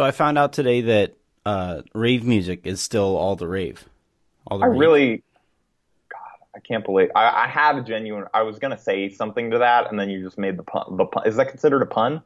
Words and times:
So 0.00 0.04
I 0.06 0.12
found 0.12 0.38
out 0.38 0.54
today 0.54 0.80
that 0.80 1.18
uh, 1.44 1.82
rave 1.92 2.24
music 2.24 2.62
is 2.64 2.80
still 2.80 3.18
all 3.18 3.36
the 3.36 3.46
rave. 3.46 3.84
All 4.46 4.58
the 4.58 4.64
I 4.64 4.68
rave. 4.68 4.80
really, 4.80 5.22
God, 6.08 6.46
I 6.56 6.60
can't 6.60 6.86
believe 6.86 7.10
I, 7.14 7.44
I 7.44 7.46
had 7.46 7.76
a 7.76 7.82
genuine. 7.82 8.24
I 8.32 8.40
was 8.40 8.58
gonna 8.58 8.78
say 8.78 9.10
something 9.10 9.50
to 9.50 9.58
that, 9.58 9.90
and 9.90 10.00
then 10.00 10.08
you 10.08 10.24
just 10.24 10.38
made 10.38 10.56
the 10.56 10.62
pun. 10.62 10.96
The 10.96 11.04
pun 11.04 11.26
is 11.26 11.36
that 11.36 11.50
considered 11.50 11.82
a 11.82 11.86
pun? 11.86 12.22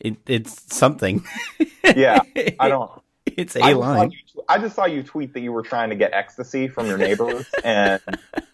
It, 0.00 0.16
it's 0.26 0.74
something. 0.74 1.24
Yeah, 1.94 2.22
I 2.58 2.68
don't. 2.68 2.90
It's 3.24 3.54
a 3.54 3.62
I 3.62 3.70
just, 3.70 3.80
line. 3.80 4.10
you, 4.10 4.42
I 4.48 4.58
just 4.58 4.74
saw 4.74 4.86
you 4.86 5.04
tweet 5.04 5.32
that 5.34 5.42
you 5.42 5.52
were 5.52 5.62
trying 5.62 5.90
to 5.90 5.96
get 5.96 6.12
ecstasy 6.12 6.66
from 6.66 6.88
your 6.88 6.98
neighbors, 6.98 7.46
and 7.62 8.00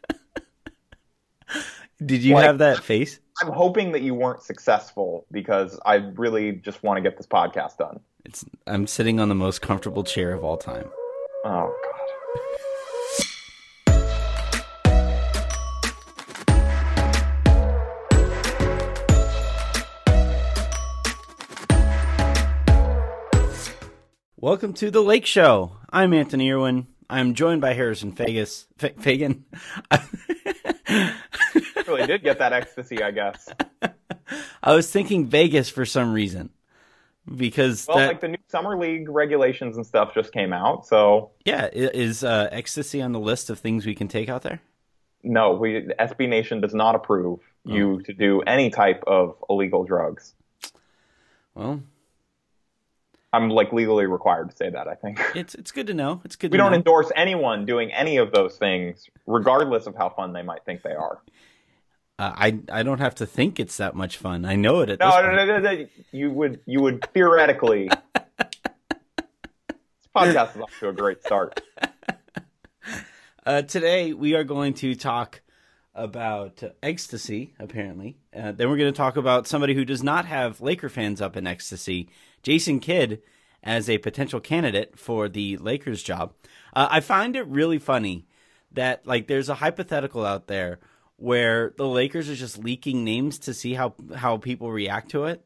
Did 2.04 2.22
you 2.22 2.34
like- 2.34 2.44
have 2.44 2.58
that 2.58 2.78
face? 2.84 3.18
I'm 3.42 3.52
hoping 3.52 3.92
that 3.92 4.02
you 4.02 4.14
weren't 4.14 4.42
successful 4.42 5.26
because 5.32 5.78
I 5.84 5.96
really 5.96 6.52
just 6.52 6.82
want 6.82 6.96
to 6.96 7.00
get 7.02 7.16
this 7.16 7.26
podcast 7.26 7.76
done. 7.78 8.00
It's. 8.24 8.44
I'm 8.66 8.86
sitting 8.86 9.18
on 9.20 9.28
the 9.28 9.34
most 9.34 9.62
comfortable 9.62 10.04
chair 10.04 10.32
of 10.32 10.42
all 10.44 10.56
time. 10.56 10.88
Oh 11.44 11.74
God. 11.84 11.94
Welcome 24.40 24.72
to 24.74 24.90
the 24.90 25.00
Lake 25.02 25.26
Show. 25.26 25.72
I'm 25.92 26.12
Anthony 26.14 26.50
Irwin. 26.50 26.86
I'm 27.10 27.34
joined 27.34 27.60
by 27.60 27.72
Harrison 27.74 28.12
Fagus. 28.12 28.66
F- 28.80 28.94
Faigen. 28.96 29.42
Really 30.88 32.06
did 32.06 32.22
get 32.22 32.38
that 32.38 32.52
ecstasy, 32.52 33.02
I 33.02 33.10
guess. 33.10 33.48
I 34.62 34.74
was 34.74 34.90
thinking 34.90 35.26
Vegas 35.26 35.68
for 35.68 35.84
some 35.86 36.12
reason 36.12 36.50
because 37.36 37.86
Well, 37.86 37.98
that 37.98 38.08
like 38.08 38.20
the 38.20 38.28
new 38.28 38.38
summer 38.48 38.78
league 38.78 39.08
regulations 39.08 39.76
and 39.76 39.86
stuff 39.86 40.14
just 40.14 40.32
came 40.32 40.52
out, 40.52 40.86
so 40.86 41.30
yeah 41.44 41.68
is 41.72 42.24
uh, 42.24 42.48
ecstasy 42.52 43.02
on 43.02 43.12
the 43.12 43.20
list 43.20 43.50
of 43.50 43.58
things 43.58 43.86
we 43.86 43.94
can 43.94 44.08
take 44.08 44.28
out 44.28 44.42
there. 44.42 44.60
no, 45.22 45.52
we 45.52 45.88
SB 45.98 46.28
Nation 46.28 46.60
does 46.60 46.74
not 46.74 46.94
approve 46.94 47.40
you 47.64 48.00
to 48.02 48.14
do 48.14 48.40
any 48.42 48.70
type 48.70 49.04
of 49.06 49.36
illegal 49.50 49.84
drugs. 49.84 50.34
Well, 51.54 51.82
I'm 53.32 53.50
like 53.50 53.72
legally 53.72 54.06
required 54.06 54.50
to 54.50 54.56
say 54.56 54.70
that. 54.70 54.88
I 54.88 54.94
think 54.94 55.20
it's 55.34 55.54
it's 55.54 55.70
good 55.70 55.86
to 55.88 55.94
know. 55.94 56.20
It's 56.24 56.36
good. 56.36 56.50
To 56.52 56.56
know 56.56 56.64
We 56.64 56.68
to 56.70 56.70
don't 56.70 56.72
know. 56.72 56.76
endorse 56.78 57.12
anyone 57.16 57.66
doing 57.66 57.92
any 57.92 58.16
of 58.16 58.32
those 58.32 58.56
things, 58.56 59.08
regardless 59.26 59.86
of 59.86 59.94
how 59.96 60.08
fun 60.10 60.32
they 60.32 60.42
might 60.42 60.64
think 60.64 60.82
they 60.82 60.94
are. 60.94 61.18
Uh, 62.18 62.32
I 62.34 62.58
I 62.72 62.82
don't 62.82 63.00
have 63.00 63.14
to 63.16 63.26
think 63.26 63.60
it's 63.60 63.76
that 63.76 63.94
much 63.94 64.16
fun. 64.16 64.44
I 64.44 64.56
know 64.56 64.80
it 64.80 64.90
at 64.90 64.98
No, 64.98 65.06
this 65.06 65.14
no, 65.14 65.22
point. 65.22 65.36
no, 65.36 65.58
no, 65.58 65.74
no, 65.82 65.86
you 66.10 66.30
would 66.30 66.60
you 66.66 66.80
would 66.80 67.06
theoretically. 67.12 67.90
this 69.68 70.08
podcast 70.16 70.56
is 70.56 70.62
off 70.62 70.78
to 70.80 70.88
a 70.88 70.92
great 70.92 71.22
start. 71.22 71.60
Uh, 73.46 73.62
today 73.62 74.12
we 74.12 74.34
are 74.34 74.44
going 74.44 74.74
to 74.74 74.94
talk 74.94 75.40
about 75.94 76.62
uh, 76.62 76.68
ecstasy. 76.82 77.54
Apparently, 77.58 78.18
uh, 78.36 78.52
then 78.52 78.68
we're 78.68 78.76
going 78.76 78.92
to 78.92 78.96
talk 78.96 79.16
about 79.16 79.46
somebody 79.46 79.74
who 79.74 79.84
does 79.84 80.02
not 80.02 80.26
have 80.26 80.60
Laker 80.60 80.88
fans 80.88 81.22
up 81.22 81.36
in 81.36 81.46
ecstasy, 81.46 82.10
Jason 82.42 82.80
Kidd, 82.80 83.20
as 83.62 83.90
a 83.90 83.98
potential 83.98 84.40
candidate 84.40 84.98
for 84.98 85.28
the 85.28 85.56
Lakers 85.58 86.02
job. 86.02 86.32
Uh, 86.74 86.88
I 86.90 87.00
find 87.00 87.36
it 87.36 87.46
really 87.46 87.78
funny 87.78 88.26
that 88.72 89.06
like 89.06 89.26
there's 89.26 89.48
a 89.48 89.56
hypothetical 89.56 90.24
out 90.24 90.46
there 90.46 90.78
where 91.16 91.74
the 91.76 91.86
Lakers 91.86 92.30
are 92.30 92.36
just 92.36 92.58
leaking 92.58 93.04
names 93.04 93.38
to 93.40 93.52
see 93.52 93.74
how 93.74 93.94
how 94.14 94.36
people 94.36 94.70
react 94.70 95.10
to 95.10 95.24
it, 95.24 95.44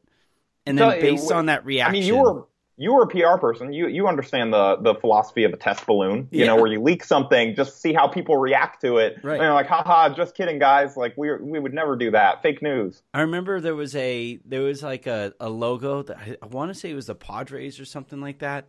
and 0.65 0.77
then 0.77 0.91
So, 0.91 1.01
based 1.01 1.31
uh, 1.31 1.35
on 1.35 1.47
that 1.47 1.61
I 1.61 1.65
reaction, 1.65 1.93
mean, 1.93 2.03
you 2.03 2.17
were 2.17 2.47
you 2.77 2.93
were 2.93 3.03
a 3.03 3.07
PR 3.07 3.37
person. 3.39 3.71
You 3.71 3.87
you 3.87 4.07
understand 4.07 4.51
the 4.53 4.77
the 4.77 4.95
philosophy 4.95 5.43
of 5.43 5.53
a 5.53 5.57
test 5.57 5.85
balloon. 5.85 6.27
You 6.31 6.45
know, 6.45 6.55
where 6.55 6.71
you 6.71 6.81
leak 6.81 7.03
something 7.03 7.55
just 7.55 7.81
see 7.81 7.93
how 7.93 8.07
people 8.07 8.37
react 8.37 8.81
to 8.81 8.97
it. 8.97 9.17
Right. 9.23 9.33
And 9.35 9.43
you're 9.43 9.53
like, 9.53 9.67
haha, 9.67 10.09
just 10.09 10.35
kidding, 10.35 10.59
guys. 10.59 10.97
Like 10.97 11.15
we 11.17 11.35
we 11.37 11.59
would 11.59 11.73
never 11.73 11.95
do 11.95 12.11
that. 12.11 12.41
Fake 12.41 12.61
news. 12.61 13.03
I 13.13 13.21
remember 13.21 13.61
there 13.61 13.75
was 13.75 13.95
a 13.95 14.39
there 14.45 14.61
was 14.61 14.81
like 14.81 15.05
a, 15.07 15.33
a 15.39 15.49
logo 15.49 16.01
that 16.03 16.17
I, 16.17 16.37
I 16.41 16.45
want 16.47 16.73
to 16.73 16.79
say 16.79 16.89
it 16.91 16.95
was 16.95 17.07
the 17.07 17.15
Padres 17.15 17.79
or 17.79 17.85
something 17.85 18.19
like 18.21 18.39
that 18.39 18.65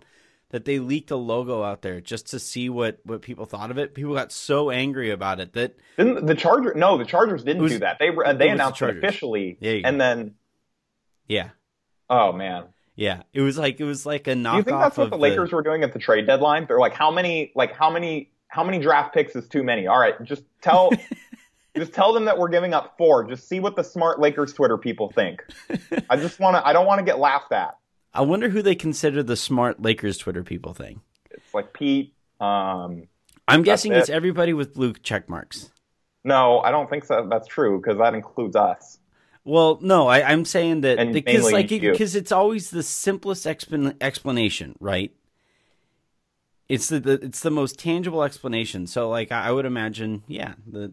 that 0.50 0.66
they 0.66 0.78
leaked 0.78 1.10
a 1.10 1.16
logo 1.16 1.62
out 1.64 1.82
there 1.82 2.00
just 2.00 2.28
to 2.30 2.38
see 2.38 2.68
what 2.68 2.98
what 3.04 3.22
people 3.22 3.46
thought 3.46 3.70
of 3.70 3.78
it. 3.78 3.94
People 3.94 4.14
got 4.14 4.30
so 4.30 4.70
angry 4.70 5.10
about 5.10 5.40
it 5.40 5.54
that 5.54 5.76
Didn't 5.96 6.26
the 6.26 6.34
Charger? 6.34 6.74
No, 6.74 6.98
the 6.98 7.04
Chargers 7.06 7.42
didn't 7.42 7.62
was- 7.62 7.72
do 7.72 7.78
that. 7.78 7.98
They 7.98 8.10
were 8.10 8.24
it 8.24 8.38
they 8.38 8.48
was 8.50 8.58
the 8.58 8.64
announced 8.64 8.82
it 8.82 8.98
officially, 8.98 9.56
There 9.60 9.76
you 9.76 9.82
go. 9.82 9.88
and 9.88 10.00
then 10.00 10.34
yeah 11.26 11.48
oh 12.10 12.32
man. 12.32 12.64
Yeah 12.96 13.22
it 13.32 13.40
was 13.40 13.58
like 13.58 13.80
it 13.80 13.84
was 13.84 14.06
like 14.06 14.26
a 14.26 14.32
knockoff 14.34 14.52
Do 14.52 14.56
you 14.56 14.62
think 14.64 14.78
that's 14.78 14.96
what 14.96 15.10
the 15.10 15.18
Lakers 15.18 15.52
were 15.52 15.62
doing 15.62 15.82
at 15.82 15.92
the 15.92 15.98
trade 15.98 16.26
deadline? 16.26 16.66
They're 16.66 16.78
like, 16.78 16.94
how 16.94 17.10
many, 17.10 17.52
like 17.54 17.72
how 17.74 17.90
many, 17.90 18.30
how 18.48 18.62
many 18.64 18.78
draft 18.78 19.12
picks 19.14 19.34
is 19.34 19.48
too 19.48 19.62
many? 19.62 19.86
All 19.86 19.98
right, 19.98 20.14
just 20.22 20.44
tell, 20.62 20.90
just 21.76 21.92
tell 21.92 22.12
them 22.12 22.24
that 22.26 22.38
we're 22.38 22.48
giving 22.48 22.72
up 22.72 22.96
four. 22.96 23.24
Just 23.24 23.48
see 23.48 23.58
what 23.60 23.74
the 23.76 23.82
smart 23.82 24.20
Lakers 24.20 24.52
Twitter 24.52 24.78
people 24.78 25.10
think. 25.10 25.42
I 26.10 26.16
just 26.16 26.38
want 26.38 26.56
to, 26.56 26.66
I 26.66 26.72
don't 26.72 26.86
want 26.86 27.00
to 27.00 27.04
get 27.04 27.18
laughed 27.18 27.52
at. 27.52 27.76
I 28.12 28.22
wonder 28.22 28.48
who 28.48 28.62
they 28.62 28.76
consider 28.76 29.24
the 29.24 29.36
smart 29.36 29.82
Lakers 29.82 30.18
Twitter 30.18 30.44
people 30.44 30.72
thing. 30.72 31.00
It's 31.32 31.52
like 31.52 31.72
Pete. 31.72 32.14
Um, 32.40 33.08
I'm 33.48 33.62
guessing 33.62 33.92
it. 33.92 33.98
it's 33.98 34.08
everybody 34.08 34.52
with 34.52 34.74
blue 34.74 34.92
check 34.92 35.28
marks. 35.28 35.70
no, 36.22 36.60
I 36.60 36.70
don't 36.70 36.88
think 36.88 37.04
so. 37.04 37.26
That's 37.28 37.48
true 37.48 37.80
because 37.80 37.98
that 37.98 38.14
includes 38.14 38.54
us. 38.54 38.98
Well, 39.44 39.78
no, 39.82 40.06
I, 40.08 40.22
I'm 40.22 40.44
saying 40.44 40.82
that 40.82 40.98
And 40.98 41.12
because 41.12 41.52
like 41.52 41.68
because 41.68 42.14
it's 42.14 42.32
always 42.32 42.70
the 42.70 42.82
simplest 42.82 43.44
explan- 43.44 43.96
explanation, 44.00 44.74
right? 44.80 45.12
It's 46.68 46.88
the, 46.88 46.98
the 46.98 47.12
it's 47.12 47.40
the 47.40 47.50
most 47.50 47.78
tangible 47.78 48.22
explanation. 48.22 48.86
So 48.86 49.10
like 49.10 49.30
I, 49.30 49.48
I 49.48 49.52
would 49.52 49.66
imagine, 49.66 50.22
yeah, 50.26 50.54
the 50.66 50.92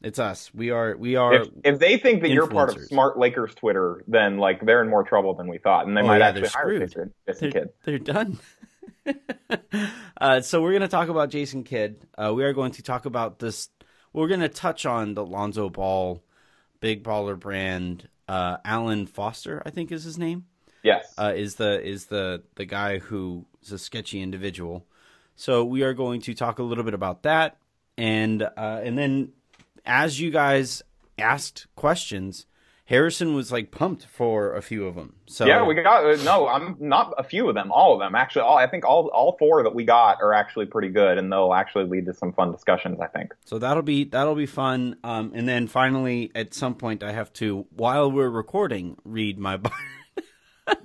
it's 0.00 0.18
us. 0.18 0.52
We 0.54 0.70
are 0.70 0.96
we 0.96 1.16
are. 1.16 1.34
If, 1.34 1.48
if 1.64 1.78
they 1.80 1.96
think 1.96 2.22
that 2.22 2.30
you're 2.30 2.46
part 2.46 2.76
of 2.76 2.84
smart 2.84 3.18
Lakers 3.18 3.54
Twitter, 3.54 4.04
then 4.06 4.38
like 4.38 4.64
they're 4.64 4.82
in 4.82 4.88
more 4.88 5.02
trouble 5.02 5.34
than 5.34 5.48
we 5.48 5.58
thought, 5.58 5.86
and 5.86 5.96
they 5.96 6.02
Oh, 6.02 6.06
might 6.06 6.18
yeah, 6.18 6.28
actually 6.28 6.48
hire. 6.48 6.78
Jason, 6.78 7.14
Jason 7.26 7.50
they're, 7.50 7.62
Kidd. 7.62 7.70
they're 7.84 7.98
done. 7.98 8.38
uh, 10.20 10.40
so 10.42 10.62
we're 10.62 10.72
going 10.72 10.82
to 10.82 10.88
talk 10.88 11.08
about 11.08 11.30
Jason 11.30 11.64
Kidd. 11.64 12.06
Uh, 12.16 12.32
we 12.34 12.44
are 12.44 12.52
going 12.52 12.72
to 12.72 12.82
talk 12.82 13.06
about 13.06 13.38
this. 13.38 13.70
We're 14.12 14.28
going 14.28 14.40
to 14.40 14.48
touch 14.48 14.86
on 14.86 15.14
the 15.14 15.24
Lonzo 15.24 15.70
Ball, 15.70 16.22
big 16.84 17.02
baller 17.02 17.40
brand. 17.40 18.06
Uh, 18.28 18.58
Alan 18.62 19.06
Foster, 19.06 19.62
I 19.64 19.70
think 19.70 19.90
is 19.90 20.04
his 20.04 20.18
name. 20.18 20.44
Yes. 20.82 21.14
uh, 21.16 21.32
is 21.34 21.54
the 21.54 21.82
is 21.82 22.06
the 22.06 22.42
the 22.56 22.66
guy 22.66 22.98
who 22.98 23.46
is 23.62 23.72
a 23.72 23.78
sketchy 23.78 24.20
individual. 24.20 24.84
So 25.34 25.64
we 25.64 25.82
are 25.82 25.94
going 25.94 26.20
to 26.22 26.34
talk 26.34 26.58
a 26.58 26.62
little 26.62 26.84
bit 26.84 26.92
about 26.92 27.22
that, 27.22 27.56
and 27.96 28.42
uh, 28.42 28.80
and 28.84 28.98
then 28.98 29.32
as 29.86 30.20
you 30.20 30.30
guys 30.30 30.82
asked 31.18 31.66
questions, 31.74 32.44
Harrison 32.86 33.34
was 33.34 33.50
like 33.50 33.70
pumped 33.70 34.04
for 34.04 34.54
a 34.54 34.60
few 34.60 34.86
of 34.86 34.94
them. 34.94 35.14
So 35.26 35.46
Yeah, 35.46 35.64
we 35.64 35.74
got 35.74 36.04
uh, 36.04 36.22
no. 36.22 36.46
I'm 36.46 36.76
not 36.78 37.14
a 37.16 37.24
few 37.24 37.48
of 37.48 37.54
them. 37.54 37.72
All 37.72 37.94
of 37.94 38.00
them, 38.00 38.14
actually. 38.14 38.42
All 38.42 38.58
I 38.58 38.66
think 38.66 38.84
all 38.84 39.08
all 39.08 39.36
four 39.38 39.62
that 39.62 39.74
we 39.74 39.84
got 39.84 40.18
are 40.20 40.34
actually 40.34 40.66
pretty 40.66 40.90
good, 40.90 41.16
and 41.16 41.32
they'll 41.32 41.54
actually 41.54 41.84
lead 41.84 42.04
to 42.06 42.14
some 42.14 42.34
fun 42.34 42.52
discussions. 42.52 43.00
I 43.00 43.06
think. 43.06 43.32
so 43.46 43.58
that'll 43.58 43.82
be 43.82 44.04
that'll 44.04 44.34
be 44.34 44.46
fun. 44.46 44.96
Um, 45.02 45.32
and 45.34 45.48
then 45.48 45.66
finally, 45.66 46.30
at 46.34 46.52
some 46.52 46.74
point, 46.74 47.02
I 47.02 47.12
have 47.12 47.32
to 47.34 47.66
while 47.74 48.12
we're 48.12 48.28
recording 48.28 48.98
read 49.04 49.38
my. 49.38 49.56
Byron. 49.56 49.78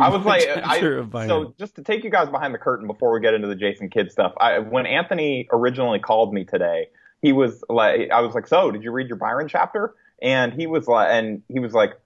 I 0.00 0.08
was 0.08 0.24
like, 0.24 0.48
I, 0.48 0.54
chapter 0.54 0.98
of 0.98 1.10
Byron. 1.10 1.28
so 1.28 1.54
just 1.58 1.74
to 1.74 1.82
take 1.82 2.02
you 2.02 2.08
guys 2.08 2.30
behind 2.30 2.54
the 2.54 2.58
curtain 2.58 2.86
before 2.86 3.12
we 3.12 3.20
get 3.20 3.34
into 3.34 3.48
the 3.48 3.54
Jason 3.54 3.90
Kidd 3.90 4.10
stuff. 4.10 4.32
I, 4.38 4.60
when 4.60 4.86
Anthony 4.86 5.48
originally 5.52 5.98
called 5.98 6.32
me 6.32 6.44
today, 6.44 6.88
he 7.20 7.32
was 7.32 7.62
like, 7.68 8.10
I 8.10 8.22
was 8.22 8.34
like, 8.34 8.46
so 8.46 8.70
did 8.70 8.84
you 8.84 8.90
read 8.90 9.08
your 9.08 9.18
Byron 9.18 9.48
chapter? 9.48 9.94
And 10.22 10.52
he 10.54 10.66
was 10.66 10.86
like, 10.86 11.08
and 11.10 11.42
he 11.48 11.58
was 11.58 11.72
like, 11.74 11.98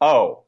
oh, 0.00 0.44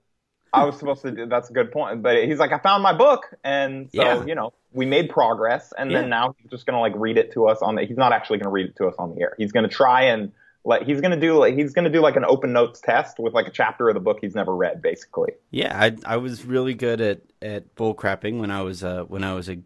I 0.52 0.64
was 0.64 0.78
supposed 0.78 1.02
to. 1.02 1.10
do 1.10 1.26
That's 1.26 1.50
a 1.50 1.52
good 1.52 1.70
point. 1.70 2.02
But 2.02 2.24
he's 2.24 2.38
like, 2.38 2.52
I 2.52 2.58
found 2.58 2.82
my 2.82 2.92
book, 2.92 3.34
and 3.44 3.90
so 3.94 4.02
Yeah. 4.02 4.24
you 4.24 4.34
know, 4.34 4.52
we 4.72 4.86
made 4.86 5.10
progress. 5.10 5.72
And 5.76 5.90
Yeah. 5.90 6.00
then 6.00 6.10
now 6.10 6.34
he's 6.38 6.50
just 6.50 6.66
gonna 6.66 6.80
like 6.80 6.94
read 6.96 7.18
it 7.18 7.32
to 7.34 7.46
us 7.46 7.60
on 7.62 7.74
the. 7.76 7.84
He's 7.84 7.96
not 7.96 8.12
actually 8.12 8.38
gonna 8.38 8.50
read 8.50 8.66
it 8.66 8.76
to 8.76 8.86
us 8.88 8.94
on 8.98 9.14
the 9.14 9.20
air. 9.20 9.34
He's 9.38 9.52
gonna 9.52 9.68
try 9.68 10.02
and. 10.04 10.32
Like 10.64 10.84
he's 10.84 11.00
gonna 11.00 11.18
do 11.18 11.36
like 11.38 11.54
he's 11.56 11.72
gonna 11.72 11.90
do 11.90 12.00
like 12.00 12.14
an 12.14 12.24
open 12.24 12.52
notes 12.52 12.80
test 12.80 13.18
with 13.18 13.34
like 13.34 13.48
a 13.48 13.50
chapter 13.50 13.88
of 13.88 13.94
the 13.94 14.00
book 14.00 14.18
he's 14.20 14.36
never 14.36 14.54
read, 14.54 14.80
basically. 14.80 15.32
Yeah, 15.50 15.76
I 15.76 15.96
I 16.06 16.18
was 16.18 16.44
really 16.44 16.74
good 16.74 17.00
at 17.00 17.22
at 17.42 17.74
bull 17.74 17.96
crapping 17.96 18.38
when 18.38 18.52
I 18.52 18.62
was 18.62 18.84
uh 18.84 19.02
when 19.08 19.24
I 19.24 19.34
was 19.34 19.48
a 19.48 19.58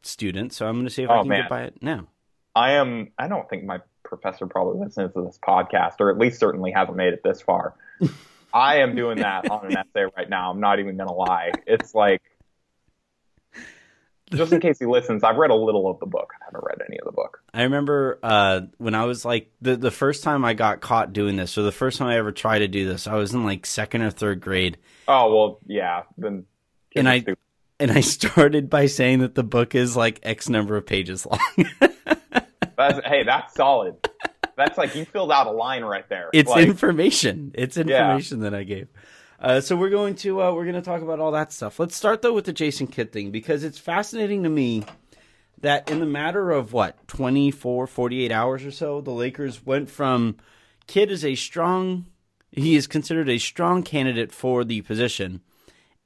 student. 0.00 0.54
So 0.54 0.66
I'm 0.66 0.76
going 0.76 0.86
to 0.86 0.90
see 0.90 1.02
if 1.02 1.10
I 1.10 1.18
Oh, 1.18 1.20
can 1.20 1.28
man. 1.28 1.42
get 1.42 1.50
by 1.50 1.64
it 1.64 1.82
now. 1.82 2.06
I 2.54 2.72
am. 2.72 3.12
I 3.18 3.28
don't 3.28 3.46
think 3.50 3.64
my 3.64 3.80
professor 4.08 4.46
probably 4.46 4.80
listens 4.84 5.12
to 5.14 5.22
this 5.22 5.38
podcast, 5.38 5.94
or 6.00 6.10
at 6.10 6.18
least 6.18 6.40
certainly 6.40 6.72
hasn't 6.72 6.96
made 6.96 7.12
it 7.12 7.22
this 7.22 7.40
far. 7.40 7.74
I 8.52 8.78
am 8.78 8.96
doing 8.96 9.18
that 9.18 9.48
on 9.50 9.66
an 9.66 9.76
essay 9.76 10.06
right 10.16 10.28
now. 10.28 10.50
I'm 10.50 10.60
not 10.60 10.80
even 10.80 10.96
gonna 10.96 11.12
lie. 11.12 11.52
It's 11.66 11.94
like, 11.94 12.22
just 14.30 14.52
in 14.52 14.60
case 14.60 14.78
he 14.78 14.86
listens, 14.86 15.24
I've 15.24 15.36
read 15.36 15.50
a 15.50 15.54
little 15.54 15.88
of 15.90 16.00
the 16.00 16.06
book. 16.06 16.32
I 16.40 16.44
haven't 16.46 16.64
read 16.64 16.78
any 16.86 16.98
of 16.98 17.04
the 17.06 17.12
book. 17.12 17.42
I 17.52 17.62
remember 17.62 18.18
uh 18.22 18.62
when 18.78 18.94
I 18.94 19.04
was 19.04 19.24
like 19.24 19.50
the 19.60 19.76
the 19.76 19.90
first 19.90 20.22
time 20.22 20.44
I 20.44 20.54
got 20.54 20.80
caught 20.80 21.12
doing 21.12 21.36
this, 21.36 21.56
or 21.56 21.62
the 21.62 21.72
first 21.72 21.98
time 21.98 22.08
I 22.08 22.16
ever 22.18 22.32
tried 22.32 22.60
to 22.60 22.68
do 22.68 22.86
this, 22.86 23.06
I 23.06 23.14
was 23.14 23.32
in 23.32 23.44
like 23.44 23.64
second 23.66 24.02
or 24.02 24.10
third 24.10 24.40
grade. 24.40 24.78
Oh 25.06 25.34
well, 25.34 25.58
yeah. 25.66 26.02
Then 26.16 26.44
And 26.96 27.08
I- 27.08 27.20
stupid. 27.20 27.38
And 27.80 27.92
I 27.92 28.00
started 28.00 28.68
by 28.68 28.86
saying 28.86 29.20
that 29.20 29.36
the 29.36 29.44
book 29.44 29.76
is 29.76 29.96
like 29.96 30.18
X 30.24 30.48
number 30.48 30.76
of 30.76 30.84
pages 30.84 31.24
long. 31.24 31.38
That's, 32.78 33.06
hey, 33.06 33.24
that's 33.24 33.54
solid. 33.54 34.08
That's 34.56 34.78
like 34.78 34.94
you 34.94 35.04
filled 35.04 35.30
out 35.30 35.46
a 35.46 35.50
line 35.50 35.84
right 35.84 36.08
there. 36.08 36.30
it's 36.32 36.48
like, 36.48 36.66
information. 36.66 37.52
It's 37.54 37.76
information 37.76 38.40
that 38.40 38.54
I 38.54 38.64
gave. 38.64 38.88
Uh, 39.40 39.60
so 39.60 39.76
we're 39.76 39.90
going 39.90 40.16
to 40.16 40.42
uh, 40.42 40.52
we're 40.52 40.64
going 40.64 40.74
to 40.74 40.82
talk 40.82 41.00
about 41.02 41.20
all 41.20 41.32
that 41.32 41.52
stuff. 41.52 41.78
Let's 41.78 41.96
start 41.96 42.22
though 42.22 42.32
with 42.32 42.44
the 42.44 42.52
Jason 42.52 42.88
Kidd 42.88 43.12
thing 43.12 43.30
because 43.30 43.62
it's 43.62 43.78
fascinating 43.78 44.42
to 44.42 44.48
me 44.48 44.84
that 45.60 45.88
in 45.90 46.00
the 46.00 46.06
matter 46.06 46.50
of 46.50 46.72
what 46.72 47.06
24 47.06 47.86
48 47.86 48.32
hours 48.32 48.64
or 48.64 48.70
so 48.72 49.00
the 49.00 49.12
Lakers 49.12 49.64
went 49.64 49.90
from 49.90 50.36
Kidd 50.88 51.10
is 51.10 51.24
a 51.24 51.36
strong 51.36 52.06
he 52.50 52.74
is 52.74 52.86
considered 52.86 53.28
a 53.28 53.38
strong 53.38 53.82
candidate 53.82 54.32
for 54.32 54.64
the 54.64 54.80
position 54.82 55.40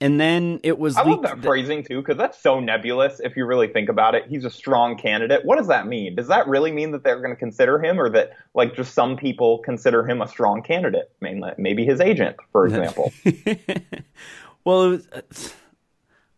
and 0.02 0.20
then 0.20 0.58
it 0.64 0.80
was 0.80 0.96
I 0.96 1.04
love 1.04 1.22
that 1.22 1.40
phrasing 1.42 1.84
too, 1.84 2.00
because 2.00 2.16
that's 2.16 2.36
so 2.42 2.58
nebulous. 2.58 3.20
If 3.20 3.36
you 3.36 3.46
really 3.46 3.68
think 3.68 3.88
about 3.88 4.16
it, 4.16 4.24
he's 4.28 4.44
a 4.44 4.50
strong 4.50 4.98
candidate. 4.98 5.44
What 5.44 5.58
does 5.58 5.68
that 5.68 5.86
mean? 5.86 6.16
Does 6.16 6.26
that 6.26 6.48
really 6.48 6.72
mean 6.72 6.90
that 6.90 7.04
they're 7.04 7.20
going 7.20 7.30
to 7.30 7.36
consider 7.36 7.80
him, 7.80 8.00
or 8.00 8.10
that 8.10 8.32
like 8.52 8.74
just 8.74 8.94
some 8.94 9.16
people 9.16 9.58
consider 9.58 10.04
him 10.04 10.20
a 10.20 10.26
strong 10.26 10.60
candidate? 10.60 11.12
Mainly, 11.20 11.52
maybe 11.56 11.84
his 11.84 12.00
agent, 12.00 12.36
for 12.50 12.66
example. 12.66 13.12
well 14.64 14.82
it 14.82 14.88
was, 14.88 15.08
uh, 15.12 15.22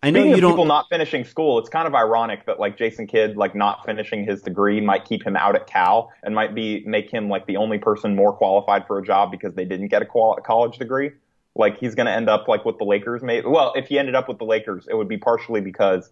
I 0.03 0.11
know 0.11 0.21
Speaking 0.21 0.35
you 0.35 0.41
don't 0.43 0.53
people 0.53 0.67
not 0.67 0.91
finishing 0.91 1.25
school, 1.25 1.59
it's 1.59 1.71
kind 1.71 1.89
of 1.89 1.95
ironic 1.95 2.45
that 2.45 2.61
like 2.61 2.77
Jason 2.77 3.07
Kidd, 3.07 3.39
like 3.39 3.55
not 3.55 3.87
finishing 3.87 4.27
his 4.27 4.43
degree, 4.43 4.79
might 4.83 5.07
keep 5.07 5.27
him 5.27 5.37
out 5.37 5.57
at 5.57 5.67
Cal 5.67 6.13
and 6.23 6.35
might 6.35 6.55
be 6.55 6.85
make 6.85 7.11
him 7.11 7.31
like 7.31 7.47
the 7.47 7.57
only 7.57 7.79
person 7.79 8.15
more 8.15 8.35
qualified 8.35 8.87
for 8.87 8.99
a 8.99 9.03
job 9.03 9.31
because 9.31 9.55
they 9.55 9.65
didn't 9.65 9.89
get 9.89 10.03
a 10.03 10.05
qual- 10.05 10.39
college 10.45 10.77
degree. 10.77 11.13
Like 11.57 11.79
he's 11.79 11.95
going 11.95 12.07
to 12.07 12.13
end 12.13 12.29
up 12.29 12.49
like 12.49 12.65
with 12.65 12.79
the 12.79 12.85
Lakers. 12.85 13.23
Maybe 13.23 13.47
well, 13.47 13.73
if 13.77 13.87
he 13.89 13.99
ended 13.99 14.15
up 14.15 14.29
with 14.29 14.39
the 14.39 14.45
Lakers, 14.45 14.87
it 14.89 14.97
would 14.97 15.09
be 15.09 15.19
partially 15.19 15.61
because 15.61 16.11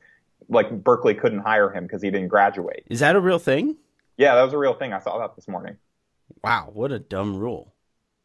like 0.49 0.71
Berkeley 0.83 1.15
couldn't 1.15 1.41
hire 1.41 1.71
him 1.71 1.85
because 1.85 2.03
he 2.03 2.11
didn't 2.11 2.29
graduate. 2.29 2.85
Is 2.89 3.01
that 3.01 3.17
a 3.17 3.21
real 3.21 3.39
thing? 3.39 3.77
Yeah, 4.17 4.35
that 4.35 4.43
was 4.43 4.53
a 4.53 4.59
real 4.59 4.75
thing. 4.75 4.93
I 4.93 5.01
saw 5.01 5.19
that 5.19 5.35
this 5.37 5.49
morning. 5.49 5.77
Wow, 6.45 6.71
what 6.73 6.93
a 6.93 6.99
dumb 6.99 7.37
rule. 7.37 7.73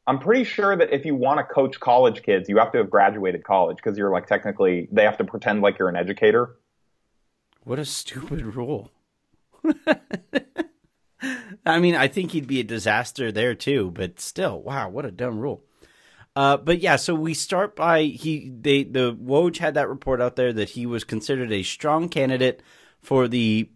I'm 0.06 0.20
pretty 0.20 0.46
sure 0.46 0.76
that 0.76 0.94
if 0.94 1.06
you 1.06 1.16
want 1.16 1.40
to 1.40 1.44
coach 1.44 1.80
college 1.80 2.24
kids, 2.24 2.48
you 2.48 2.58
have 2.58 2.72
to 2.72 2.78
have 2.78 2.90
graduated 2.90 3.44
college 3.44 3.78
because 3.78 3.98
you're 3.98 4.10
like 4.10 4.26
technically 4.26 4.88
they 4.92 5.04
have 5.04 5.18
to 5.18 5.26
pretend 5.26 5.62
like 5.62 5.78
you're 5.78 5.90
an 5.90 5.98
educator. 5.98 6.56
What 7.64 7.80
a 7.80 7.86
stupid 7.86 8.56
rule. 8.56 8.92
I 11.66 11.80
mean, 11.80 11.96
I 11.96 12.08
think 12.08 12.32
he'd 12.32 12.48
be 12.48 12.62
a 12.62 12.64
disaster 12.64 13.32
there 13.32 13.54
too, 13.54 13.92
but 13.92 14.22
still, 14.22 14.62
wow, 14.62 14.88
what 14.88 15.06
a 15.06 15.12
dumb 15.12 15.40
rule. 15.40 15.64
Uh, 16.38 16.56
but 16.56 16.82
yeah, 16.82 16.96
so 16.98 17.16
we 17.16 17.34
start 17.34 17.76
by 17.76 18.04
he 18.04 18.52
they 18.62 18.84
the 18.84 19.12
Woj 19.16 19.58
had 19.58 19.74
that 19.74 19.90
report 19.90 20.22
out 20.22 20.36
there 20.36 20.54
that 20.54 20.70
he 20.70 20.86
was 20.86 21.04
considered 21.04 21.52
a 21.52 21.64
strong 21.64 22.10
candidate 22.10 22.62
for 23.02 23.28
the 23.28 23.68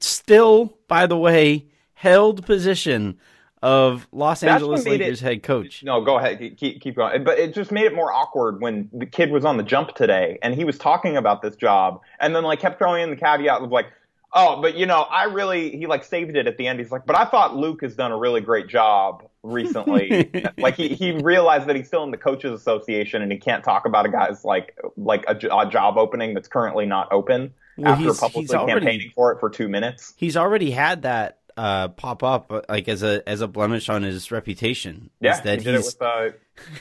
still, 0.00 0.76
by 0.86 1.06
the 1.06 1.16
way, 1.16 1.64
held 1.94 2.44
position 2.44 3.18
of 3.62 4.06
Los 4.12 4.40
That's 4.40 4.52
Angeles 4.52 4.84
made 4.84 5.00
it- 5.00 5.04
Lakers 5.04 5.20
head 5.20 5.42
coach. 5.42 5.82
No, 5.82 6.04
go 6.04 6.18
ahead. 6.18 6.38
Keep, 6.58 6.82
keep 6.82 6.94
going. 6.94 7.24
But 7.24 7.38
it 7.38 7.54
just 7.54 7.72
made 7.72 7.86
it 7.86 7.94
more 7.94 8.12
awkward 8.12 8.60
when 8.60 8.90
the 8.92 9.06
Kidd 9.06 9.30
was 9.30 9.46
on 9.46 9.56
the 9.56 9.62
jump 9.62 9.94
today 9.94 10.38
and 10.42 10.54
he 10.54 10.64
was 10.64 10.76
talking 10.76 11.16
about 11.16 11.40
this 11.40 11.56
job 11.56 12.02
and 12.20 12.36
then 12.36 12.44
like 12.44 12.60
kept 12.60 12.78
throwing 12.78 13.02
in 13.02 13.08
the 13.08 13.16
caveat 13.16 13.62
of 13.62 13.70
like, 13.70 13.86
oh, 14.34 14.60
but 14.60 14.76
you 14.76 14.84
know, 14.86 15.00
I 15.02 15.24
really, 15.24 15.70
he 15.76 15.86
like 15.86 16.04
saved 16.04 16.36
it 16.36 16.46
at 16.46 16.56
the 16.58 16.66
end. 16.66 16.78
He's 16.80 16.90
like, 16.90 17.06
but 17.06 17.16
I 17.16 17.24
thought 17.24 17.56
Luke 17.56 17.82
has 17.82 17.94
done 17.94 18.12
a 18.12 18.18
really 18.18 18.40
great 18.40 18.68
job 18.68 19.24
recently. 19.42 20.30
like 20.58 20.74
he, 20.76 20.88
he 20.88 21.12
realized 21.12 21.66
that 21.68 21.76
he's 21.76 21.86
still 21.86 22.04
in 22.04 22.10
the 22.10 22.16
coaches 22.16 22.52
association 22.58 23.22
and 23.22 23.30
he 23.30 23.38
can't 23.38 23.62
talk 23.64 23.86
about 23.86 24.06
a 24.06 24.08
guy's 24.10 24.44
like, 24.44 24.76
like 24.96 25.24
a, 25.28 25.36
a 25.56 25.70
job 25.70 25.96
opening 25.96 26.34
that's 26.34 26.48
currently 26.48 26.86
not 26.86 27.12
open 27.12 27.54
Well, 27.76 27.92
after 27.92 28.04
he's- 28.04 28.20
publicly 28.20 28.42
he's 28.42 28.54
already- 28.54 28.80
campaigning 28.80 29.12
for 29.14 29.32
it 29.32 29.40
for 29.40 29.50
two 29.50 29.68
minutes. 29.68 30.14
He's 30.16 30.36
already 30.36 30.70
had 30.72 31.02
that 31.02 31.38
uh, 31.56 31.86
pop 31.86 32.24
up 32.24 32.50
uh, 32.50 32.62
like 32.68 32.88
as 32.88 33.04
a 33.04 33.22
as 33.28 33.40
a 33.40 33.46
blemish 33.46 33.88
on 33.88 34.02
his 34.02 34.32
reputation. 34.32 35.10
Yeah, 35.20 35.40
that 35.42 35.58
he 35.60 35.64
did 35.64 35.74
it 35.76 35.84
with, 35.84 36.02
uh, 36.02 36.30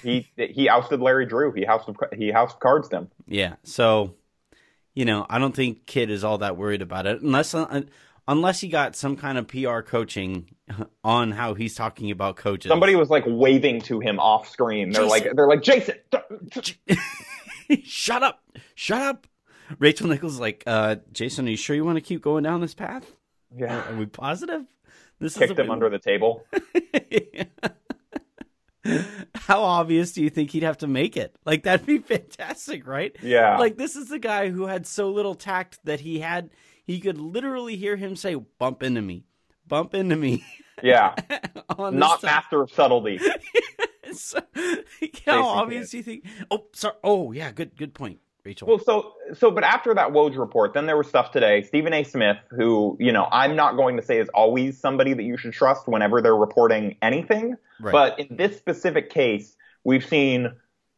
he, 0.01 0.27
he 0.35 0.67
ousted 0.67 0.99
Larry 0.99 1.27
Drew. 1.27 1.51
He 1.51 1.63
housed, 1.63 1.87
he 2.11 2.31
housed 2.31 2.59
cards 2.59 2.89
them. 2.89 3.11
Yeah. 3.27 3.53
So, 3.61 4.15
you 4.93 5.05
know, 5.05 5.25
I 5.29 5.39
don't 5.39 5.55
think 5.55 5.85
Kidd 5.85 6.09
is 6.09 6.23
all 6.23 6.39
that 6.39 6.57
worried 6.57 6.81
about 6.81 7.05
it 7.05 7.21
unless 7.21 7.53
uh, 7.53 7.81
unless 8.27 8.59
he 8.61 8.67
got 8.67 8.95
some 8.95 9.15
kind 9.15 9.37
of 9.37 9.47
PR 9.47 9.81
coaching 9.81 10.55
on 11.03 11.31
how 11.31 11.53
he's 11.53 11.75
talking 11.75 12.11
about 12.11 12.35
coaches. 12.35 12.69
Somebody 12.69 12.95
was 12.95 13.09
like 13.09 13.23
waving 13.27 13.81
to 13.81 13.99
him 13.99 14.19
off 14.19 14.49
screen. 14.49 14.91
They're 14.91 15.03
like, 15.05 15.23
Jason. 15.23 15.35
they're 15.35 15.47
like, 15.47 15.61
Jason. 15.61 15.95
shut 17.83 18.23
up, 18.23 18.43
shut 18.75 19.01
up. 19.01 19.27
Rachel 19.79 20.07
Nichols 20.07 20.39
like, 20.39 20.63
uh, 20.67 20.97
Jason, 21.11 21.47
are 21.47 21.51
you 21.51 21.57
sure 21.57 21.75
you 21.75 21.85
want 21.85 21.97
to 21.97 22.01
keep 22.01 22.21
going 22.21 22.43
down 22.43 22.61
this 22.61 22.73
path? 22.73 23.11
Yeah, 23.55 23.89
Are 23.89 23.95
we 23.95 24.05
positive? 24.05 24.65
This 25.19 25.37
kicked 25.37 25.57
him 25.57 25.71
under 25.71 25.89
the 25.89 25.99
table. 25.99 26.43
How 29.35 29.61
obvious 29.61 30.11
do 30.11 30.21
you 30.21 30.29
think 30.29 30.51
he'd 30.51 30.63
have 30.63 30.79
to 30.79 30.87
make 30.87 31.15
it? 31.17 31.35
Like 31.45 31.63
that'd 31.63 31.85
be 31.85 31.97
fantastic, 31.99 32.85
right? 32.87 33.15
Yeah, 33.21 33.57
Like 33.57 33.77
this 33.77 33.95
is 33.95 34.09
the 34.09 34.19
guy 34.19 34.49
who 34.49 34.65
had 34.65 34.85
so 34.85 35.09
little 35.09 35.35
tact 35.35 35.79
that 35.85 36.01
he 36.01 36.19
had 36.19 36.49
he 36.85 36.99
could 36.99 37.17
literally 37.17 37.75
hear 37.75 37.95
him 37.95 38.15
say 38.15 38.35
bump 38.35 38.83
into 38.83 39.01
me. 39.01 39.25
Bump 39.67 39.93
into 39.93 40.15
me. 40.15 40.43
yeah, 40.83 41.15
not 41.79 42.21
this 42.21 42.23
master 42.23 42.61
of 42.61 42.71
subtlety. 42.71 43.19
So, 44.13 44.39
how 45.25 45.47
obvious 45.47 45.89
do 45.89 45.97
you 45.97 46.03
think? 46.03 46.25
Oh, 46.51 46.65
sorry. 46.73 46.95
Oh, 47.03 47.31
yeah, 47.31 47.51
good 47.51 47.75
good 47.75 47.93
point, 47.93 48.19
Rachel. 48.45 48.67
Well, 48.67 48.79
so 48.79 49.13
so, 49.33 49.51
but 49.51 49.63
after 49.63 49.93
that 49.93 50.09
Woj 50.09 50.37
report, 50.37 50.73
then 50.73 50.85
there 50.85 50.97
was 50.97 51.07
stuff 51.07 51.31
today. 51.31 51.61
Stephen 51.63 51.93
A. 51.93 52.03
Smith, 52.03 52.37
who 52.51 52.97
you 52.99 53.11
know, 53.11 53.27
I'm 53.31 53.55
not 53.55 53.75
going 53.77 53.95
to 53.97 54.01
say 54.03 54.19
is 54.19 54.29
always 54.33 54.77
somebody 54.79 55.13
that 55.13 55.23
you 55.23 55.37
should 55.37 55.53
trust 55.53 55.87
whenever 55.87 56.21
they're 56.21 56.35
reporting 56.35 56.97
anything, 57.01 57.55
Right. 57.79 57.91
but 57.91 58.19
in 58.19 58.35
this 58.35 58.57
specific 58.57 59.09
case, 59.09 59.55
we've 59.83 60.05
seen 60.05 60.51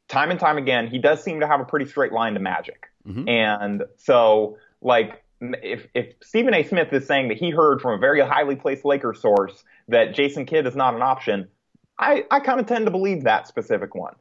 time 0.07 0.31
and 0.31 0.39
time 0.39 0.57
again 0.57 0.87
he 0.87 0.97
does 0.99 1.23
seem 1.23 1.39
to 1.39 1.47
have 1.47 1.59
a 1.59 1.65
pretty 1.65 1.85
straight 1.85 2.11
line 2.11 2.33
to 2.33 2.39
magic, 2.39 2.87
Mhm. 3.07 3.29
and 3.29 3.83
so 3.97 4.57
like. 4.81 5.21
If 5.41 5.85
if 5.93 6.13
Stephen 6.23 6.53
A. 6.53 6.63
Smith 6.63 6.93
is 6.93 7.05
saying 7.05 7.27
that 7.27 7.37
he 7.37 7.49
heard 7.51 7.81
from 7.81 7.91
a 7.91 7.97
very 7.97 8.21
highly 8.21 8.55
placed 8.55 8.85
Lakers 8.85 9.19
source 9.21 9.65
that 9.89 10.15
Jason 10.15 10.45
Kidd 10.45 10.65
is 10.65 10.77
not 10.77 10.95
an 10.95 11.01
option, 11.01 11.49
I, 11.99 12.23
I 12.31 12.39
kind 12.39 12.59
of 12.61 12.67
tend 12.67 12.85
to 12.85 12.91
believe 12.91 13.25
that 13.25 13.45
specific 13.45 13.93
one. 13.95 14.15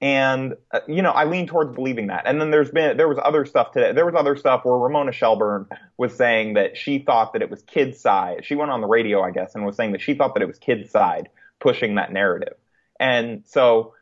And 0.00 0.54
uh, 0.70 0.80
you 0.86 1.02
know, 1.02 1.10
I 1.10 1.24
lean 1.24 1.46
towards 1.46 1.74
believing 1.74 2.06
that. 2.06 2.22
And 2.26 2.40
then 2.40 2.50
there's 2.50 2.70
been 2.70 2.96
there 2.96 3.08
was 3.08 3.18
other 3.22 3.44
stuff 3.44 3.72
today. 3.72 3.92
There 3.92 4.06
was 4.06 4.14
other 4.14 4.36
stuff 4.36 4.64
where 4.64 4.76
Ramona 4.76 5.12
Shelburne 5.12 5.66
was 5.96 6.16
saying 6.16 6.54
that 6.54 6.76
she 6.76 7.00
thought 7.00 7.32
that 7.32 7.42
it 7.42 7.50
was 7.50 7.62
Kidd's 7.62 8.00
side. 8.00 8.44
She 8.44 8.54
went 8.54 8.70
on 8.70 8.80
the 8.80 8.86
radio, 8.86 9.22
I 9.22 9.32
guess, 9.32 9.54
and 9.54 9.66
was 9.66 9.76
saying 9.76 9.92
that 9.92 10.00
she 10.00 10.14
thought 10.14 10.34
that 10.34 10.42
it 10.42 10.46
was 10.46 10.58
Kidd's 10.58 10.90
side 10.90 11.28
pushing 11.58 11.96
that 11.96 12.12
narrative. 12.12 12.54
And 13.00 13.42
so, 13.46 13.94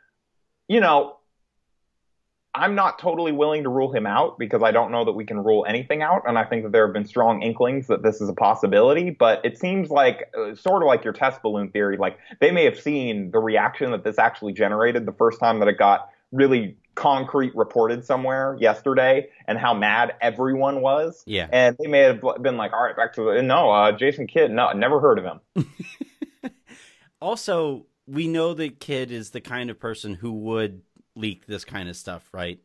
you 0.69 0.81
know, 0.81 1.16
I'm 2.57 2.75
not 2.75 2.99
totally 2.99 3.33
willing 3.33 3.65
to 3.65 3.69
rule 3.69 3.93
him 3.93 4.07
out 4.07 4.39
because 4.39 4.63
I 4.63 4.73
don't 4.73 4.91
know 4.91 5.05
that 5.05 5.13
we 5.13 5.27
can 5.27 5.39
rule 5.45 5.67
anything 5.69 6.03
out. 6.03 6.23
And 6.27 6.39
I 6.39 6.45
think 6.45 6.63
that 6.65 6.73
there 6.73 6.87
have 6.87 6.95
been 6.95 7.05
strong 7.05 7.43
inklings 7.43 7.87
that 7.89 8.03
this 8.03 8.21
is 8.21 8.29
a 8.29 8.33
possibility. 8.33 9.11
But 9.11 9.45
it 9.45 9.59
seems 9.59 9.91
like, 9.91 10.33
uh, 10.37 10.55
sort 10.55 10.83
of 10.83 10.87
like 10.87 11.05
your 11.05 11.13
test 11.13 11.43
balloon 11.43 11.71
theory, 11.71 11.99
like 11.99 12.19
they 12.41 12.51
may 12.51 12.65
have 12.65 12.81
seen 12.81 13.31
the 13.31 13.39
reaction 13.39 13.91
that 13.91 14.05
this 14.05 14.19
actually 14.19 14.55
generated 14.55 15.05
the 15.05 15.13
first 15.13 15.39
time 15.39 15.61
that 15.61 15.69
it 15.69 15.77
got 15.79 16.09
really 16.33 16.77
concrete 16.95 17.55
reported 17.55 18.07
somewhere 18.07 18.57
yesterday 18.59 19.29
and 19.47 19.59
how 19.59 19.75
mad 19.75 20.15
everyone 20.23 20.81
was. 20.81 21.23
yeah. 21.27 21.47
And 21.53 21.77
they 21.79 21.89
may 21.89 22.01
have 22.01 22.23
been 22.41 22.57
like, 22.57 22.73
all 22.73 22.83
right, 22.83 22.97
back 22.97 23.13
to 23.15 23.35
the, 23.35 23.43
no, 23.43 23.71
uh, 23.71 23.93
Jason 23.93 24.27
Kidd, 24.27 24.51
no, 24.51 24.73
never 24.73 24.99
heard 24.99 25.19
of 25.19 25.25
him. 25.25 25.71
Also, 27.21 27.87
we 28.07 28.29
know 28.29 28.55
that 28.55 28.79
Kidd 28.79 29.11
is 29.11 29.31
the 29.31 29.41
kind 29.41 29.71
of 29.71 29.81
person 29.81 30.15
who 30.15 30.33
would 30.33 30.83
leak 31.17 31.47
this 31.47 31.65
kind 31.65 31.89
of 31.89 31.97
stuff, 31.97 32.29
right? 32.33 32.61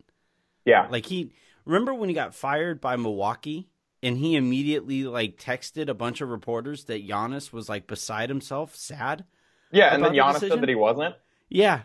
Yeah. 0.66 0.88
Like 0.90 1.06
he 1.06 1.34
remember 1.66 1.94
when 1.94 2.10
he 2.10 2.16
got 2.16 2.36
fired 2.36 2.80
by 2.82 2.96
Milwaukee 2.96 3.70
and 4.04 4.18
he 4.18 4.36
immediately 4.36 5.04
like 5.06 5.38
texted 5.38 5.88
a 5.90 5.94
bunch 5.94 6.22
of 6.22 6.30
reporters 6.30 6.84
that 6.86 7.08
Giannis 7.08 7.52
was 7.54 7.70
like 7.70 7.88
beside 7.88 8.30
himself, 8.30 8.76
sad. 8.76 9.26
Yeah. 9.72 9.94
And 9.94 10.04
then 10.04 10.14
About 10.16 10.34
the 10.36 10.40
Giannis 10.48 10.50
said 10.52 10.62
that 10.62 10.70
he 10.70 10.76
wasn't. 10.76 11.16
Yeah. 11.50 11.82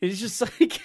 It's 0.00 0.18
just 0.18 0.40
like 0.60 0.80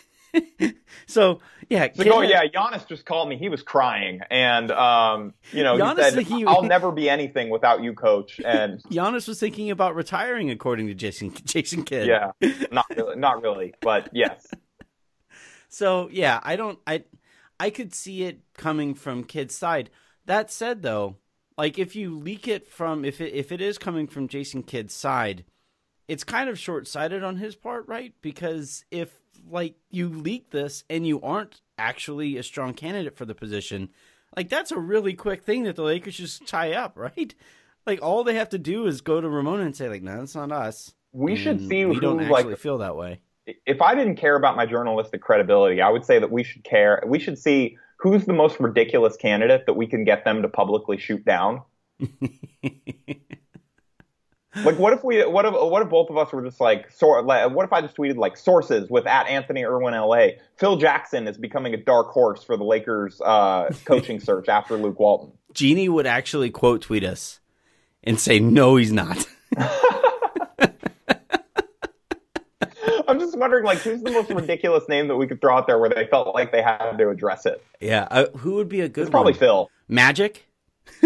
so 1.07 1.39
yeah, 1.69 1.87
So 1.95 2.03
go, 2.03 2.19
had- 2.21 2.29
yeah, 2.29 2.43
Giannis 2.45 2.85
just 2.87 3.05
called 3.05 3.29
me. 3.29 3.37
He 3.37 3.47
was 3.47 3.63
crying, 3.63 4.19
and 4.29 4.69
um, 4.71 5.33
you 5.53 5.63
know, 5.63 5.77
Giannis 5.77 5.95
he 5.95 6.01
said, 6.03 6.13
said 6.13 6.23
he- 6.23 6.45
"I'll 6.45 6.61
never 6.75 6.91
be 6.91 7.09
anything 7.09 7.49
without 7.49 7.81
you, 7.81 7.93
coach." 7.93 8.41
And 8.43 8.83
Giannis 8.91 9.27
was 9.29 9.39
thinking 9.39 9.71
about 9.71 9.95
retiring 9.95 10.51
according 10.51 10.87
to 10.87 10.93
Jason 10.93 11.33
Jason 11.45 11.83
Kidd. 11.83 12.07
yeah, 12.07 12.31
not 12.71 12.85
really, 12.95 13.15
not 13.15 13.41
really, 13.41 13.73
but 13.81 14.09
yes, 14.11 14.45
So 15.75 16.07
yeah, 16.09 16.39
I 16.41 16.55
don't 16.55 16.79
I 16.87 17.03
I 17.59 17.69
could 17.69 17.93
see 17.93 18.23
it 18.23 18.39
coming 18.57 18.95
from 18.95 19.25
Kidd's 19.25 19.57
side. 19.57 19.89
That 20.25 20.49
said 20.49 20.83
though, 20.83 21.17
like 21.57 21.77
if 21.77 21.97
you 21.97 22.17
leak 22.17 22.47
it 22.47 22.65
from 22.65 23.03
if 23.03 23.19
it 23.19 23.33
if 23.33 23.51
it 23.51 23.59
is 23.59 23.77
coming 23.77 24.07
from 24.07 24.29
Jason 24.29 24.63
Kidd's 24.63 24.93
side, 24.93 25.43
it's 26.07 26.23
kind 26.23 26.49
of 26.49 26.57
short 26.57 26.87
sighted 26.87 27.25
on 27.25 27.35
his 27.35 27.55
part, 27.57 27.89
right? 27.89 28.13
Because 28.21 28.85
if 28.89 29.11
like 29.49 29.75
you 29.91 30.07
leak 30.07 30.51
this 30.51 30.85
and 30.89 31.05
you 31.05 31.19
aren't 31.21 31.59
actually 31.77 32.37
a 32.37 32.43
strong 32.43 32.73
candidate 32.73 33.17
for 33.17 33.25
the 33.25 33.35
position, 33.35 33.89
like 34.37 34.47
that's 34.47 34.71
a 34.71 34.79
really 34.79 35.13
quick 35.13 35.43
thing 35.43 35.63
that 35.63 35.75
the 35.75 35.83
Lakers 35.83 36.15
just 36.15 36.47
tie 36.47 36.71
up, 36.71 36.93
right? 36.97 37.35
Like 37.85 38.01
all 38.01 38.23
they 38.23 38.35
have 38.35 38.49
to 38.51 38.57
do 38.57 38.87
is 38.87 39.01
go 39.01 39.19
to 39.19 39.27
Ramona 39.29 39.63
and 39.63 39.75
say 39.75 39.89
like, 39.89 40.03
"No, 40.03 40.19
that's 40.19 40.35
not 40.35 40.53
us." 40.53 40.93
We 41.11 41.33
And 41.33 41.41
should 41.41 41.67
see 41.67 41.83
We 41.83 41.95
who, 41.95 41.99
don't 41.99 42.21
actually 42.21 42.43
like- 42.51 42.59
feel 42.59 42.77
that 42.77 42.95
way. 42.95 43.19
If 43.47 43.81
I 43.81 43.95
didn't 43.95 44.15
care 44.15 44.35
about 44.35 44.55
my 44.55 44.65
journalistic 44.65 45.21
credibility, 45.21 45.81
I 45.81 45.89
would 45.89 46.05
say 46.05 46.19
that 46.19 46.31
we 46.31 46.43
should 46.43 46.63
care. 46.63 47.03
We 47.05 47.19
should 47.19 47.37
see 47.37 47.77
who's 47.97 48.25
the 48.25 48.33
most 48.33 48.59
ridiculous 48.59 49.15
candidate 49.15 49.65
that 49.67 49.73
we 49.73 49.87
can 49.87 50.03
get 50.03 50.25
them 50.25 50.41
to 50.41 50.47
publicly 50.47 50.97
shoot 50.97 51.23
down. 51.23 51.61
Like, 54.63 54.79
what 54.79 54.93
if 54.93 55.03
we? 55.03 55.21
What 55.25 55.45
if? 55.45 55.53
What 55.53 55.81
if 55.81 55.89
both 55.89 56.09
of 56.09 56.17
us 56.17 56.31
were 56.31 56.41
just 56.41 56.61
like, 56.61 56.89
sor- 56.91 57.21
like, 57.23 57.51
what 57.51 57.65
if 57.65 57.73
I 57.73 57.81
just 57.81 57.97
tweeted 57.97 58.15
like 58.15 58.37
sources 58.37 58.89
with 58.89 59.05
at 59.05 59.27
Anthony 59.27 59.65
Irwin 59.65 59.93
LA? 59.93 60.27
Phil 60.57 60.77
Jackson 60.77 61.27
is 61.27 61.37
becoming 61.37 61.73
a 61.73 61.77
dark 61.77 62.07
horse 62.07 62.41
for 62.43 62.55
the 62.55 62.63
Lakers 62.63 63.19
uh, 63.19 63.73
coaching 63.85 64.19
search 64.21 64.47
after 64.47 64.77
Luke 64.77 64.99
Walton. 64.99 65.33
Jeanie 65.53 65.89
would 65.89 66.07
actually 66.07 66.51
quote 66.51 66.81
tweet 66.81 67.03
us 67.03 67.41
and 68.03 68.17
say, 68.17 68.39
"No, 68.39 68.77
he's 68.77 68.93
not." 68.93 69.27
I'm 73.07 73.19
just 73.35 73.39
wondering, 73.41 73.63
like, 73.65 73.79
who's 73.79 74.01
the 74.01 74.11
most 74.11 74.29
ridiculous 74.29 74.87
name 74.89 75.07
that 75.09 75.15
we 75.15 75.27
could 75.27 75.41
throw 75.41 75.55
out 75.57 75.67
there 75.67 75.77
where 75.77 75.89
they 75.89 76.07
felt 76.07 76.33
like 76.33 76.51
they 76.51 76.61
had 76.61 76.97
to 76.97 77.09
address 77.09 77.45
it? 77.45 77.63
yeah, 77.79 78.07
uh, 78.09 78.27
who 78.37 78.55
would 78.55 78.69
be 78.69 78.81
a 78.81 78.89
good 78.89 79.01
It's 79.03 79.09
probably 79.11 79.33
one? 79.33 79.39
Phil. 79.39 79.71
Magic. 79.87 80.45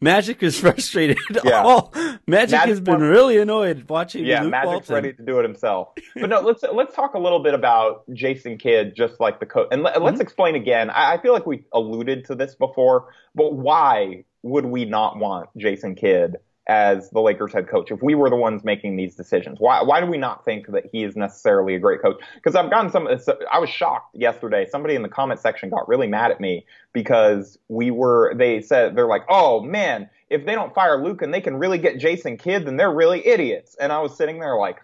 Magic 0.00 0.42
is 0.42 0.58
frustrated. 0.58 1.16
Yeah. 1.44 1.62
All 1.62 1.90
Magic 2.26 2.50
Magic 2.52 2.68
has 2.68 2.80
been 2.80 3.00
really 3.00 3.38
annoyed 3.38 3.88
watching. 3.88 4.24
Yeah, 4.26 4.42
Luke 4.42 4.50
Magic's 4.50 4.66
Walton. 4.88 4.94
ready 4.94 5.12
to 5.14 5.22
do 5.22 5.38
it 5.38 5.44
himself. 5.44 5.88
But 6.14 6.28
no, 6.28 6.40
let's 6.40 6.62
let's 6.72 6.94
talk 6.94 7.14
a 7.14 7.18
little 7.18 7.38
bit 7.42 7.54
about 7.54 8.02
Jason 8.12 8.58
Kidd, 8.58 8.94
just 8.94 9.18
like 9.20 9.40
the 9.40 9.46
coach, 9.46 9.68
and 9.70 9.82
let, 9.82 9.94
Mm-hmm. 9.94 10.04
let's 10.04 10.20
explain 10.20 10.56
again. 10.56 10.90
I, 10.90 11.14
I 11.14 11.22
feel 11.22 11.32
like 11.32 11.46
we 11.46 11.64
alluded 11.72 12.26
to 12.26 12.34
this 12.34 12.54
before, 12.54 13.06
but 13.34 13.54
why 13.54 14.24
would 14.42 14.66
we 14.66 14.84
not 14.84 15.16
want 15.18 15.48
Jason 15.56 15.94
Kidd 15.94 16.36
as 16.66 17.10
the 17.10 17.20
Lakers 17.20 17.52
head 17.52 17.68
coach 17.68 17.90
if 17.90 18.02
we 18.02 18.14
were 18.14 18.30
the 18.30 18.36
ones 18.36 18.64
making 18.64 18.96
these 18.96 19.14
decisions? 19.14 19.58
Why 19.60 19.82
why 19.82 20.00
do 20.00 20.06
we 20.06 20.18
not 20.18 20.44
think 20.44 20.66
that 20.68 20.84
he 20.92 21.04
is 21.04 21.16
necessarily 21.16 21.74
a 21.74 21.78
great 21.78 22.02
coach? 22.02 22.20
Because 22.34 22.54
I've 22.54 22.70
gotten 22.70 22.90
some. 22.90 23.08
I 23.52 23.58
was 23.58 23.70
shocked 23.70 24.14
yesterday. 24.14 24.66
Somebody 24.70 24.94
in 24.94 25.02
the 25.02 25.08
comment 25.08 25.40
section 25.40 25.70
got 25.70 25.88
really 25.88 26.06
mad 26.06 26.30
at 26.30 26.40
me 26.40 26.66
because 26.92 27.58
we 27.68 27.90
were. 27.90 28.34
They 28.34 28.60
said 28.60 28.96
they're 28.96 29.06
like, 29.06 29.24
oh 29.28 29.60
man 29.60 30.08
if 30.30 30.44
they 30.44 30.54
don't 30.54 30.74
fire 30.74 31.02
Luke 31.02 31.22
and 31.22 31.32
they 31.32 31.40
can 31.40 31.56
really 31.56 31.78
get 31.78 31.98
Jason 31.98 32.36
Kidd, 32.36 32.66
then 32.66 32.76
they're 32.76 32.92
really 32.92 33.26
idiots. 33.26 33.76
And 33.78 33.92
I 33.92 34.00
was 34.00 34.16
sitting 34.16 34.40
there 34.40 34.56
like, 34.56 34.78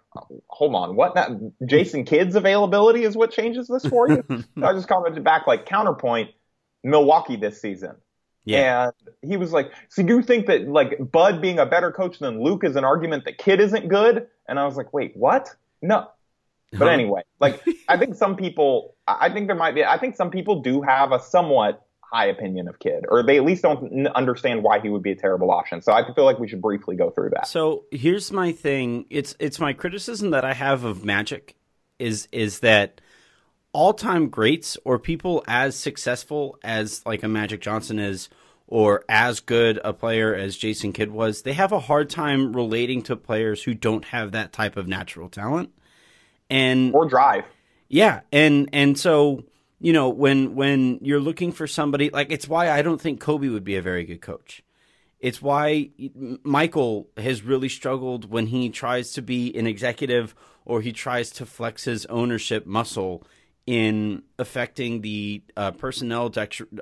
hold 0.49 0.75
on, 0.75 0.95
what? 0.95 1.15
That 1.15 1.31
Jason 1.67 2.05
Kidd's 2.05 2.37
availability 2.37 3.05
is 3.05 3.17
what 3.17 3.33
changes 3.33 3.67
this 3.67 3.85
for 3.85 4.09
you? 4.09 4.25
so 4.29 4.45
I 4.63 4.73
just 4.73 4.89
commented 4.89 5.25
back 5.25 5.47
like 5.47 5.67
counterpoint, 5.67 6.31
Milwaukee 6.85 7.37
this 7.37 7.61
season. 7.61 7.97
Yeah. 8.45 8.91
And 9.23 9.31
he 9.31 9.37
was 9.37 9.53
like, 9.53 9.73
so 9.89 10.03
you 10.03 10.23
think 10.23 10.47
that 10.47 10.69
like 10.69 10.99
Bud 11.13 11.41
being 11.41 11.59
a 11.59 11.67
better 11.67 11.93
coach 11.93 12.19
than 12.19 12.43
Luke 12.43 12.65
is 12.65 12.77
an 12.77 12.85
argument 12.85 13.25
that 13.27 13.39
Kidd 13.39 13.61
isn't 13.61 13.89
good? 13.89 14.27
And 14.49 14.59
I 14.59 14.67
was 14.67 14.77
like, 14.77 14.93
wait, 14.93 15.17
what? 15.17 15.55
No. 15.83 16.09
But 16.73 16.89
anyway, 16.89 17.23
like 17.41 17.63
I 17.89 17.97
think 17.97 18.15
some 18.15 18.37
people, 18.37 18.95
I 19.09 19.29
think 19.31 19.49
there 19.49 19.57
might 19.57 19.75
be, 19.75 19.85
I 19.85 19.99
think 19.99 20.15
some 20.15 20.31
people 20.31 20.63
do 20.63 20.83
have 20.83 21.11
a 21.11 21.21
somewhat 21.21 21.85
high 22.13 22.27
opinion 22.27 22.69
of 22.69 22.79
Kidd, 22.79 23.05
or 23.09 23.23
they 23.23 23.37
at 23.37 23.45
least 23.45 23.63
don't 23.63 24.07
understand 24.09 24.63
why 24.63 24.81
he 24.81 24.89
would 24.89 25.03
be 25.03 25.13
a 25.13 25.17
terrible 25.17 25.51
option. 25.51 25.81
So 25.81 25.93
I 25.93 26.03
feel 26.13 26.25
like 26.25 26.39
we 26.39 26.49
should 26.49 26.63
briefly 26.63 26.97
go 26.97 27.11
through 27.11 27.31
that. 27.31 27.47
So 27.47 27.85
here's 27.91 28.33
my 28.33 28.53
thing. 28.53 29.07
It's 29.11 29.35
it's 29.39 29.59
my 29.59 29.73
criticism 29.73 30.31
that 30.31 30.45
I 30.45 30.55
have 30.55 30.85
of 30.85 31.05
Magic 31.05 31.57
is 31.99 32.29
is 32.33 32.61
that 32.61 33.01
all 33.73 33.95
time 33.95 34.29
greats 34.29 34.77
or 34.85 34.99
people 34.99 35.45
as 35.47 35.77
successful 35.77 36.59
as 36.63 37.05
like 37.07 37.23
a 37.23 37.29
Magic 37.29 37.61
Johnson 37.61 37.99
is 37.99 38.29
or 38.67 39.05
as 39.09 39.41
good 39.41 39.81
a 39.85 39.93
player 39.93 40.35
as 40.35 40.57
Jason 40.57 40.93
Kidd 40.93 41.11
was, 41.11 41.43
they 41.43 41.53
have 41.55 41.73
a 41.73 41.81
hard 41.81 42.09
time 42.09 42.55
relating 42.55 43.03
to 43.03 43.17
players 43.17 43.65
who 43.65 43.75
don't 43.75 44.05
have 44.07 44.33
that 44.33 44.53
type 44.53 44.77
of 44.77 44.87
natural 44.87 45.29
talent. 45.29 45.71
And 46.49 46.95
Or 46.95 47.07
drive. 47.07 47.45
yeah, 47.89 48.21
and 48.33 48.69
and 48.73 48.99
so 48.99 49.45
you 49.81 49.93
know 49.93 50.09
when 50.09 50.55
when 50.55 50.99
you're 51.03 51.21
looking 51.21 51.53
for 51.53 51.67
somebody 51.67 52.11
like 52.11 52.31
it's 52.31 52.49
why 52.49 52.71
I 52.71 52.83
don't 52.83 53.01
think 53.01 53.21
Kobe 53.21 53.49
would 53.49 53.65
be 53.65 53.77
a 53.77 53.83
very 53.83 54.05
good 54.05 54.21
coach. 54.21 54.63
It's 55.21 55.43
why 55.43 55.91
Michael 56.43 57.09
has 57.17 57.43
really 57.43 57.69
struggled 57.69 58.31
when 58.31 58.47
he 58.47 58.71
tries 58.71 59.13
to 59.13 59.23
be 59.23 59.55
an 59.57 59.67
executive 59.67 60.35
or 60.65 60.81
he 60.81 60.93
tries 60.93 61.31
to 61.33 61.45
flex 61.47 61.85
his 61.85 62.07
ownership 62.07 62.67
muscle 62.67 63.23
in 63.71 64.21
affecting 64.37 65.01
the 65.01 65.41
uh, 65.57 65.71
personnel 65.71 66.29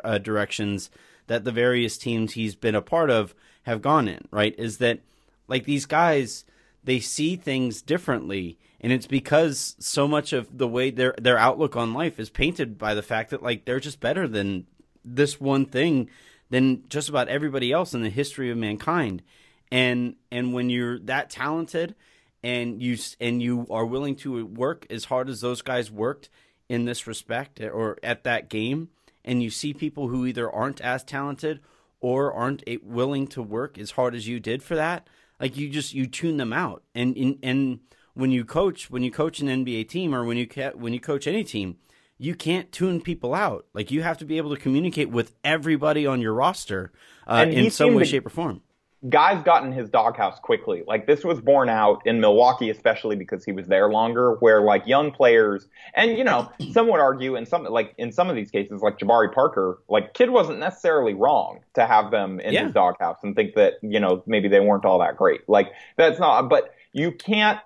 uh, 0.02 0.16
directions 0.16 0.90
that 1.26 1.44
the 1.44 1.52
various 1.52 1.98
teams 1.98 2.32
he's 2.32 2.54
been 2.54 2.74
a 2.74 2.80
part 2.80 3.10
of 3.10 3.34
have 3.64 3.82
gone 3.82 4.08
in. 4.08 4.26
Right? 4.30 4.54
Is 4.56 4.78
that 4.78 5.00
like 5.48 5.64
these 5.64 5.84
guys? 5.84 6.46
They 6.82 6.98
see 6.98 7.36
things 7.36 7.82
differently, 7.82 8.58
and 8.80 8.90
it's 8.90 9.06
because 9.06 9.76
so 9.78 10.08
much 10.08 10.32
of 10.32 10.56
the 10.56 10.66
way 10.66 10.90
their 10.90 11.14
their 11.20 11.36
outlook 11.36 11.76
on 11.76 11.92
life 11.92 12.18
is 12.18 12.30
painted 12.30 12.78
by 12.78 12.94
the 12.94 13.02
fact 13.02 13.28
that 13.30 13.42
like 13.42 13.66
they're 13.66 13.80
just 13.80 14.00
better 14.00 14.26
than 14.26 14.66
this 15.04 15.38
one 15.38 15.66
thing 15.66 16.08
than 16.48 16.88
just 16.88 17.10
about 17.10 17.28
everybody 17.28 17.70
else 17.70 17.92
in 17.92 18.00
the 18.00 18.08
history 18.08 18.50
of 18.50 18.56
mankind. 18.56 19.22
And 19.70 20.16
and 20.32 20.54
when 20.54 20.70
you're 20.70 20.98
that 21.00 21.28
talented 21.28 21.94
and 22.42 22.82
you 22.82 22.96
and 23.20 23.42
you 23.42 23.66
are 23.68 23.84
willing 23.84 24.16
to 24.16 24.46
work 24.46 24.86
as 24.88 25.04
hard 25.04 25.28
as 25.28 25.42
those 25.42 25.60
guys 25.60 25.90
worked 25.90 26.30
in 26.68 26.84
this 26.84 27.06
respect 27.06 27.60
or 27.60 27.98
at 28.02 28.24
that 28.24 28.48
game 28.48 28.88
and 29.24 29.42
you 29.42 29.50
see 29.50 29.72
people 29.74 30.08
who 30.08 30.26
either 30.26 30.50
aren't 30.50 30.80
as 30.80 31.02
talented 31.02 31.60
or 32.00 32.32
aren't 32.32 32.62
willing 32.82 33.26
to 33.26 33.42
work 33.42 33.78
as 33.78 33.92
hard 33.92 34.14
as 34.14 34.28
you 34.28 34.38
did 34.38 34.62
for 34.62 34.76
that 34.76 35.08
like 35.40 35.56
you 35.56 35.68
just 35.68 35.94
you 35.94 36.06
tune 36.06 36.36
them 36.36 36.52
out. 36.52 36.82
And 36.94 37.16
and, 37.16 37.38
and 37.42 37.80
when 38.14 38.30
you 38.30 38.44
coach 38.44 38.90
when 38.90 39.02
you 39.02 39.10
coach 39.10 39.40
an 39.40 39.48
NBA 39.48 39.88
team 39.88 40.14
or 40.14 40.24
when 40.24 40.36
you 40.36 40.46
ca- 40.46 40.72
when 40.74 40.92
you 40.92 41.00
coach 41.00 41.26
any 41.26 41.44
team 41.44 41.76
you 42.20 42.34
can't 42.34 42.72
tune 42.72 43.00
people 43.00 43.32
out. 43.32 43.66
Like 43.72 43.92
you 43.92 44.02
have 44.02 44.18
to 44.18 44.24
be 44.24 44.38
able 44.38 44.52
to 44.54 44.60
communicate 44.60 45.08
with 45.08 45.34
everybody 45.44 46.04
on 46.04 46.20
your 46.20 46.32
roster 46.32 46.90
uh, 47.28 47.46
in 47.48 47.70
some 47.70 47.94
way 47.94 48.02
to- 48.02 48.08
shape 48.08 48.26
or 48.26 48.30
form 48.30 48.62
Guys 49.08 49.42
got 49.44 49.64
in 49.64 49.70
his 49.70 49.88
doghouse 49.88 50.40
quickly. 50.40 50.82
Like 50.86 51.06
this 51.06 51.24
was 51.24 51.40
borne 51.40 51.68
out 51.68 52.02
in 52.04 52.20
Milwaukee, 52.20 52.68
especially 52.70 53.14
because 53.14 53.44
he 53.44 53.52
was 53.52 53.66
there 53.68 53.88
longer, 53.90 54.34
where 54.40 54.60
like 54.62 54.86
young 54.86 55.12
players, 55.12 55.68
and 55.94 56.18
you 56.18 56.24
know, 56.24 56.50
some 56.72 56.88
would 56.88 56.98
argue 57.00 57.36
in 57.36 57.46
some, 57.46 57.62
like 57.64 57.94
in 57.96 58.10
some 58.10 58.28
of 58.28 58.34
these 58.34 58.50
cases, 58.50 58.82
like 58.82 58.98
Jabari 58.98 59.32
Parker, 59.32 59.78
like 59.88 60.14
Kidd 60.14 60.30
wasn't 60.30 60.58
necessarily 60.58 61.14
wrong 61.14 61.60
to 61.74 61.86
have 61.86 62.10
them 62.10 62.40
in 62.40 62.52
Yeah. 62.52 62.64
his 62.64 62.72
doghouse 62.72 63.18
and 63.22 63.36
think 63.36 63.54
that, 63.54 63.74
you 63.82 64.00
know, 64.00 64.22
maybe 64.26 64.48
they 64.48 64.60
weren't 64.60 64.84
all 64.84 64.98
that 64.98 65.16
great. 65.16 65.48
Like 65.48 65.68
that's 65.96 66.18
not, 66.18 66.48
but 66.48 66.74
you 66.92 67.12
can't 67.12 67.60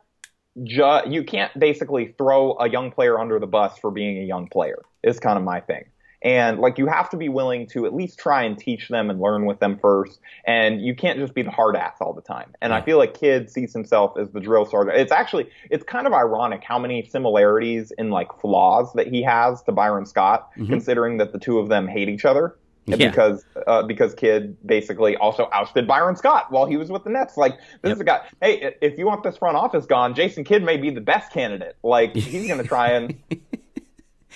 ju- 0.62 1.00
you 1.08 1.24
can't 1.24 1.58
basically 1.58 2.14
throw 2.18 2.58
a 2.58 2.68
young 2.68 2.90
player 2.90 3.18
under 3.18 3.38
the 3.38 3.46
bus 3.46 3.78
for 3.78 3.90
being 3.90 4.18
a 4.18 4.26
young 4.26 4.48
player 4.48 4.82
is 5.02 5.18
kind 5.18 5.38
of 5.38 5.44
my 5.44 5.60
thing. 5.60 5.84
And 6.24 6.58
like 6.60 6.78
you 6.78 6.86
have 6.86 7.10
to 7.10 7.16
be 7.16 7.28
willing 7.28 7.66
to 7.68 7.84
at 7.84 7.94
least 7.94 8.18
try 8.18 8.44
and 8.44 8.56
teach 8.56 8.88
them 8.88 9.10
and 9.10 9.20
learn 9.20 9.44
with 9.44 9.58
them 9.58 9.78
first. 9.80 10.20
And 10.44 10.80
you 10.80 10.94
can't 10.94 11.18
just 11.18 11.34
be 11.34 11.42
the 11.42 11.50
hard 11.50 11.74
ass 11.74 11.96
all 12.00 12.12
the 12.12 12.22
time. 12.22 12.52
And 12.62 12.72
I 12.72 12.80
feel 12.80 12.96
like 12.98 13.14
Kidd 13.18 13.50
sees 13.50 13.72
himself 13.72 14.16
as 14.16 14.30
the 14.30 14.40
drill 14.40 14.64
sergeant. 14.64 14.96
It's 14.98 15.12
actually 15.12 15.50
it's 15.70 15.82
kind 15.84 16.06
of 16.06 16.12
ironic 16.12 16.62
how 16.62 16.78
many 16.78 17.04
similarities 17.08 17.92
in 17.98 18.10
like 18.10 18.28
flaws 18.40 18.92
that 18.94 19.08
he 19.08 19.22
has 19.22 19.62
to 19.64 19.72
Byron 19.72 20.06
Scott, 20.06 20.50
considering 20.54 21.18
that 21.18 21.32
the 21.32 21.38
two 21.38 21.58
of 21.58 21.68
them 21.68 21.88
hate 21.88 22.08
each 22.08 22.24
other. 22.24 22.56
Mm-hmm. 22.86 23.00
Yeah. 23.00 23.08
Because 23.10 23.44
uh, 23.66 23.82
because 23.84 24.12
Kidd 24.14 24.56
basically 24.66 25.16
also 25.16 25.48
ousted 25.52 25.86
Byron 25.86 26.16
Scott 26.16 26.46
while 26.50 26.66
he 26.66 26.76
was 26.76 26.90
with 26.90 27.04
the 27.04 27.10
Nets. 27.10 27.36
Like 27.36 27.56
this 27.82 27.90
Yep. 27.90 27.94
is 27.96 28.00
a 28.00 28.04
guy. 28.04 28.20
Hey, 28.40 28.74
if 28.80 28.98
you 28.98 29.06
want 29.06 29.22
this 29.22 29.36
front 29.36 29.56
office 29.56 29.86
gone, 29.86 30.14
Jason 30.14 30.42
Kidd 30.42 30.64
may 30.64 30.76
be 30.76 30.90
the 30.90 31.00
best 31.00 31.32
candidate. 31.32 31.76
Like 31.84 32.14
he's 32.16 32.48
going 32.48 32.60
to 32.60 32.66
try 32.66 32.90
and 32.92 33.14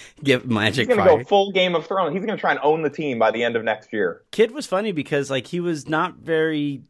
give 0.25 0.47
magic. 0.47 0.89
he's 0.89 0.97
to 0.97 1.03
fire 1.03 1.19
go 1.19 1.25
full 1.25 1.53
Game 1.53 1.75
of 1.75 1.87
Thrones. 1.87 2.15
He's 2.15 2.25
going 2.25 2.37
to 2.37 2.41
try 2.41 2.53
and 2.53 2.61
own 2.63 2.83
the 2.83 2.91
team 2.91 3.19
by 3.19 3.31
the 3.31 3.45
end 3.45 3.57
of 3.57 3.65
next 3.65 3.93
year. 3.93 4.23
Kidd 4.31 4.51
was 4.51 4.67
funny 4.67 4.93
because 4.93 5.31
like 5.31 5.47
he 5.47 5.61
was 5.61 5.89
not 5.89 6.17
very 6.17 6.83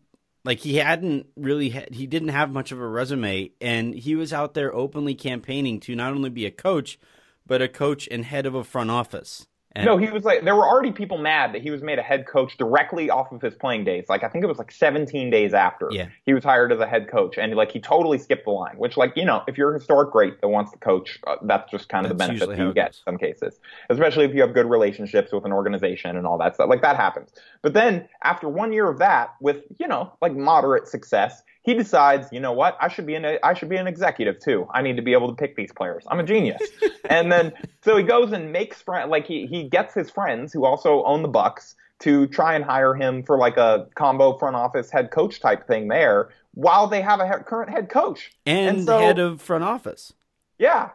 like 0.46 0.60
he 0.60 0.76
hadn't 0.76 1.26
really 1.36 1.70
had, 1.70 1.92
he 1.92 2.06
didn't 2.06 2.28
have 2.28 2.50
much 2.50 2.72
of 2.72 2.80
a 2.80 2.86
resume 2.86 3.50
and 3.60 3.94
he 3.94 4.14
was 4.14 4.32
out 4.32 4.54
there 4.54 4.74
openly 4.74 5.14
campaigning 5.14 5.80
to 5.80 5.94
not 5.94 6.12
only 6.12 6.30
be 6.30 6.46
a 6.46 6.50
coach 6.50 6.98
but 7.46 7.60
a 7.60 7.68
coach 7.68 8.08
and 8.10 8.24
head 8.24 8.46
of 8.46 8.54
a 8.54 8.64
front 8.64 8.90
office 8.90 9.46
and, 9.76 9.84
No, 9.84 9.96
he 9.98 10.08
was 10.10 10.24
like 10.24 10.44
there 10.44 10.56
were 10.56 10.66
already 10.66 10.90
people 10.90 11.18
mad 11.18 11.52
that 11.54 11.62
he 11.62 11.70
was 11.70 11.82
made 11.82 11.98
a 11.98 12.02
head 12.02 12.26
coach 12.26 12.56
directly 12.56 13.10
off 13.10 13.30
of 13.30 13.42
his 13.42 13.54
playing 13.54 13.84
days. 13.84 14.06
Like 14.08 14.24
I 14.24 14.28
think 14.28 14.42
it 14.42 14.46
was 14.46 14.58
like 14.58 14.72
17 14.72 15.30
days 15.30 15.54
after 15.54 15.88
Yeah. 15.90 16.08
he 16.24 16.34
was 16.34 16.42
hired 16.42 16.72
as 16.72 16.80
a 16.80 16.86
head 16.86 17.08
coach, 17.08 17.36
and 17.38 17.54
like 17.54 17.70
he 17.70 17.80
totally 17.80 18.18
skipped 18.18 18.44
the 18.44 18.50
line. 18.50 18.76
Which 18.78 18.96
like 18.96 19.12
you 19.16 19.24
know 19.24 19.42
if 19.46 19.58
you're 19.58 19.70
a 19.70 19.78
historic 19.78 20.10
great 20.10 20.40
that 20.40 20.48
wants 20.48 20.72
to 20.72 20.78
coach, 20.78 21.18
uh, 21.26 21.36
that's 21.42 21.70
just 21.70 21.88
kind 21.88 22.06
of 22.06 22.10
the 22.10 22.16
benefit 22.16 22.48
that 22.48 22.58
you 22.58 22.72
get 22.72 22.88
in 22.88 22.92
some 23.04 23.18
cases, 23.18 23.60
especially 23.90 24.24
if 24.24 24.34
you 24.34 24.40
have 24.40 24.54
good 24.54 24.66
relationships 24.66 25.32
with 25.32 25.44
an 25.44 25.52
organization 25.52 26.16
and 26.16 26.26
all 26.26 26.38
that 26.38 26.54
stuff. 26.54 26.68
Like 26.68 26.82
that 26.82 26.96
happens. 26.96 27.32
But 27.62 27.74
then 27.74 28.08
after 28.22 28.48
one 28.48 28.72
year 28.72 28.88
of 28.88 28.98
that, 28.98 29.34
with 29.40 29.58
you 29.78 29.86
know 29.86 30.12
like 30.22 30.34
moderate 30.34 30.88
success. 30.88 31.42
He 31.66 31.74
decides, 31.74 32.28
you 32.32 32.40
know 32.40 32.52
what, 32.52 32.78
I 32.80 32.88
should 32.88 33.04
be 33.06 33.16
an 33.16 33.38
I 33.42 33.52
should 33.52 33.68
be 33.68 33.76
an 33.76 33.86
executive 33.86 34.38
too. 34.40 34.66
I 34.72 34.80
need 34.82 34.96
to 34.96 35.02
be 35.02 35.12
able 35.12 35.28
to 35.28 35.34
pick 35.34 35.56
these 35.56 35.72
players. 35.72 36.04
I'm 36.08 36.20
a 36.20 36.22
genius. 36.22 36.62
and 37.10 37.30
then 37.30 37.52
so 37.84 37.96
he 37.96 38.04
goes 38.04 38.32
and 38.32 38.52
makes 38.52 38.80
friend 38.80 39.10
like 39.10 39.26
he 39.26 39.46
he 39.46 39.64
gets 39.68 39.92
his 39.92 40.08
friends 40.08 40.52
who 40.52 40.64
also 40.64 41.02
own 41.04 41.22
the 41.22 41.28
Bucks 41.28 41.74
to 41.98 42.26
try 42.28 42.54
and 42.54 42.64
hire 42.64 42.94
him 42.94 43.22
for 43.24 43.36
like 43.36 43.56
a 43.56 43.88
combo 43.96 44.38
front 44.38 44.54
office 44.54 44.90
head 44.90 45.10
coach 45.10 45.40
type 45.40 45.66
thing 45.66 45.88
there 45.88 46.28
while 46.54 46.86
they 46.86 47.02
have 47.02 47.20
a 47.20 47.26
he- 47.26 47.44
current 47.44 47.70
head 47.70 47.88
coach 47.90 48.30
and, 48.46 48.76
And 48.78 48.86
so- 48.86 48.98
head 49.00 49.18
of 49.18 49.42
front 49.42 49.64
office. 49.64 50.12
yeah. 50.58 50.90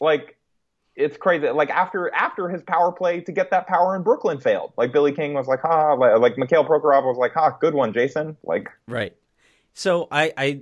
Like 0.00 0.36
it's 0.96 1.16
crazy. 1.16 1.48
Like 1.50 1.70
after 1.70 2.12
after 2.14 2.48
his 2.48 2.62
power 2.62 2.90
play 2.92 3.20
to 3.22 3.32
get 3.32 3.50
that 3.50 3.66
power 3.66 3.94
in 3.96 4.02
Brooklyn 4.02 4.40
failed. 4.40 4.72
Like 4.76 4.92
Billy 4.92 5.12
King 5.12 5.34
was 5.34 5.46
like, 5.46 5.60
ha, 5.60 5.92
like, 5.94 6.18
like 6.18 6.38
Mikhail 6.38 6.64
Prokhorov 6.64 7.04
was 7.04 7.16
like, 7.16 7.32
ha, 7.32 7.50
good 7.60 7.74
one, 7.74 7.92
Jason. 7.92 8.36
Like 8.44 8.68
Right. 8.88 9.14
So 9.74 10.08
I, 10.10 10.32
I 10.36 10.60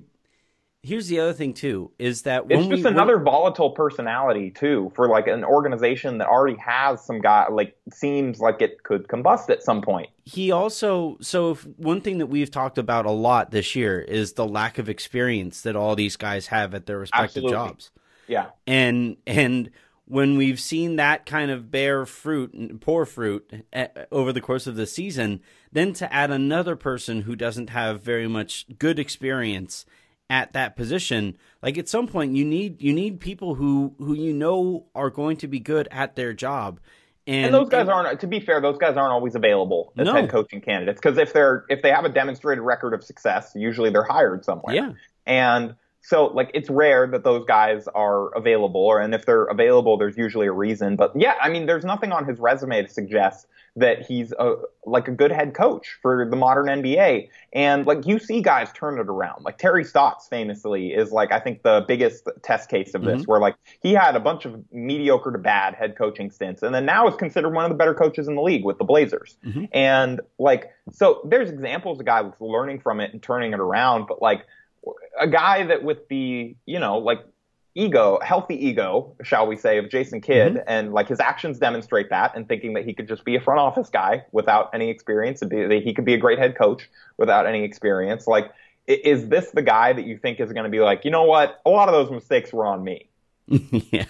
here's 0.82 1.06
the 1.06 1.20
other 1.20 1.32
thing 1.32 1.54
too 1.54 1.92
is 1.98 2.22
that 2.22 2.48
when 2.48 2.58
it's 2.58 2.68
just 2.68 2.84
we, 2.84 2.90
another 2.90 3.18
volatile 3.20 3.70
personality 3.70 4.50
too 4.50 4.90
for 4.96 5.08
like 5.08 5.28
an 5.28 5.44
organization 5.44 6.18
that 6.18 6.26
already 6.26 6.56
has 6.56 7.04
some 7.04 7.20
guy 7.20 7.46
like 7.48 7.76
seems 7.92 8.40
like 8.40 8.60
it 8.60 8.82
could 8.82 9.06
combust 9.06 9.48
at 9.48 9.62
some 9.62 9.80
point. 9.80 10.10
he 10.24 10.50
also 10.50 11.16
so 11.20 11.52
if 11.52 11.64
one 11.76 12.00
thing 12.00 12.18
that 12.18 12.26
we've 12.26 12.50
talked 12.50 12.78
about 12.78 13.06
a 13.06 13.10
lot 13.10 13.52
this 13.52 13.76
year 13.76 14.00
is 14.00 14.32
the 14.32 14.46
lack 14.46 14.78
of 14.78 14.88
experience 14.88 15.60
that 15.62 15.76
all 15.76 15.94
these 15.94 16.16
guys 16.16 16.48
have 16.48 16.74
at 16.74 16.86
their 16.86 16.98
respective 16.98 17.44
Absolutely. 17.44 17.52
jobs. 17.52 17.90
Yeah. 18.26 18.46
and 18.66 19.16
and 19.26 19.70
when 20.12 20.36
we've 20.36 20.60
seen 20.60 20.96
that 20.96 21.24
kind 21.24 21.50
of 21.50 21.70
bear 21.70 22.04
fruit 22.04 22.80
poor 22.80 23.06
fruit 23.06 23.50
eh, 23.72 23.88
over 24.10 24.30
the 24.32 24.42
course 24.42 24.66
of 24.66 24.76
the 24.76 24.86
season 24.86 25.40
then 25.72 25.94
to 25.94 26.12
add 26.12 26.30
another 26.30 26.76
person 26.76 27.22
who 27.22 27.34
doesn't 27.34 27.70
have 27.70 28.02
very 28.02 28.28
much 28.28 28.66
good 28.78 28.98
experience 28.98 29.86
at 30.28 30.52
that 30.52 30.76
position 30.76 31.34
like 31.62 31.78
at 31.78 31.88
some 31.88 32.06
point 32.06 32.36
you 32.36 32.44
need 32.44 32.80
you 32.82 32.92
need 32.92 33.20
people 33.20 33.54
who 33.54 33.94
who 33.98 34.12
you 34.14 34.34
know 34.34 34.84
are 34.94 35.08
going 35.10 35.36
to 35.36 35.48
be 35.48 35.58
good 35.58 35.88
at 35.90 36.14
their 36.14 36.34
job 36.34 36.78
and, 37.26 37.46
And 37.46 37.54
those 37.54 37.68
guys 37.68 37.88
aren't 37.88 38.18
to 38.20 38.26
be 38.26 38.40
fair, 38.40 38.60
those 38.60 38.78
guys 38.78 38.96
aren't 38.96 39.12
always 39.12 39.36
available 39.36 39.92
as 39.96 40.06
No. 40.06 40.14
head 40.14 40.28
coaching 40.28 40.60
candidates 40.60 41.00
because 41.00 41.16
if 41.18 41.32
they're 41.32 41.64
if 41.68 41.80
they 41.80 41.90
have 41.90 42.04
a 42.04 42.08
demonstrated 42.08 42.62
record 42.64 42.94
of 42.94 43.04
success, 43.04 43.52
usually 43.54 43.90
they're 43.90 44.02
hired 44.02 44.44
somewhere. 44.44 44.74
yeah 44.74 44.92
And 45.24 45.76
so 46.02 46.26
like 46.26 46.50
it's 46.52 46.68
rare 46.68 47.06
that 47.06 47.24
those 47.24 47.44
guys 47.46 47.86
are 47.94 48.34
available 48.34 48.80
or 48.80 49.00
and 49.00 49.14
if 49.14 49.24
they're 49.24 49.44
available 49.44 49.96
there's 49.96 50.16
usually 50.16 50.48
a 50.48 50.52
reason. 50.52 50.96
But 50.96 51.12
yeah, 51.14 51.34
I 51.40 51.48
mean 51.48 51.66
there's 51.66 51.84
nothing 51.84 52.12
on 52.12 52.26
his 52.26 52.38
resume 52.38 52.82
to 52.82 52.88
suggest 52.88 53.46
that 53.76 54.04
he's 54.04 54.32
a 54.32 54.56
like 54.84 55.08
a 55.08 55.12
good 55.12 55.30
head 55.30 55.54
coach 55.54 55.96
for 56.02 56.28
the 56.28 56.36
modern 56.36 56.66
NBA. 56.66 57.28
And 57.52 57.86
like 57.86 58.06
you 58.06 58.18
see 58.18 58.42
guys 58.42 58.70
turn 58.72 58.98
it 58.98 59.08
around. 59.08 59.44
Like 59.44 59.58
Terry 59.58 59.84
Stotts 59.84 60.26
famously 60.28 60.88
is 60.88 61.12
like 61.12 61.32
I 61.32 61.38
think 61.38 61.62
the 61.62 61.84
biggest 61.86 62.28
test 62.42 62.68
case 62.68 62.94
of 62.94 63.02
this 63.02 63.22
mm-hmm. 63.22 63.30
where 63.30 63.40
like 63.40 63.54
he 63.80 63.92
had 63.92 64.16
a 64.16 64.20
bunch 64.20 64.44
of 64.44 64.60
mediocre 64.72 65.30
to 65.30 65.38
bad 65.38 65.74
head 65.74 65.96
coaching 65.96 66.30
stints 66.30 66.62
and 66.62 66.74
then 66.74 66.84
now 66.84 67.06
is 67.08 67.14
considered 67.14 67.54
one 67.54 67.64
of 67.64 67.70
the 67.70 67.76
better 67.76 67.94
coaches 67.94 68.28
in 68.28 68.34
the 68.34 68.42
league 68.42 68.64
with 68.64 68.78
the 68.78 68.84
Blazers. 68.84 69.36
Mm-hmm. 69.46 69.64
And 69.72 70.20
like 70.38 70.72
so 70.90 71.26
there's 71.30 71.48
examples 71.48 72.00
of 72.00 72.06
guys 72.06 72.32
learning 72.40 72.80
from 72.80 73.00
it 73.00 73.12
and 73.12 73.22
turning 73.22 73.52
it 73.52 73.60
around, 73.60 74.06
but 74.08 74.20
like 74.20 74.46
a 75.18 75.26
guy 75.26 75.64
that 75.64 75.82
with 75.82 76.08
the 76.08 76.56
you 76.66 76.78
know 76.78 76.98
like 76.98 77.24
ego 77.74 78.18
healthy 78.22 78.66
ego 78.66 79.14
shall 79.22 79.46
we 79.46 79.56
say 79.56 79.78
of 79.78 79.88
jason 79.88 80.20
kidd 80.20 80.54
mm-hmm. 80.54 80.62
and 80.66 80.92
like 80.92 81.08
his 81.08 81.20
actions 81.20 81.58
demonstrate 81.58 82.10
that 82.10 82.36
and 82.36 82.46
thinking 82.46 82.74
that 82.74 82.84
he 82.84 82.92
could 82.92 83.08
just 83.08 83.24
be 83.24 83.34
a 83.34 83.40
front 83.40 83.60
office 83.60 83.88
guy 83.88 84.24
without 84.32 84.68
any 84.74 84.90
experience 84.90 85.40
and 85.40 85.50
be, 85.50 85.64
that 85.64 85.82
he 85.82 85.94
could 85.94 86.04
be 86.04 86.12
a 86.12 86.18
great 86.18 86.38
head 86.38 86.56
coach 86.56 86.88
without 87.16 87.46
any 87.46 87.64
experience 87.64 88.26
like 88.26 88.52
is 88.86 89.28
this 89.28 89.50
the 89.52 89.62
guy 89.62 89.92
that 89.92 90.04
you 90.06 90.18
think 90.18 90.40
is 90.40 90.52
going 90.52 90.64
to 90.64 90.70
be 90.70 90.80
like 90.80 91.04
you 91.04 91.10
know 91.10 91.24
what 91.24 91.60
a 91.64 91.70
lot 91.70 91.88
of 91.88 91.94
those 91.94 92.10
mistakes 92.10 92.52
were 92.52 92.66
on 92.66 92.84
me 92.84 93.08
yeah 93.48 94.04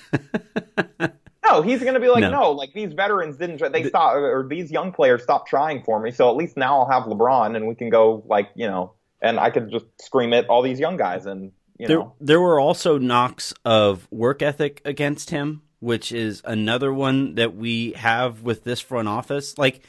no, 1.53 1.63
he's 1.63 1.81
going 1.81 1.95
to 1.95 2.01
be 2.01 2.09
like, 2.09 2.23
No. 2.23 2.31
no. 2.31 2.51
like 2.53 2.73
these 2.73 2.93
veterans 2.93 3.37
didn't, 3.37 3.59
try, 3.59 3.69
they 3.69 3.85
stopped, 3.85 4.17
or 4.17 4.47
these 4.49 4.71
young 4.71 4.93
players 4.93 5.23
stopped 5.23 5.49
trying 5.49 5.83
for 5.83 6.01
me. 6.01 6.11
So 6.11 6.31
at 6.31 6.37
least 6.37 6.57
now 6.57 6.81
I'll 6.81 6.91
have 6.91 7.05
LeBron 7.05 7.57
and 7.57 7.67
we 7.67 7.75
can 7.75 7.91
go 7.91 8.23
like, 8.27 8.49
you 8.55 8.67
know, 8.67 8.93
and 9.23 9.39
I 9.41 9.49
could 9.51 9.71
just 9.71 9.87
scream 10.01 10.33
at 10.35 10.49
all 10.49 10.61
these 10.63 10.79
young 10.81 10.97
guys 10.99 11.25
and, 11.27 11.53
you 11.79 11.87
there, 11.87 11.99
know, 12.01 12.13
there 12.21 12.41
were 12.41 12.61
also 12.61 12.99
knocks 12.99 13.55
of 13.65 14.07
work 14.11 14.43
ethic 14.43 14.83
against 14.85 15.31
him, 15.31 15.63
which 15.81 16.13
is 16.13 16.43
another 16.45 16.93
one 16.93 17.37
that 17.37 17.55
we 17.57 17.93
have 17.93 18.43
with 18.43 18.65
this 18.65 18.81
front 18.81 19.09
office. 19.09 19.57
Like 19.57 19.83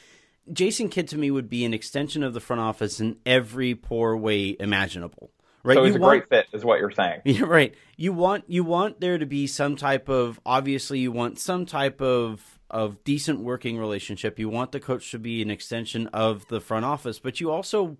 Jason 0.51 0.89
Kidd 0.89 1.07
to 1.09 1.17
me 1.17 1.29
would 1.31 1.49
be 1.49 1.65
an 1.65 1.73
extension 1.73 2.23
of 2.23 2.33
the 2.33 2.39
front 2.39 2.61
office 2.61 2.99
in 2.99 3.17
every 3.25 3.75
poor 3.75 4.15
way 4.15 4.55
imaginable. 4.59 5.31
Right? 5.65 5.75
so 5.75 5.83
he's 5.85 5.93
You 5.93 5.99
a 5.99 6.01
want- 6.01 6.27
great 6.27 6.29
fit 6.29 6.47
is 6.57 6.65
what 6.65 6.79
you're 6.79 6.91
saying. 6.91 7.21
You're 7.25 7.47
right. 7.47 7.73
You 7.95 8.11
want 8.11 8.43
you 8.47 8.63
want 8.65 8.99
there 8.99 9.17
to 9.17 9.25
be 9.25 9.47
some 9.47 9.75
type 9.77 10.09
of 10.09 10.39
obviously 10.45 10.99
you 10.99 11.11
want 11.11 11.39
some 11.39 11.65
type 11.65 12.01
of 12.01 12.59
of 12.69 13.01
decent 13.05 13.39
working 13.39 13.77
relationship. 13.77 14.37
You 14.39 14.49
want 14.49 14.73
the 14.73 14.81
coach 14.81 15.09
to 15.11 15.19
be 15.19 15.41
an 15.41 15.49
extension 15.49 16.07
of 16.07 16.45
the 16.49 16.59
front 16.59 16.83
office, 16.85 17.19
but 17.19 17.39
you 17.39 17.49
also 17.49 17.95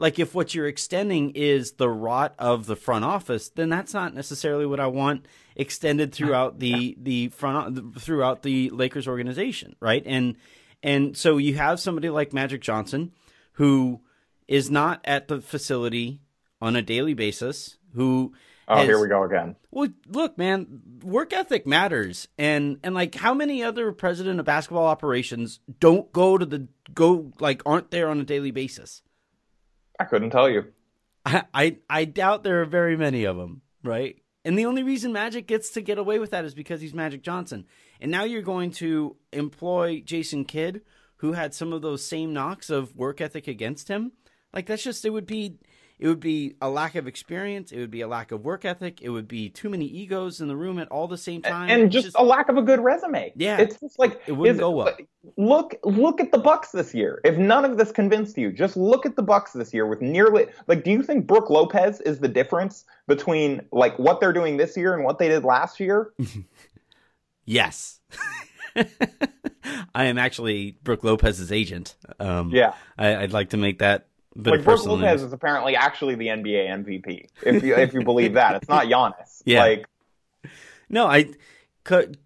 like 0.00 0.18
if 0.18 0.34
what 0.34 0.54
you're 0.54 0.66
extending 0.66 1.30
is 1.30 1.72
the 1.72 1.88
rot 1.88 2.34
of 2.38 2.66
the 2.66 2.74
front 2.76 3.04
office, 3.04 3.50
then 3.50 3.68
that's 3.68 3.94
not 3.94 4.14
necessarily 4.14 4.66
what 4.66 4.80
I 4.80 4.86
want 4.88 5.26
extended 5.54 6.12
throughout 6.12 6.58
the 6.58 6.96
the 7.00 7.28
front 7.28 8.00
throughout 8.00 8.42
the 8.42 8.70
Lakers 8.70 9.06
organization, 9.06 9.76
right? 9.80 10.02
And 10.06 10.36
and 10.82 11.16
so 11.16 11.36
you 11.36 11.54
have 11.54 11.78
somebody 11.78 12.08
like 12.10 12.32
Magic 12.32 12.60
Johnson 12.62 13.12
who 13.52 14.00
is 14.48 14.70
not 14.70 15.00
at 15.04 15.28
the 15.28 15.40
facility 15.40 16.20
on 16.60 16.74
a 16.76 16.82
daily 16.82 17.14
basis 17.14 17.76
who 17.94 18.32
Oh, 18.68 18.76
has- 18.76 18.86
here 18.86 19.00
we 19.00 19.08
go 19.08 19.24
again. 19.24 19.56
well, 19.72 19.88
look, 20.06 20.38
man, 20.38 20.80
work 21.02 21.32
ethic 21.32 21.66
matters, 21.66 22.28
and 22.38 22.78
and 22.84 22.94
like 22.94 23.16
how 23.16 23.34
many 23.34 23.62
other 23.64 23.90
president 23.92 24.38
of 24.38 24.46
basketball 24.46 24.86
operations 24.86 25.58
don't 25.80 26.12
go 26.12 26.38
to 26.38 26.46
the 26.46 26.68
go 26.94 27.32
like 27.40 27.62
aren't 27.66 27.90
there 27.90 28.08
on 28.08 28.20
a 28.20 28.24
daily 28.24 28.50
basis? 28.52 29.02
I 30.00 30.04
couldn't 30.04 30.30
tell 30.30 30.48
you. 30.48 30.64
I 31.26 31.44
I, 31.52 31.76
I 31.88 32.04
doubt 32.06 32.42
there 32.42 32.62
are 32.62 32.66
very 32.66 32.96
many 32.96 33.24
of 33.24 33.36
them, 33.36 33.60
right? 33.84 34.16
And 34.44 34.58
the 34.58 34.64
only 34.64 34.82
reason 34.82 35.12
Magic 35.12 35.46
gets 35.46 35.70
to 35.72 35.82
get 35.82 35.98
away 35.98 36.18
with 36.18 36.30
that 36.30 36.46
is 36.46 36.54
because 36.54 36.80
he's 36.80 36.94
Magic 36.94 37.22
Johnson. 37.22 37.66
And 38.00 38.10
now 38.10 38.24
you're 38.24 38.40
going 38.40 38.70
to 38.72 39.16
employ 39.32 40.00
Jason 40.00 40.46
Kidd, 40.46 40.80
who 41.16 41.32
had 41.32 41.52
some 41.52 41.74
of 41.74 41.82
those 41.82 42.02
same 42.02 42.32
knocks 42.32 42.70
of 42.70 42.96
work 42.96 43.20
ethic 43.20 43.46
against 43.46 43.88
him. 43.88 44.12
Like 44.54 44.64
that's 44.66 44.82
just 44.82 45.04
it 45.04 45.10
would 45.10 45.26
be 45.26 45.58
it 46.00 46.08
would 46.08 46.18
be 46.20 46.56
a 46.60 46.68
lack 46.68 46.94
of 46.96 47.06
experience, 47.06 47.70
it 47.70 47.78
would 47.78 47.90
be 47.90 48.00
a 48.00 48.08
lack 48.08 48.32
of 48.32 48.42
work 48.44 48.64
ethic, 48.64 49.00
it 49.02 49.10
would 49.10 49.28
be 49.28 49.48
too 49.50 49.68
many 49.68 49.84
egos 49.84 50.40
in 50.40 50.48
the 50.48 50.56
room 50.56 50.78
at 50.78 50.88
all 50.88 51.06
the 51.06 51.18
same 51.18 51.42
time. 51.42 51.68
and 51.70 51.82
It's 51.94 52.04
just, 52.04 52.16
a 52.18 52.24
lack 52.24 52.48
of 52.48 52.56
a 52.56 52.62
good 52.62 52.80
resume. 52.80 53.32
Yeah. 53.36 53.58
it's 53.58 53.78
just 53.78 53.98
like 53.98 54.20
It 54.26 54.32
wouldn't 54.32 54.56
is- 54.56 54.60
go 54.60 54.70
well. 54.70 54.96
Look, 55.36 55.74
look 55.84 56.18
at 56.20 56.32
the 56.32 56.38
Bucks 56.38 56.70
this 56.72 56.94
year. 56.94 57.20
If 57.24 57.36
none 57.36 57.66
of 57.66 57.76
this 57.76 57.92
convinced 57.92 58.38
you, 58.38 58.50
just 58.50 58.74
look 58.76 59.04
at 59.04 59.16
the 59.16 59.22
Bucks 59.22 59.52
this 59.52 59.74
year 59.74 59.86
with 59.86 60.00
nearly 60.00 60.46
like. 60.66 60.82
Do 60.82 60.90
you 60.90 61.02
think 61.02 61.26
Brooke 61.26 61.50
Lopez 61.50 62.00
is 62.00 62.20
the 62.20 62.28
difference 62.28 62.86
between 63.06 63.60
like 63.70 63.98
what 63.98 64.20
they're 64.20 64.32
doing 64.32 64.56
this 64.56 64.78
year 64.78 64.94
and 64.94 65.04
what 65.04 65.18
they 65.18 65.28
did 65.28 65.44
last 65.44 65.78
year? 65.78 66.12
Yes. 67.46 68.00
I 69.94 70.04
am 70.04 70.18
actually 70.18 70.76
Brooke 70.84 71.02
Lopez's 71.04 71.50
agent. 71.50 71.96
Um, 72.20 72.50
Yeah. 72.50 72.74
I, 72.96 73.16
I'd 73.16 73.32
like 73.32 73.50
to 73.50 73.56
make 73.56 73.80
that 73.80 74.06
bit 74.40 74.50
like 74.52 74.64
Brooke 74.64 74.84
Lopez 74.86 75.22
is 75.22 75.32
apparently 75.32 75.74
actually 75.76 76.14
the 76.14 76.26
NBA 76.28 76.68
MVP. 76.84 77.26
If 77.42 77.62
you 77.62 77.74
if 77.76 77.92
you 77.94 78.02
believe 78.04 78.34
that, 78.34 78.56
it's 78.56 78.68
not 78.68 78.86
Giannis. 78.86 79.42
Yeah. 79.44 79.60
Like 79.62 79.86
No, 80.88 81.06
I 81.06 81.30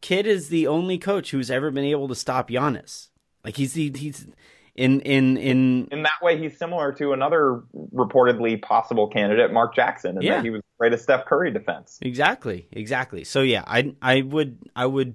Kidd 0.01 0.27
is 0.27 0.49
the 0.49 0.67
only 0.67 0.99
coach 0.99 1.31
who's 1.31 1.51
ever 1.51 1.71
been 1.71 1.85
able 1.85 2.09
to 2.09 2.15
stop 2.15 2.49
Giannis. 2.51 3.09
Like 3.45 3.57
he's 3.57 3.73
the, 3.75 3.91
he's 3.97 4.27
in 4.75 5.01
in 5.03 5.37
in 5.37 5.89
in 5.93 6.03
that 6.03 6.21
way, 6.21 6.37
he's 6.37 6.59
similar 6.59 6.93
to 6.95 7.13
another 7.13 7.63
reportedly 7.95 8.61
possible 8.61 9.07
candidate, 9.09 9.53
Mark 9.53 9.75
Jackson, 9.75 10.17
and 10.17 10.23
Yeah. 10.23 10.37
that 10.37 10.45
he 10.45 10.51
was 10.51 10.63
great 10.79 10.93
at 10.93 11.01
Steph 11.01 11.25
Curry 11.27 11.51
defense. 11.53 11.99
exactly 12.03 12.67
exactly. 12.73 13.25
So 13.25 13.41
yeah, 13.43 13.63
I 13.67 13.95
I 14.03 14.23
would 14.23 14.59
I 14.75 14.87
would 14.87 15.15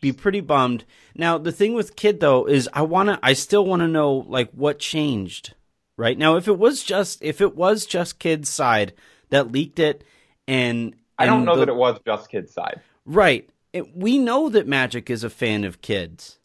be 0.00 0.12
pretty 0.12 0.40
bummed. 0.40 0.84
Now 1.14 1.38
the 1.38 1.52
thing 1.52 1.74
with 1.74 1.96
Kidd 1.96 2.20
though 2.20 2.46
is 2.46 2.68
I 2.72 2.82
wanna 2.82 3.18
I 3.22 3.34
still 3.34 3.64
want 3.66 3.80
to 3.82 3.88
know 3.88 4.12
like 4.26 4.50
what 4.52 4.78
changed. 4.78 5.54
Right 5.98 6.16
now, 6.16 6.36
if 6.36 6.46
it 6.48 6.56
was 6.58 6.82
just 6.84 7.22
if 7.22 7.40
it 7.42 7.54
was 7.56 7.84
just 7.84 8.18
Kidd's 8.20 8.48
side 8.48 8.94
that 9.30 9.50
leaked 9.52 9.80
it, 9.80 10.04
and 10.46 10.94
I 11.18 11.26
don't 11.26 11.44
know 11.44 11.56
the- 11.56 11.66
that 11.66 11.72
it 11.72 11.76
was 11.76 11.98
just 12.06 12.30
Kidd's 12.30 12.54
side. 12.54 12.80
Right. 13.04 13.50
It, 13.72 13.96
we 13.96 14.16
know 14.16 14.48
that 14.48 14.66
Magic 14.68 15.10
is 15.10 15.24
a 15.24 15.28
fan 15.30 15.64
of 15.64 15.82
Kidd's. 15.82 16.38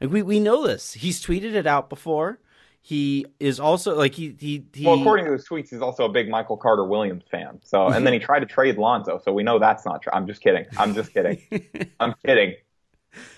Like 0.00 0.10
we, 0.10 0.22
we 0.22 0.40
know 0.40 0.66
this. 0.66 0.94
He's 0.94 1.22
tweeted 1.24 1.54
it 1.54 1.66
out 1.66 1.88
before. 1.88 2.40
He 2.82 3.26
is 3.40 3.58
also 3.60 3.94
like 3.96 4.14
he 4.14 4.34
he, 4.38 4.64
he 4.74 4.84
Well, 4.84 4.98
according 5.00 5.26
to 5.26 5.32
his 5.32 5.46
tweets, 5.46 5.70
he's 5.70 5.80
also 5.80 6.04
a 6.04 6.08
big 6.08 6.28
Michael 6.28 6.56
Carter 6.56 6.84
Williams 6.84 7.24
fan. 7.30 7.60
So, 7.64 7.86
and 7.86 8.04
then 8.04 8.12
he 8.12 8.18
tried 8.18 8.40
to 8.40 8.46
trade 8.46 8.78
Lonzo. 8.78 9.20
So 9.24 9.32
we 9.32 9.42
know 9.44 9.58
that's 9.60 9.86
not 9.86 10.02
true. 10.02 10.12
I'm 10.12 10.26
just 10.26 10.40
kidding. 10.42 10.66
I'm 10.76 10.92
just 10.94 11.12
kidding. 11.14 11.40
I'm 12.00 12.14
kidding. 12.24 12.54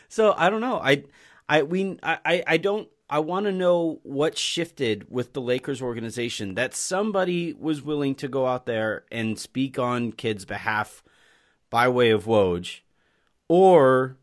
So 0.08 0.34
I 0.36 0.48
don't 0.50 0.60
know. 0.62 0.78
I 0.80 1.04
I 1.48 1.62
we 1.64 1.98
I 2.02 2.18
I- 2.24 2.44
I 2.46 2.56
don't 2.56 2.88
I 3.10 3.20
want 3.20 3.46
to 3.46 3.52
know 3.52 4.00
what 4.02 4.36
shifted 4.36 5.06
with 5.10 5.32
the 5.32 5.40
Lakers 5.40 5.80
organization 5.80 6.54
that 6.56 6.74
somebody 6.74 7.54
was 7.54 7.82
willing 7.82 8.14
to 8.16 8.28
go 8.28 8.46
out 8.46 8.66
there 8.66 9.04
and 9.10 9.38
speak 9.38 9.78
on 9.78 10.12
Kidd's 10.12 10.44
behalf 10.44 11.02
by 11.70 11.88
way 11.88 12.10
of 12.10 12.24
Woj, 12.26 12.80
or 13.48 14.16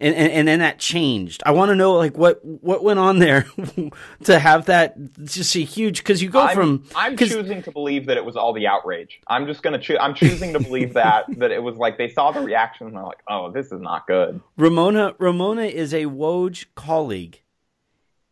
and, 0.00 0.14
and, 0.14 0.32
and 0.32 0.48
then 0.48 0.60
that 0.60 0.78
changed. 0.78 1.42
I 1.44 1.50
want 1.50 1.68
to 1.68 1.74
know 1.74 1.92
like 1.92 2.16
what 2.16 2.42
what 2.44 2.82
went 2.82 2.98
on 2.98 3.18
there 3.18 3.46
to 4.24 4.38
have 4.38 4.66
that 4.66 4.96
just 5.24 5.54
a 5.54 5.60
huge 5.60 5.98
because 5.98 6.22
you 6.22 6.30
go 6.30 6.40
I'm, 6.40 6.54
from 6.54 6.84
I'm 6.96 7.16
choosing 7.16 7.62
to 7.62 7.70
believe 7.70 8.06
that 8.06 8.16
it 8.16 8.24
was 8.24 8.36
all 8.36 8.52
the 8.52 8.66
outrage. 8.66 9.20
I'm 9.28 9.46
just 9.46 9.62
gonna 9.62 9.78
choo- 9.78 9.98
I'm 10.00 10.14
choosing 10.14 10.54
to 10.54 10.60
believe 10.60 10.94
that 10.94 11.26
that 11.38 11.50
it 11.50 11.62
was 11.62 11.76
like 11.76 11.98
they 11.98 12.08
saw 12.08 12.32
the 12.32 12.40
reaction 12.40 12.86
and 12.86 12.96
they're 12.96 13.04
like, 13.04 13.22
oh, 13.28 13.50
this 13.50 13.66
is 13.66 13.80
not 13.80 14.06
good. 14.06 14.40
Ramona 14.56 15.14
Ramona 15.18 15.64
is 15.64 15.92
a 15.92 16.04
Woj 16.06 16.64
colleague, 16.74 17.42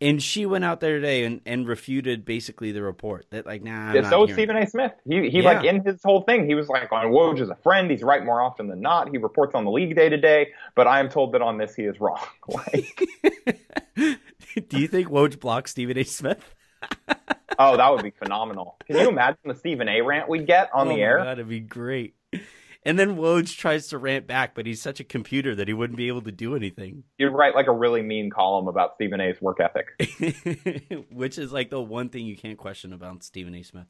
and 0.00 0.22
she 0.22 0.46
went 0.46 0.64
out 0.64 0.80
there 0.80 0.96
today 0.96 1.24
and, 1.24 1.40
and 1.44 1.66
refuted 1.66 2.24
basically 2.24 2.72
the 2.72 2.82
report 2.82 3.26
that 3.30 3.46
like 3.46 3.62
nah. 3.62 3.92
Not 3.92 4.10
so 4.10 4.26
Stephen. 4.26 4.56
A. 4.56 4.66
Smith. 4.66 4.92
He 5.08 5.30
he 5.30 5.40
Yeah. 5.40 5.52
like 5.52 5.64
in 5.64 5.84
his 5.84 6.00
whole 6.04 6.22
thing, 6.22 6.46
he 6.46 6.54
was 6.54 6.68
like, 6.68 6.90
on 6.92 7.06
Woj 7.06 7.40
is 7.40 7.50
a 7.50 7.56
friend. 7.56 7.90
He's 7.90 8.02
right 8.02 8.24
more 8.24 8.40
often 8.40 8.68
than 8.68 8.80
not. 8.80 9.10
He 9.10 9.18
reports 9.18 9.54
on 9.54 9.64
the 9.64 9.70
league 9.70 9.94
day 9.96 10.08
to 10.08 10.16
day, 10.16 10.48
but 10.74 10.86
I 10.86 11.00
am 11.00 11.08
told 11.08 11.32
that 11.32 11.42
on 11.42 11.58
this 11.58 11.74
he 11.74 11.82
is 11.82 12.00
wrong. 12.00 12.24
like, 12.48 13.04
Do 14.68 14.78
you 14.80 14.88
think 14.88 15.08
Woj 15.08 15.38
blocked 15.40 15.68
Stephen 15.68 15.98
A. 15.98 16.04
Smith 16.04 16.54
oh, 17.58 17.76
that 17.76 17.92
would 17.92 18.02
be 18.02 18.10
phenomenal. 18.10 18.76
Can 18.86 18.96
you 18.96 19.08
imagine 19.08 19.38
the 19.44 19.54
Stephen 19.54 19.88
A. 19.88 20.00
rant 20.00 20.28
we'd 20.28 20.46
get 20.46 20.70
on 20.72 20.88
oh 20.88 20.94
the 20.94 21.00
air? 21.02 21.18
It'd 21.18 21.48
be 21.48 21.60
great. 21.60 22.14
And 22.84 22.98
then 22.98 23.16
Woj 23.16 23.56
tries 23.56 23.88
to 23.88 23.98
rant 23.98 24.26
back, 24.26 24.54
but 24.54 24.64
he's 24.64 24.80
such 24.80 25.00
a 25.00 25.04
computer 25.04 25.54
that 25.54 25.68
he 25.68 25.74
wouldn't 25.74 25.96
be 25.96 26.08
able 26.08 26.22
to 26.22 26.32
do 26.32 26.54
anything. 26.54 27.04
You'd 27.18 27.32
write 27.32 27.54
like 27.54 27.66
a 27.66 27.72
really 27.72 28.02
mean 28.02 28.30
column 28.30 28.68
about 28.68 28.94
Stephen 28.94 29.20
A.'s 29.20 29.40
work 29.42 29.58
ethic. 29.60 29.88
Which 31.10 31.38
is 31.38 31.52
like 31.52 31.70
the 31.70 31.80
one 31.82 32.08
thing 32.08 32.24
you 32.26 32.36
can't 32.36 32.56
question 32.56 32.92
about 32.92 33.22
Stephen 33.24 33.54
A. 33.54 33.62
Smith. 33.62 33.86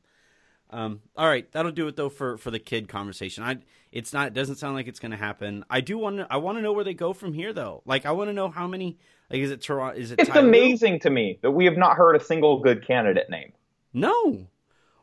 Um, 0.71 1.01
all 1.17 1.27
right, 1.27 1.51
that'll 1.53 1.73
do 1.73 1.87
it 1.89 1.97
though 1.97 2.09
for, 2.11 2.37
for 2.37 2.51
the 2.51 2.59
Kidd 2.59 2.89
conversation. 2.89 3.43
I 3.43 3.59
it's 3.91 4.13
not 4.13 4.29
it 4.29 4.35
doesn't 4.35 4.57
sound 4.57 4.75
like 4.75 4.87
it's 4.87 5.01
going 5.01 5.13
to 5.13 5.17
happen. 5.17 5.65
I 5.71 5.81
do 5.81 5.97
want 5.97 6.19
to 6.19 6.27
I 6.31 6.37
want 6.37 6.59
to 6.59 6.63
know 6.63 6.73
where 6.75 6.85
they 6.85 6.93
go 6.95 7.13
from 7.15 7.33
here 7.33 7.53
though. 7.55 7.83
Like 7.87 8.05
I 8.05 8.11
want 8.13 8.29
to 8.29 8.35
know 8.35 8.51
how 8.51 8.67
many 8.67 8.99
like 9.31 9.41
is 9.41 9.51
it 9.51 9.63
Toronto 9.63 9.99
is 9.99 10.13
it 10.13 10.21
It's 10.21 10.29
Ty 10.29 10.41
Lue? 10.41 10.49
amazing 10.49 11.01
to 11.01 11.11
me 11.11 11.39
that 11.43 11.53
we 11.53 11.65
have 11.65 11.79
not 11.79 11.97
heard 11.97 12.17
a 12.17 12.21
single 12.25 12.61
good 12.61 12.87
candidate 12.87 13.31
name. 13.31 13.53
No. 13.95 14.47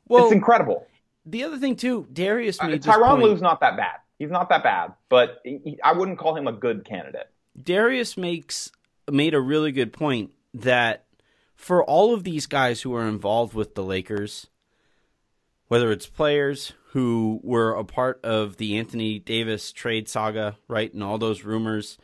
Well, 0.07 0.25
it's 0.25 0.33
incredible. 0.33 0.85
The 1.25 1.43
other 1.43 1.57
thing 1.57 1.75
too, 1.75 2.07
Darius 2.11 2.59
Uh, 2.59 2.67
Tyronn. 2.67 3.21
Lue's 3.21 3.41
not 3.41 3.59
that 3.61 3.77
bad. 3.77 3.97
He's 4.19 4.31
not 4.31 4.49
that 4.49 4.63
bad, 4.63 4.93
but 5.09 5.41
he, 5.43 5.77
I 5.83 5.93
wouldn't 5.93 6.17
call 6.17 6.35
him 6.37 6.47
a 6.47 6.53
good 6.53 6.85
candidate. 6.85 7.29
Darius 7.61 8.15
makes 8.17 8.71
made 9.11 9.33
a 9.33 9.41
really 9.41 9.71
good 9.71 9.91
point 9.93 10.31
that 10.53 11.05
for 11.55 11.83
all 11.83 12.13
of 12.13 12.23
these 12.23 12.45
guys 12.47 12.81
who 12.81 12.93
are 12.95 13.07
involved 13.07 13.53
with 13.53 13.75
the 13.75 13.83
Lakers, 13.83 14.47
whether 15.67 15.91
it's 15.91 16.07
players 16.07 16.73
who 16.91 17.39
were 17.43 17.73
a 17.73 17.83
part 17.83 18.19
of 18.23 18.57
the 18.57 18.77
Anthony 18.77 19.19
Davis 19.19 19.71
trade 19.71 20.07
saga, 20.07 20.57
right, 20.67 20.93
and 20.93 21.03
all 21.03 21.17
those 21.17 21.43
rumors, 21.43 21.97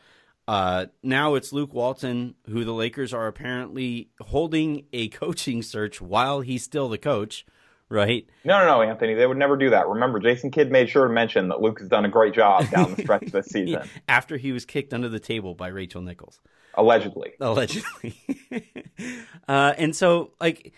uh, 0.48 0.86
now 1.02 1.34
it's 1.34 1.52
Luke 1.52 1.72
Walton, 1.72 2.34
who 2.48 2.64
the 2.64 2.72
Lakers 2.72 3.14
are 3.14 3.26
apparently 3.26 4.10
holding 4.20 4.84
a 4.92 5.08
coaching 5.08 5.62
search 5.62 6.00
while 6.00 6.40
he's 6.40 6.62
still 6.62 6.88
the 6.88 6.98
coach, 6.98 7.46
right? 7.92 8.26
No, 8.44 8.58
no, 8.58 8.66
no, 8.66 8.82
Anthony. 8.82 9.14
They 9.14 9.26
would 9.26 9.36
never 9.36 9.56
do 9.56 9.70
that. 9.70 9.86
Remember, 9.86 10.18
Jason 10.18 10.50
Kidd 10.50 10.70
made 10.72 10.88
sure 10.88 11.06
to 11.06 11.12
mention 11.12 11.48
that 11.48 11.60
Luke 11.60 11.78
has 11.78 11.88
done 11.88 12.04
a 12.04 12.08
great 12.08 12.34
job 12.34 12.68
down 12.70 12.94
the 12.94 13.02
stretch 13.02 13.26
this 13.26 13.46
season, 13.46 13.88
After 14.08 14.36
he 14.36 14.52
was 14.52 14.64
kicked 14.64 14.92
under 14.92 15.08
the 15.08 15.20
table 15.20 15.54
by 15.54 15.68
Rachel 15.68 16.02
Nichols. 16.02 16.40
allegedly. 16.74 17.32
allegedly. 17.40 18.16
uh, 19.48 19.74
and 19.76 19.94
so, 19.94 20.32
like, 20.40 20.72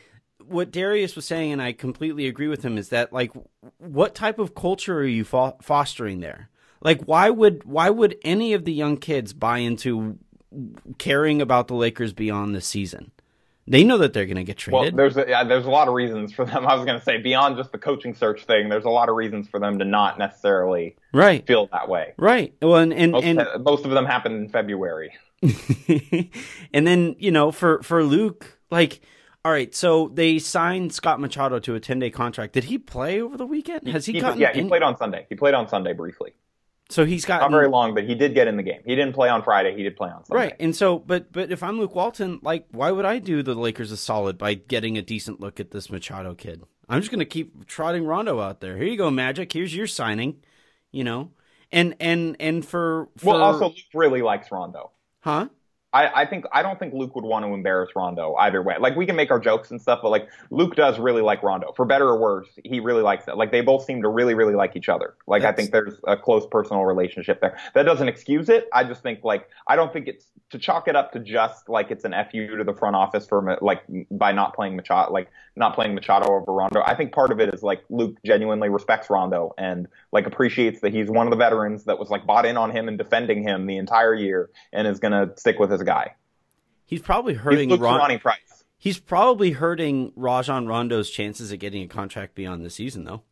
what 0.46 0.70
Darius 0.70 1.16
was 1.16 1.24
saying, 1.24 1.52
and 1.52 1.62
I 1.62 1.72
completely 1.72 2.26
agree 2.26 2.48
with 2.48 2.62
him, 2.64 2.76
is 2.76 2.90
that 2.90 3.12
like, 3.12 3.32
what 3.78 4.14
type 4.14 4.38
of 4.38 4.54
culture 4.54 4.98
are 4.98 5.04
you 5.04 5.24
fo- 5.24 5.56
fostering 5.62 6.20
there? 6.20 6.50
Like, 6.82 7.02
why 7.04 7.30
would 7.30 7.64
why 7.64 7.88
would 7.88 8.16
any 8.24 8.52
of 8.52 8.66
the 8.66 8.72
young 8.72 8.98
kids 8.98 9.32
buy 9.32 9.58
into 9.58 10.18
caring 10.98 11.40
about 11.40 11.68
the 11.68 11.74
Lakers 11.74 12.12
beyond 12.12 12.54
the 12.54 12.60
season? 12.60 13.10
They 13.66 13.82
know 13.82 13.96
that 13.98 14.12
they're 14.12 14.26
going 14.26 14.36
to 14.36 14.44
get 14.44 14.58
traded. 14.58 14.94
Well, 14.94 14.96
there's 14.96 15.16
a, 15.16 15.24
yeah, 15.28 15.44
there's 15.44 15.64
a 15.64 15.70
lot 15.70 15.88
of 15.88 15.94
reasons 15.94 16.34
for 16.34 16.44
them. 16.44 16.66
I 16.66 16.74
was 16.74 16.84
going 16.84 16.98
to 16.98 17.04
say 17.04 17.16
beyond 17.18 17.56
just 17.56 17.72
the 17.72 17.78
coaching 17.78 18.14
search 18.14 18.44
thing. 18.44 18.68
There's 18.68 18.84
a 18.84 18.90
lot 18.90 19.08
of 19.08 19.16
reasons 19.16 19.48
for 19.48 19.58
them 19.58 19.78
to 19.78 19.84
not 19.84 20.18
necessarily 20.18 20.96
right, 21.12 21.46
feel 21.46 21.68
that 21.72 21.88
way. 21.88 22.12
right. 22.18 22.54
Well, 22.60 22.76
and 22.76 22.92
and, 22.92 23.12
Most, 23.12 23.24
and 23.24 23.46
most 23.64 23.84
of 23.84 23.90
them 23.92 24.04
happened 24.04 24.34
in 24.36 24.48
February. 24.50 25.12
and 26.72 26.86
then 26.86 27.16
you 27.18 27.30
know 27.30 27.50
for 27.52 27.82
for 27.82 28.02
Luke, 28.04 28.58
like, 28.70 29.00
all 29.44 29.52
right, 29.52 29.74
so 29.74 30.10
they 30.12 30.38
signed 30.38 30.92
Scott 30.92 31.20
Machado 31.20 31.58
to 31.60 31.74
a 31.74 31.80
ten 31.80 31.98
day 31.98 32.10
contract. 32.10 32.52
Did 32.54 32.64
he 32.64 32.78
play 32.78 33.20
over 33.20 33.36
the 33.36 33.46
weekend? 33.46 33.88
Has 33.88 34.06
he, 34.06 34.14
He- 34.14 34.20
gotten? 34.20 34.40
yeah, 34.40 34.52
he 34.52 34.60
in- 34.60 34.68
played 34.68 34.82
on 34.82 34.96
Sunday. 34.96 35.26
He 35.28 35.34
played 35.34 35.54
on 35.54 35.68
Sunday 35.68 35.92
briefly. 35.92 36.34
So 36.94 37.04
he's 37.04 37.24
got 37.24 37.40
Not 37.40 37.50
very 37.50 37.66
long, 37.66 37.92
but 37.92 38.04
he 38.04 38.14
did 38.14 38.34
get 38.34 38.46
in 38.46 38.56
the 38.56 38.62
game. 38.62 38.80
He 38.86 38.94
didn't 38.94 39.14
play 39.14 39.28
on 39.28 39.42
Friday. 39.42 39.76
He 39.76 39.82
did 39.82 39.96
play 39.96 40.10
on 40.10 40.24
Sunday. 40.24 40.40
right, 40.44 40.56
and 40.60 40.76
so 40.76 41.00
but 41.00 41.32
but 41.32 41.50
if 41.50 41.60
I'm 41.60 41.76
Luke 41.80 41.96
Walton, 41.96 42.38
like, 42.40 42.66
why 42.70 42.92
would 42.92 43.04
I 43.04 43.18
do 43.18 43.42
the 43.42 43.56
Lakers 43.56 43.90
a 43.90 43.96
solid 43.96 44.38
by 44.38 44.54
getting 44.54 44.96
a 44.96 45.02
decent 45.02 45.40
look 45.40 45.58
at 45.58 45.72
this 45.72 45.90
Machado 45.90 46.36
kid? 46.36 46.62
I'm 46.88 47.00
just 47.00 47.10
gonna 47.10 47.24
keep 47.24 47.66
trotting 47.66 48.06
Rondo 48.06 48.38
out 48.38 48.60
there. 48.60 48.76
Here 48.76 48.86
you 48.86 48.96
go, 48.96 49.10
Magic. 49.10 49.52
Here's 49.52 49.74
your 49.74 49.88
signing. 49.88 50.36
You 50.92 51.02
know, 51.02 51.32
and 51.72 51.96
and 51.98 52.36
and 52.38 52.64
for, 52.64 53.08
for 53.16 53.32
Well, 53.32 53.42
also 53.42 53.70
Luke 53.70 53.76
really 53.92 54.22
likes 54.22 54.52
Rondo. 54.52 54.92
huh? 55.18 55.48
I, 55.94 56.22
I 56.22 56.26
think 56.26 56.44
I 56.52 56.62
don't 56.62 56.76
think 56.78 56.92
Luke 56.92 57.14
would 57.14 57.24
want 57.24 57.44
to 57.46 57.54
embarrass 57.54 57.90
Rondo 57.94 58.34
either 58.34 58.60
way. 58.60 58.74
Like 58.80 58.96
we 58.96 59.06
can 59.06 59.14
make 59.14 59.30
our 59.30 59.38
jokes 59.38 59.70
and 59.70 59.80
stuff, 59.80 60.00
but 60.02 60.10
like 60.10 60.28
Luke 60.50 60.74
does 60.74 60.98
really 60.98 61.22
like 61.22 61.44
Rondo, 61.44 61.72
for 61.72 61.84
better 61.84 62.08
or 62.08 62.18
worse. 62.18 62.48
He 62.64 62.80
really 62.80 63.02
likes 63.02 63.28
it. 63.28 63.36
Like 63.36 63.52
they 63.52 63.60
both 63.60 63.84
seem 63.84 64.02
to 64.02 64.08
really, 64.08 64.34
really 64.34 64.54
like 64.54 64.74
each 64.74 64.88
other. 64.88 65.14
Like 65.28 65.44
I 65.44 65.52
think 65.52 65.70
there's 65.70 65.94
a 66.08 66.16
close 66.16 66.46
personal 66.50 66.84
relationship 66.84 67.40
there. 67.40 67.56
That 67.74 67.84
doesn't 67.84 68.08
excuse 68.08 68.48
it. 68.48 68.68
I 68.72 68.82
just 68.82 69.04
think 69.04 69.22
like 69.22 69.48
I 69.68 69.76
don't 69.76 69.92
think 69.92 70.08
it's 70.08 70.26
to 70.50 70.58
chalk 70.58 70.88
it 70.88 70.96
up 70.96 71.12
to 71.12 71.20
just 71.20 71.68
like 71.68 71.92
it's 71.92 72.04
an 72.04 72.12
fu 72.30 72.56
to 72.56 72.64
the 72.64 72.74
front 72.74 72.96
office 72.96 73.26
for 73.26 73.56
like 73.62 73.84
by 74.10 74.32
not 74.32 74.54
playing 74.54 74.74
Machado, 74.74 75.12
like 75.12 75.28
not 75.56 75.74
playing 75.74 75.94
Machado 75.94 76.32
over 76.32 76.52
Rondo. 76.52 76.82
I 76.84 76.94
think 76.94 77.12
part 77.12 77.30
of 77.30 77.40
it 77.40 77.54
is 77.54 77.62
like 77.62 77.84
Luke 77.88 78.16
genuinely 78.24 78.68
respects 78.68 79.08
Rondo 79.08 79.54
and 79.56 79.86
like 80.12 80.26
appreciates 80.26 80.80
that 80.80 80.92
he's 80.92 81.08
one 81.08 81.26
of 81.26 81.30
the 81.30 81.36
veterans 81.36 81.84
that 81.84 81.98
was 81.98 82.10
like 82.10 82.26
bought 82.26 82.44
in 82.46 82.56
on 82.56 82.70
him 82.70 82.88
and 82.88 82.98
defending 82.98 83.42
him 83.42 83.66
the 83.66 83.76
entire 83.76 84.14
year 84.14 84.50
and 84.72 84.86
is 84.88 84.98
gonna 84.98 85.32
stick 85.36 85.58
with 85.58 85.70
his 85.70 85.82
guy. 85.82 86.14
He's 86.86 87.02
probably 87.02 87.34
hurting 87.34 87.70
Luke's 87.70 87.80
Ron- 87.80 87.98
Ronnie 87.98 88.18
Price. 88.18 88.64
He's 88.76 88.98
probably 88.98 89.52
hurting 89.52 90.12
Rajon 90.16 90.66
Rondo's 90.66 91.08
chances 91.08 91.50
of 91.52 91.58
getting 91.58 91.82
a 91.82 91.88
contract 91.88 92.34
beyond 92.34 92.64
the 92.64 92.70
season, 92.70 93.04
though. 93.04 93.22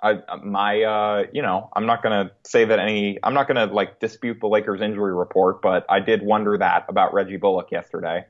I, 0.00 0.20
my, 0.44 0.82
uh, 0.82 1.24
you 1.32 1.42
know, 1.42 1.68
I'm 1.74 1.86
not 1.86 2.04
gonna 2.04 2.30
say 2.44 2.64
that 2.64 2.78
any. 2.78 3.18
I'm 3.22 3.34
not 3.34 3.48
gonna 3.48 3.66
like 3.66 3.98
dispute 3.98 4.38
the 4.40 4.46
Lakers 4.46 4.80
injury 4.80 5.12
report, 5.12 5.60
but 5.60 5.84
I 5.88 5.98
did 5.98 6.22
wonder 6.22 6.56
that 6.58 6.86
about 6.88 7.12
Reggie 7.12 7.36
Bullock 7.36 7.72
yesterday. 7.72 8.26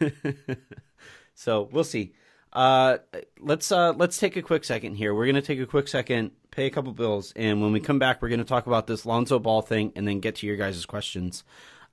so 1.34 1.68
we'll 1.70 1.84
see. 1.84 2.14
Uh, 2.52 2.98
let's 3.40 3.72
uh, 3.72 3.92
let's 3.92 4.18
take 4.18 4.36
a 4.36 4.42
quick 4.42 4.64
second 4.64 4.94
here. 4.94 5.14
We're 5.14 5.26
gonna 5.26 5.42
take 5.42 5.58
a 5.58 5.66
quick 5.66 5.88
second, 5.88 6.32
pay 6.50 6.66
a 6.66 6.70
couple 6.70 6.92
bills, 6.92 7.32
and 7.34 7.62
when 7.62 7.72
we 7.72 7.80
come 7.80 7.98
back, 7.98 8.20
we're 8.20 8.28
gonna 8.28 8.44
talk 8.44 8.66
about 8.66 8.86
this 8.86 9.06
Lonzo 9.06 9.38
Ball 9.38 9.62
thing, 9.62 9.92
and 9.96 10.06
then 10.06 10.20
get 10.20 10.36
to 10.36 10.46
your 10.46 10.56
guys' 10.56 10.84
questions, 10.84 11.44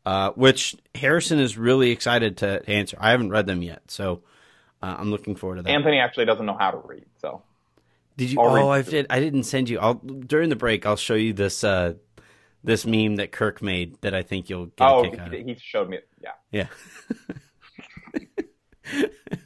uh, 0.06 0.32
which 0.32 0.76
Harrison 0.96 1.40
is 1.40 1.58
really 1.58 1.92
excited 1.92 2.38
to 2.38 2.68
answer. 2.70 2.98
I 3.00 3.12
haven't 3.12 3.30
read 3.30 3.46
them 3.46 3.62
yet, 3.62 3.84
so 3.88 4.22
uh, 4.82 4.98
I'm 5.00 5.12
looking 5.12 5.36
forward 5.36 5.58
to 5.58 5.62
that. 5.62 5.70
Anthony 5.70 6.00
actually 6.00 6.26
doesn't 6.26 6.46
know 6.46 6.58
how 6.60 6.72
to 6.72 6.82
read, 6.86 7.06
so 7.22 7.42
Did 8.18 8.32
you? 8.32 8.42
I'll 8.42 8.58
Oh, 8.58 8.70
I 8.70 8.82
did. 8.82 9.06
I 9.10 9.22
didn't 9.22 9.44
send 9.44 9.70
you. 9.70 9.80
I'll 9.80 9.94
during 9.94 10.50
the 10.50 10.58
break. 10.58 10.86
I'll 10.86 10.98
show 10.98 11.16
you 11.16 11.32
this 11.32 11.64
uh, 11.64 11.94
this 12.66 12.86
meme 12.86 13.16
that 13.16 13.32
Kirk 13.32 13.62
made 13.62 13.96
that 14.02 14.14
I 14.14 14.24
think 14.24 14.50
you'll 14.50 14.66
get 14.66 14.90
oh, 14.90 15.06
a 15.06 15.10
kick 15.10 15.20
out 15.20 15.28
of. 15.28 15.34
he, 15.34 15.44
he 15.44 15.56
showed 15.58 15.90
me. 15.90 16.00
Yeah, 16.22 16.32
Yeah. 16.52 16.68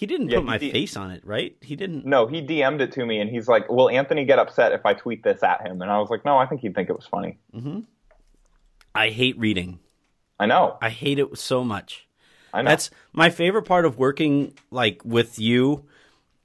he 0.00 0.06
didn't 0.06 0.30
Yeah, 0.30 0.38
put 0.38 0.46
my 0.46 0.56
did. 0.56 0.72
face 0.72 0.96
on 0.96 1.10
it, 1.10 1.20
right? 1.26 1.54
He 1.60 1.76
didn't. 1.76 2.06
no, 2.06 2.26
he 2.26 2.40
DM'd 2.40 2.80
it 2.80 2.90
to 2.92 3.04
me, 3.04 3.20
and 3.20 3.28
he's 3.28 3.46
like, 3.48 3.68
"Will 3.68 3.90
Anthony 3.90 4.24
get 4.24 4.38
upset 4.38 4.72
if 4.72 4.86
I 4.86 4.94
tweet 4.94 5.22
this 5.22 5.42
at 5.42 5.60
him?" 5.60 5.82
And 5.82 5.90
I 5.90 5.98
was 5.98 6.08
like, 6.08 6.24
"No, 6.24 6.38
I 6.38 6.46
think 6.46 6.62
he'd 6.62 6.74
think 6.74 6.88
it 6.88 6.96
was 6.96 7.04
funny." 7.04 7.38
Mm-hmm. 7.54 7.80
I 8.94 9.10
hate 9.10 9.38
reading. 9.38 9.78
I 10.38 10.46
know, 10.46 10.78
I 10.80 10.88
hate 10.88 11.18
it 11.18 11.36
so 11.36 11.62
much. 11.62 12.08
I 12.54 12.62
know. 12.62 12.70
That's 12.70 12.88
my 13.12 13.28
favorite 13.28 13.64
part 13.64 13.84
of 13.84 13.98
working 13.98 14.54
like 14.70 15.02
with 15.04 15.38
you 15.38 15.84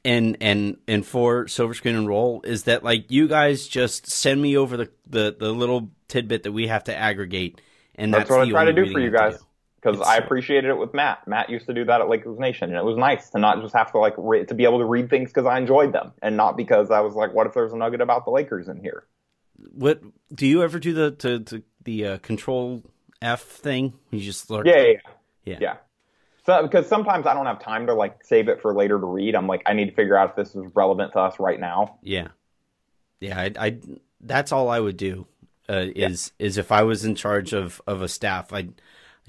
and 0.04 0.36
and 0.42 0.76
and 0.86 1.06
for 1.06 1.48
Silver 1.48 1.74
Screen 1.74 1.96
and 1.96 2.10
Roll 2.10 2.42
is 2.44 2.64
that 2.64 2.84
like 2.84 3.10
you 3.10 3.30
guys 3.30 3.70
just 3.70 4.12
send 4.12 4.42
me 4.42 4.58
over 4.58 4.76
the 4.76 4.92
the, 5.08 5.34
the 5.40 5.54
little 5.54 5.92
tidbit 6.10 6.44
that 6.44 6.52
we 6.52 6.68
have 6.68 6.84
to 6.84 6.94
aggregate 6.96 7.62
and 7.96 8.14
That's 8.14 8.28
that's, 8.28 8.32
what 8.32 8.48
I 8.48 8.52
try 8.52 8.66
to 8.66 8.74
do 8.74 8.92
for 8.92 9.00
you 9.00 9.12
guys. 9.12 9.40
Because 9.86 10.02
I 10.02 10.18
appreciated 10.18 10.70
it 10.70 10.78
with 10.78 10.94
Matt. 10.94 11.28
Matt 11.28 11.50
used 11.50 11.68
to 11.68 11.74
do 11.74 11.86
that 11.86 12.02
at 12.02 12.10
Lakers 12.10 12.40
Nation, 12.40 12.70
and 12.70 12.78
it 12.78 12.84
was 12.84 12.98
nice 12.98 13.30
to 13.32 13.40
not 13.40 13.62
just 13.62 13.76
have 13.76 13.92
to 13.92 14.00
like 14.00 14.16
re- 14.18 14.46
to 14.46 14.54
be 14.54 14.64
able 14.64 14.80
to 14.80 14.86
read 14.86 15.10
things 15.10 15.30
because 15.30 15.46
I 15.46 15.58
enjoyed 15.58 15.94
them, 15.94 16.12
and 16.22 16.36
not 16.36 16.58
because 16.58 16.90
I 16.90 17.02
was 17.02 17.14
like, 17.14 17.34
what 17.34 17.46
if 17.46 17.54
there's 17.54 17.72
a 17.72 17.78
nugget 17.78 18.02
about 18.02 18.26
the 18.26 18.32
Lakers 18.32 18.68
in 18.68 18.82
here? 18.82 19.06
What 19.72 20.02
do 20.34 20.48
you 20.48 20.64
ever 20.64 20.80
do 20.80 20.94
the 20.94 21.12
to, 21.12 21.40
to 21.40 21.64
the 21.84 22.06
uh, 22.08 22.18
control 22.20 22.84
F 23.22 23.44
thing? 23.44 23.94
You 24.10 24.20
just 24.20 24.50
lurk. 24.50 24.66
Yeah, 24.66 24.78
yeah, 24.78 24.84
yeah. 24.84 24.98
yeah. 25.46 25.58
yeah. 25.62 25.76
So 26.46 26.64
because 26.64 26.88
sometimes 26.88 27.28
I 27.28 27.34
don't 27.34 27.46
have 27.46 27.60
time 27.60 27.88
to 27.88 27.94
like 27.94 28.24
save 28.24 28.50
it 28.50 28.62
for 28.62 28.74
later 28.74 29.00
to 29.00 29.06
read. 29.06 29.36
I'm 29.36 29.48
like, 29.48 29.62
I 29.66 29.74
need 29.74 29.86
to 29.86 29.96
figure 29.96 30.18
out 30.18 30.32
if 30.32 30.36
this 30.36 30.56
is 30.56 30.64
relevant 30.76 31.14
to 31.14 31.20
us 31.20 31.40
right 31.40 31.60
now. 31.60 32.00
Yeah, 32.02 32.30
yeah. 33.20 33.40
I, 33.40 33.52
I 33.60 33.78
that's 34.20 34.52
all 34.52 34.70
I 34.70 34.80
would 34.80 34.98
do. 34.98 35.28
Uh, 35.68 35.88
is 35.96 36.32
is 36.38 36.60
if 36.60 36.72
I 36.72 36.84
was 36.84 37.06
in 37.06 37.16
charge 37.16 37.54
of 37.54 37.82
of 37.88 38.02
a 38.04 38.08
staff, 38.08 38.54
I'd 38.54 38.80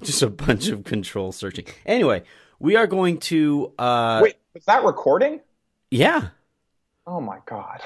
just 0.02 0.22
a 0.22 0.30
bunch 0.30 0.68
of 0.68 0.84
control 0.84 1.32
searching. 1.32 1.66
Anyway, 1.84 2.22
we 2.58 2.76
are 2.76 2.86
going 2.86 3.18
to. 3.18 3.72
uh 3.78 4.20
Wait, 4.22 4.36
was 4.54 4.64
that 4.66 4.84
recording? 4.84 5.40
Yeah. 5.90 6.28
Oh 7.06 7.20
my 7.20 7.38
god. 7.46 7.80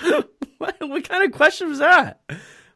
what, 0.58 0.76
what 0.80 1.08
kind 1.08 1.24
of 1.24 1.32
question 1.32 1.68
was 1.68 1.78
that? 1.78 2.20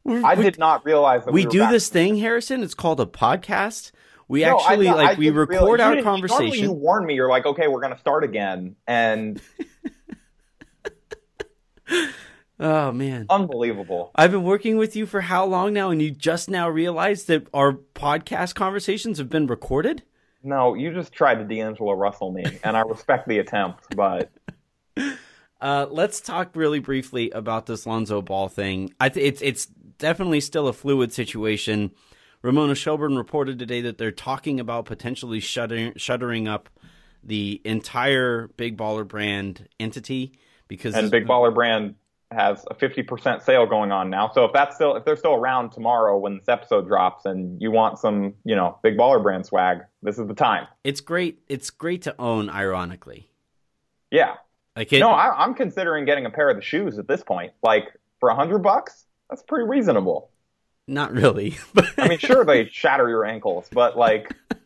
We, 0.04 0.22
I 0.22 0.34
we- 0.34 0.42
did 0.44 0.58
not 0.58 0.84
realize 0.84 1.24
that 1.24 1.32
We 1.32 1.44
were 1.46 1.50
do 1.50 1.66
this 1.68 1.88
thing, 1.88 2.16
Harrison. 2.16 2.62
It's 2.62 2.74
called 2.74 3.00
a 3.00 3.06
podcast. 3.06 3.92
We 4.28 4.40
No, 4.42 4.58
actually 4.58 4.88
I 4.88 4.94
like 4.94 5.18
we 5.18 5.30
record 5.30 5.80
our 5.80 5.90
didn't- 5.94 5.98
you 5.98 6.10
conversation. 6.10 6.80
warn 6.80 7.04
me. 7.06 7.14
You're 7.14 7.28
like, 7.30 7.46
okay, 7.46 7.68
we're 7.68 7.80
gonna 7.80 7.98
start 7.98 8.24
again, 8.24 8.76
and 8.86 9.40
Oh 12.60 12.92
man. 12.92 13.26
unbelievable. 13.30 14.12
I've 14.14 14.30
been 14.30 14.44
working 14.44 14.76
with 14.76 14.94
you 14.94 15.06
for 15.06 15.22
how 15.22 15.44
long 15.44 15.72
now, 15.72 15.90
and 15.90 16.00
you 16.00 16.10
just 16.10 16.48
now 16.48 16.68
realized 16.68 17.26
that 17.28 17.46
our 17.52 17.72
podcast 17.72 18.54
conversations 18.54 19.18
have 19.18 19.28
been 19.28 19.46
recorded? 19.46 20.02
No, 20.42 20.74
you 20.74 20.92
just 20.92 21.12
tried 21.12 21.36
to 21.36 21.44
D'Angelo 21.44 21.92
Russell 21.92 22.30
me, 22.30 22.44
and 22.62 22.76
I 22.76 22.82
respect 22.82 23.26
the 23.26 23.38
attempt, 23.38 23.96
but 23.96 24.30
Uh, 25.64 25.86
let's 25.90 26.20
talk 26.20 26.54
really 26.54 26.78
briefly 26.78 27.30
about 27.30 27.64
this 27.64 27.86
Lonzo 27.86 28.20
Ball 28.20 28.50
thing. 28.50 28.92
I 29.00 29.08
th- 29.08 29.26
it's 29.26 29.40
it's 29.40 29.64
definitely 29.64 30.40
still 30.40 30.68
a 30.68 30.74
fluid 30.74 31.10
situation. 31.10 31.92
Ramona 32.42 32.74
Shelburne 32.74 33.16
reported 33.16 33.58
today 33.58 33.80
that 33.80 33.96
they're 33.96 34.12
talking 34.12 34.60
about 34.60 34.84
potentially 34.84 35.40
shuttering 35.40 35.94
shuttering 35.96 36.46
up 36.46 36.68
the 37.22 37.62
entire 37.64 38.48
Big 38.58 38.76
Baller 38.76 39.08
brand 39.08 39.66
entity 39.80 40.38
because 40.68 40.94
and 40.94 41.10
Big 41.10 41.26
Baller 41.26 41.54
Brand 41.54 41.94
has 42.34 42.64
a 42.70 42.74
50% 42.74 43.42
sale 43.42 43.66
going 43.66 43.92
on 43.92 44.10
now. 44.10 44.30
So 44.34 44.44
if 44.44 44.52
that's 44.52 44.74
still 44.74 44.96
if 44.96 45.04
they're 45.04 45.16
still 45.16 45.34
around 45.34 45.70
tomorrow 45.70 46.18
when 46.18 46.38
this 46.38 46.48
episode 46.48 46.86
drops, 46.86 47.24
and 47.24 47.60
you 47.62 47.70
want 47.70 47.98
some, 47.98 48.34
you 48.44 48.54
know, 48.56 48.78
Big 48.82 48.96
Baller 48.96 49.22
Brand 49.22 49.46
swag, 49.46 49.78
this 50.02 50.18
is 50.18 50.26
the 50.28 50.34
time. 50.34 50.66
it's 50.84 51.00
great. 51.00 51.40
It's 51.48 51.70
great 51.70 52.02
to 52.02 52.14
own. 52.18 52.50
Ironically, 52.50 53.30
Yeah. 54.10 54.34
like 54.76 54.92
it, 54.92 55.00
No, 55.00 55.10
I, 55.10 55.44
I'm 55.44 55.54
considering 55.54 56.04
getting 56.04 56.26
a 56.26 56.30
pair 56.30 56.50
of 56.50 56.56
the 56.56 56.62
shoes 56.62 56.98
at 56.98 57.08
this 57.08 57.22
point. 57.22 57.52
Like 57.62 57.84
for 58.20 58.28
a 58.28 58.34
hundred 58.34 58.58
bucks, 58.62 59.06
that's 59.30 59.42
pretty 59.42 59.66
reasonable. 59.68 60.30
not 60.86 61.12
really. 61.12 61.56
But 61.74 61.86
I 61.98 62.08
mean, 62.08 62.18
sure 62.18 62.44
they 62.44 62.68
shatter 62.68 63.08
your 63.08 63.24
ankles, 63.24 63.68
but 63.72 63.96
like, 63.96 64.30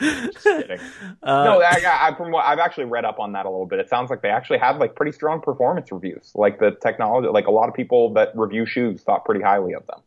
just 0.00 0.42
kidding. 0.42 0.80
uh, 1.22 1.44
no, 1.44 1.60
I, 1.62 1.80
I, 1.86 2.08
I- 2.08 2.14
from 2.16 2.30
what 2.32 2.44
I've 2.44 2.58
actually 2.58 2.84
read 2.86 3.04
up 3.04 3.18
on 3.18 3.32
that 3.32 3.46
a 3.46 3.50
little 3.50 3.66
bit, 3.66 3.78
it 3.78 3.88
sounds 3.88 4.10
like 4.10 4.22
they 4.22 4.30
actually 4.30 4.58
have 4.58 4.78
like 4.78 4.94
pretty 4.94 5.12
strong 5.12 5.40
performance 5.40 5.90
reviews. 5.92 6.32
Like 6.34 6.58
the 6.58 6.72
technology, 6.82 7.28
like 7.28 7.46
a 7.46 7.52
lot 7.52 7.68
of 7.68 7.74
people 7.74 8.12
that 8.14 8.30
review 8.36 8.66
shoes 8.66 9.02
thought 9.02 9.24
pretty 9.24 9.42
highly 9.42 9.74
of 9.74 9.86
them. 9.86 10.00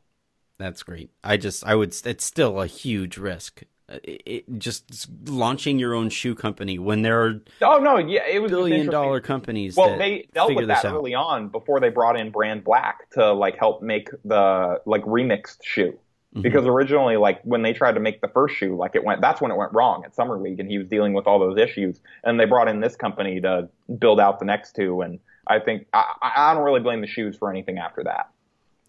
That's 0.57 0.83
great. 0.83 1.11
I 1.23 1.37
just, 1.37 1.65
I 1.65 1.75
would, 1.75 1.95
it's 2.05 2.25
still 2.25 2.59
a 2.61 2.67
huge 2.67 3.17
risk. 3.17 3.63
Uh, 3.89 3.99
It, 4.03 4.21
it, 4.25 4.59
just 4.59 5.07
launching 5.29 5.79
your 5.79 5.93
own 5.93 6.09
shoe 6.09 6.35
company 6.35 6.77
when 6.79 7.03
there 7.03 7.21
are 7.23 7.41
Oh 7.61 7.77
no, 7.79 7.97
yeah, 7.97 8.27
it 8.27 8.39
was 8.41 8.49
just 8.51 8.57
billion 8.59 8.87
dollar 8.87 9.05
dollar 9.05 9.19
companies. 9.21 9.77
Well, 9.77 9.91
that 9.91 9.99
they 9.99 10.27
dealt 10.33 10.53
with 10.55 10.67
that 10.67 10.83
early 10.83 11.13
on 11.13 11.47
before 11.49 11.79
they 11.79 11.89
brought 11.89 12.19
in 12.19 12.31
Brand 12.31 12.63
Black 12.65 13.09
to 13.11 13.31
like 13.31 13.57
help 13.57 13.81
make 13.81 14.09
the 14.25 14.81
like 14.85 15.03
remixed 15.03 15.59
shoe. 15.63 15.97
Mhm. 16.35 16.41
Because 16.41 16.65
originally, 16.65 17.15
like 17.17 17.41
when 17.43 17.61
they 17.61 17.71
tried 17.73 17.93
to 17.93 17.99
make 18.01 18.19
the 18.21 18.27
first 18.27 18.55
shoe, 18.55 18.75
like 18.75 18.95
it 18.95 19.03
went, 19.03 19.21
that's 19.21 19.39
when 19.39 19.49
it 19.51 19.55
went 19.57 19.71
wrong 19.73 20.03
at 20.05 20.13
Summer 20.13 20.37
League, 20.37 20.59
and 20.59 20.69
he 20.69 20.77
was 20.77 20.87
dealing 20.87 21.13
with 21.13 21.25
all 21.25 21.39
those 21.39 21.57
issues. 21.57 22.01
And 22.23 22.39
they 22.39 22.45
brought 22.45 22.67
in 22.67 22.81
this 22.81 22.95
company 22.95 23.39
to 23.41 23.69
build 23.97 24.19
out 24.19 24.39
the 24.39 24.45
next 24.45 24.75
two. 24.75 25.01
And 25.01 25.19
I 25.47 25.59
think 25.59 25.87
I, 25.93 26.03
I 26.21 26.53
don't 26.53 26.63
really 26.63 26.81
blame 26.81 26.99
the 27.01 27.07
shoes 27.07 27.37
for 27.37 27.49
anything 27.49 27.77
after 27.77 28.03
that 28.03 28.29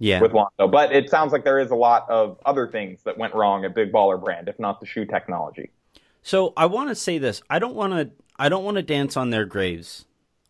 yeah, 0.00 0.20
with 0.20 0.32
Lonzo. 0.32 0.66
But 0.68 0.92
it 0.92 1.08
sounds 1.10 1.32
like 1.32 1.44
there 1.44 1.60
is 1.60 1.70
a 1.70 1.76
lot 1.76 2.10
of 2.10 2.38
other 2.44 2.66
things 2.66 3.02
that 3.04 3.16
went 3.16 3.34
wrong 3.34 3.64
at 3.64 3.74
Big 3.74 3.92
Baller 3.92 4.20
Brand, 4.22 4.48
if 4.48 4.58
not 4.58 4.80
the 4.80 4.86
shoe 4.86 5.04
technology. 5.04 5.70
So 6.22 6.52
I 6.56 6.66
want 6.66 6.88
to 6.88 6.94
say 6.96 7.18
this. 7.18 7.40
I 7.48 7.60
don't 7.60 7.74
want 7.76 7.92
to. 7.92 8.10
I 8.36 8.48
don't 8.48 8.64
want 8.64 8.76
to 8.76 8.82
dance 8.82 9.16
on 9.16 9.30
their 9.30 9.44
graves. 9.44 10.04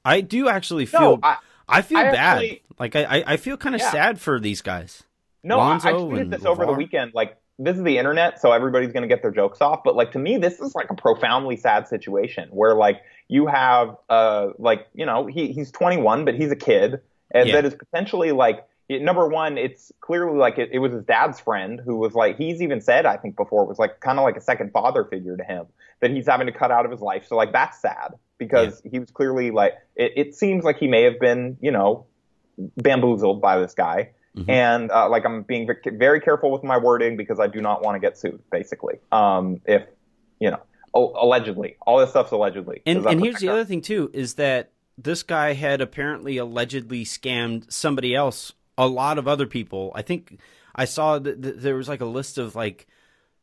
I 0.04 0.22
do 0.22 0.48
actually 0.48 0.86
feel. 0.86 1.00
No, 1.00 1.18
I, 1.22 1.36
I, 1.68 1.82
feel 1.82 1.98
I 1.98 2.04
bad. 2.04 2.14
actually- 2.16 2.62
like 2.78 2.96
I, 2.96 3.04
I, 3.04 3.24
I 3.32 3.36
feel 3.36 3.56
kind 3.58 3.74
of 3.74 3.80
Yeah. 3.82 3.90
sad 3.90 4.20
for 4.20 4.40
these 4.40 4.62
guys. 4.62 5.02
No, 5.42 5.58
I, 5.58 5.64
I 5.64 5.68
Lonzo 5.68 6.10
tweeted 6.10 6.30
this 6.30 6.44
over 6.44 6.66
the 6.66 6.72
weekend. 6.72 7.12
Like, 7.14 7.36
this 7.58 7.76
is 7.76 7.82
the 7.82 7.98
internet, 7.98 8.40
so 8.40 8.52
everybody's 8.52 8.92
going 8.92 9.02
to 9.02 9.08
get 9.08 9.22
their 9.22 9.30
jokes 9.30 9.60
off. 9.60 9.80
But 9.84 9.96
like 9.96 10.12
to 10.12 10.18
me, 10.18 10.36
this 10.38 10.60
is 10.60 10.74
like 10.74 10.90
a 10.90 10.94
profoundly 10.94 11.56
sad 11.56 11.88
situation 11.88 12.48
where 12.50 12.74
like 12.74 13.02
you 13.28 13.46
have 13.46 13.96
uh 14.08 14.48
like 14.58 14.86
you 14.94 15.04
know 15.06 15.26
he 15.26 15.52
he's 15.52 15.70
21, 15.72 16.24
but 16.24 16.34
he's 16.34 16.50
a 16.52 16.56
kid, 16.56 17.00
and 17.32 17.48
Yeah. 17.48 17.54
that 17.56 17.64
is 17.64 17.74
potentially 17.74 18.32
like 18.32 18.64
it- 18.88 19.02
number 19.02 19.26
one. 19.26 19.58
It's 19.58 19.90
clearly 20.00 20.38
like 20.38 20.58
it, 20.58 20.70
it 20.72 20.78
was 20.78 20.92
his 20.92 21.04
dad's 21.04 21.40
friend 21.40 21.80
who 21.84 21.96
was 21.96 22.14
like 22.14 22.36
he's 22.38 22.62
even 22.62 22.80
said 22.80 23.06
I 23.06 23.16
think 23.16 23.36
before 23.36 23.62
it 23.64 23.68
was 23.68 23.78
like 23.78 24.00
kind 24.00 24.18
of 24.18 24.24
like 24.24 24.36
a 24.36 24.40
second 24.40 24.72
father 24.72 25.04
figure 25.04 25.36
to 25.36 25.44
him 25.44 25.66
that 26.00 26.10
he's 26.12 26.26
having 26.26 26.46
to 26.46 26.52
cut 26.52 26.70
out 26.70 26.84
of 26.84 26.92
his 26.92 27.00
life. 27.00 27.26
So 27.26 27.36
like 27.36 27.52
that's 27.52 27.80
sad 27.80 28.14
because 28.38 28.80
he 28.88 29.00
was 29.00 29.10
clearly 29.10 29.50
like 29.50 29.74
it, 29.96 30.12
it 30.16 30.34
seems 30.36 30.62
like 30.64 30.78
he 30.78 30.86
may 30.86 31.02
have 31.02 31.18
been 31.18 31.56
you 31.60 31.72
know 31.72 32.06
bamboozled 32.76 33.40
by 33.40 33.58
this 33.58 33.74
guy. 33.74 34.10
Mhm. 34.36 34.48
And 34.48 34.90
uh, 34.90 35.08
like 35.08 35.24
I'm 35.24 35.42
being 35.42 35.68
very 35.84 36.20
careful 36.20 36.50
with 36.50 36.62
my 36.62 36.78
wording 36.78 37.16
because 37.16 37.40
I 37.40 37.46
do 37.46 37.60
not 37.60 37.82
want 37.82 37.96
to 37.96 38.00
get 38.00 38.18
sued. 38.18 38.40
Basically, 38.50 38.98
um, 39.10 39.60
if 39.66 39.82
you 40.38 40.50
know, 40.50 40.60
oh, 40.94 41.12
allegedly, 41.20 41.76
all 41.86 41.98
this 41.98 42.10
stuff's 42.10 42.30
allegedly. 42.30 42.82
And 42.86 43.04
and 43.06 43.20
here's 43.22 43.40
the 43.40 43.48
other 43.48 43.64
thing 43.64 43.80
too 43.80 44.10
is 44.12 44.34
that 44.34 44.70
this 44.96 45.22
guy 45.22 45.54
had 45.54 45.80
apparently 45.80 46.36
allegedly 46.36 47.04
scammed 47.04 47.72
somebody 47.72 48.14
else, 48.14 48.52
a 48.76 48.86
lot 48.86 49.18
of 49.18 49.26
other 49.28 49.46
people. 49.46 49.92
I 49.94 50.02
think 50.02 50.38
I 50.74 50.84
saw 50.84 51.18
that 51.18 51.40
there 51.60 51.76
was 51.76 51.88
like 51.88 52.00
a 52.00 52.06
list 52.06 52.38
of 52.38 52.54
like 52.54 52.86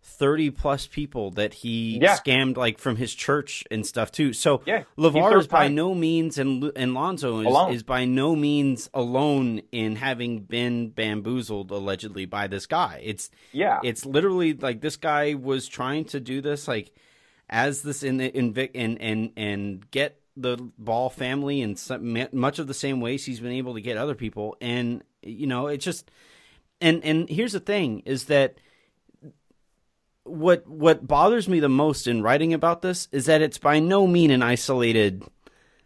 30 0.08 0.52
plus 0.52 0.88
people 0.88 1.32
that 1.32 1.56
he 1.56 2.00
Yeah. 2.02 2.16
scammed 2.16 2.56
like 2.58 2.80
from 2.80 2.96
his 2.96 3.14
church 3.14 3.64
and 3.72 3.86
stuff 3.86 4.12
too. 4.12 4.34
So 4.34 4.62
Yeah, 4.66 4.84
LaVar 4.98 5.40
is 5.40 5.48
by 5.48 5.68
no 5.68 5.94
means 5.96 6.38
and 6.38 6.72
and 6.76 6.94
Lonzo 6.94 7.40
is, 7.40 7.48
Alone. 7.48 7.74
is 7.74 7.84
by 7.84 8.06
no 8.06 8.36
means 8.36 8.90
alone 8.94 9.62
in 9.72 9.96
having 9.98 10.42
been 10.42 10.90
bamboozled 10.90 11.72
allegedly 11.72 12.26
by 12.26 12.48
this 12.48 12.66
guy. 12.66 13.02
It's 13.04 13.30
Yeah, 13.52 13.80
it's 13.84 14.06
literally 14.06 14.54
like 14.54 14.80
this 14.82 14.96
guy 14.96 15.34
was 15.34 15.68
trying 15.68 16.06
to 16.06 16.20
do 16.20 16.40
this 16.40 16.68
like 16.68 16.92
as 17.50 17.82
this 17.82 18.04
in 18.04 18.18
the 18.18 18.36
in 18.38 18.54
Vic 18.54 18.72
and 18.76 19.02
and 19.02 19.32
and 19.36 19.90
get 19.92 20.22
the 20.38 20.58
ball 20.78 21.10
family 21.10 21.62
in 21.62 21.76
some, 21.78 22.18
much 22.34 22.60
of 22.60 22.68
the 22.68 22.74
same 22.74 23.00
ways 23.02 23.26
he's 23.26 23.40
been 23.40 23.54
able 23.54 23.74
to 23.74 23.82
get 23.82 23.96
other 23.98 24.16
people 24.16 24.56
and 24.62 25.02
you 25.24 25.48
know 25.48 25.68
it's 25.68 25.84
just 25.86 26.12
and 26.82 27.04
and 27.06 27.30
here's 27.30 27.54
the 27.54 27.60
thing 27.60 28.02
is 28.06 28.26
that 28.26 28.58
what 30.26 30.68
what 30.68 31.06
bothers 31.08 31.48
me 31.48 31.60
the 31.60 31.70
most 31.70 32.08
in 32.08 32.22
writing 32.22 32.54
about 32.54 32.82
this 32.82 33.08
is 33.12 33.26
that 33.28 33.42
it's 33.42 33.58
by 33.58 33.80
no 33.80 34.06
mean 34.08 34.32
an 34.32 34.42
isolated 34.44 35.24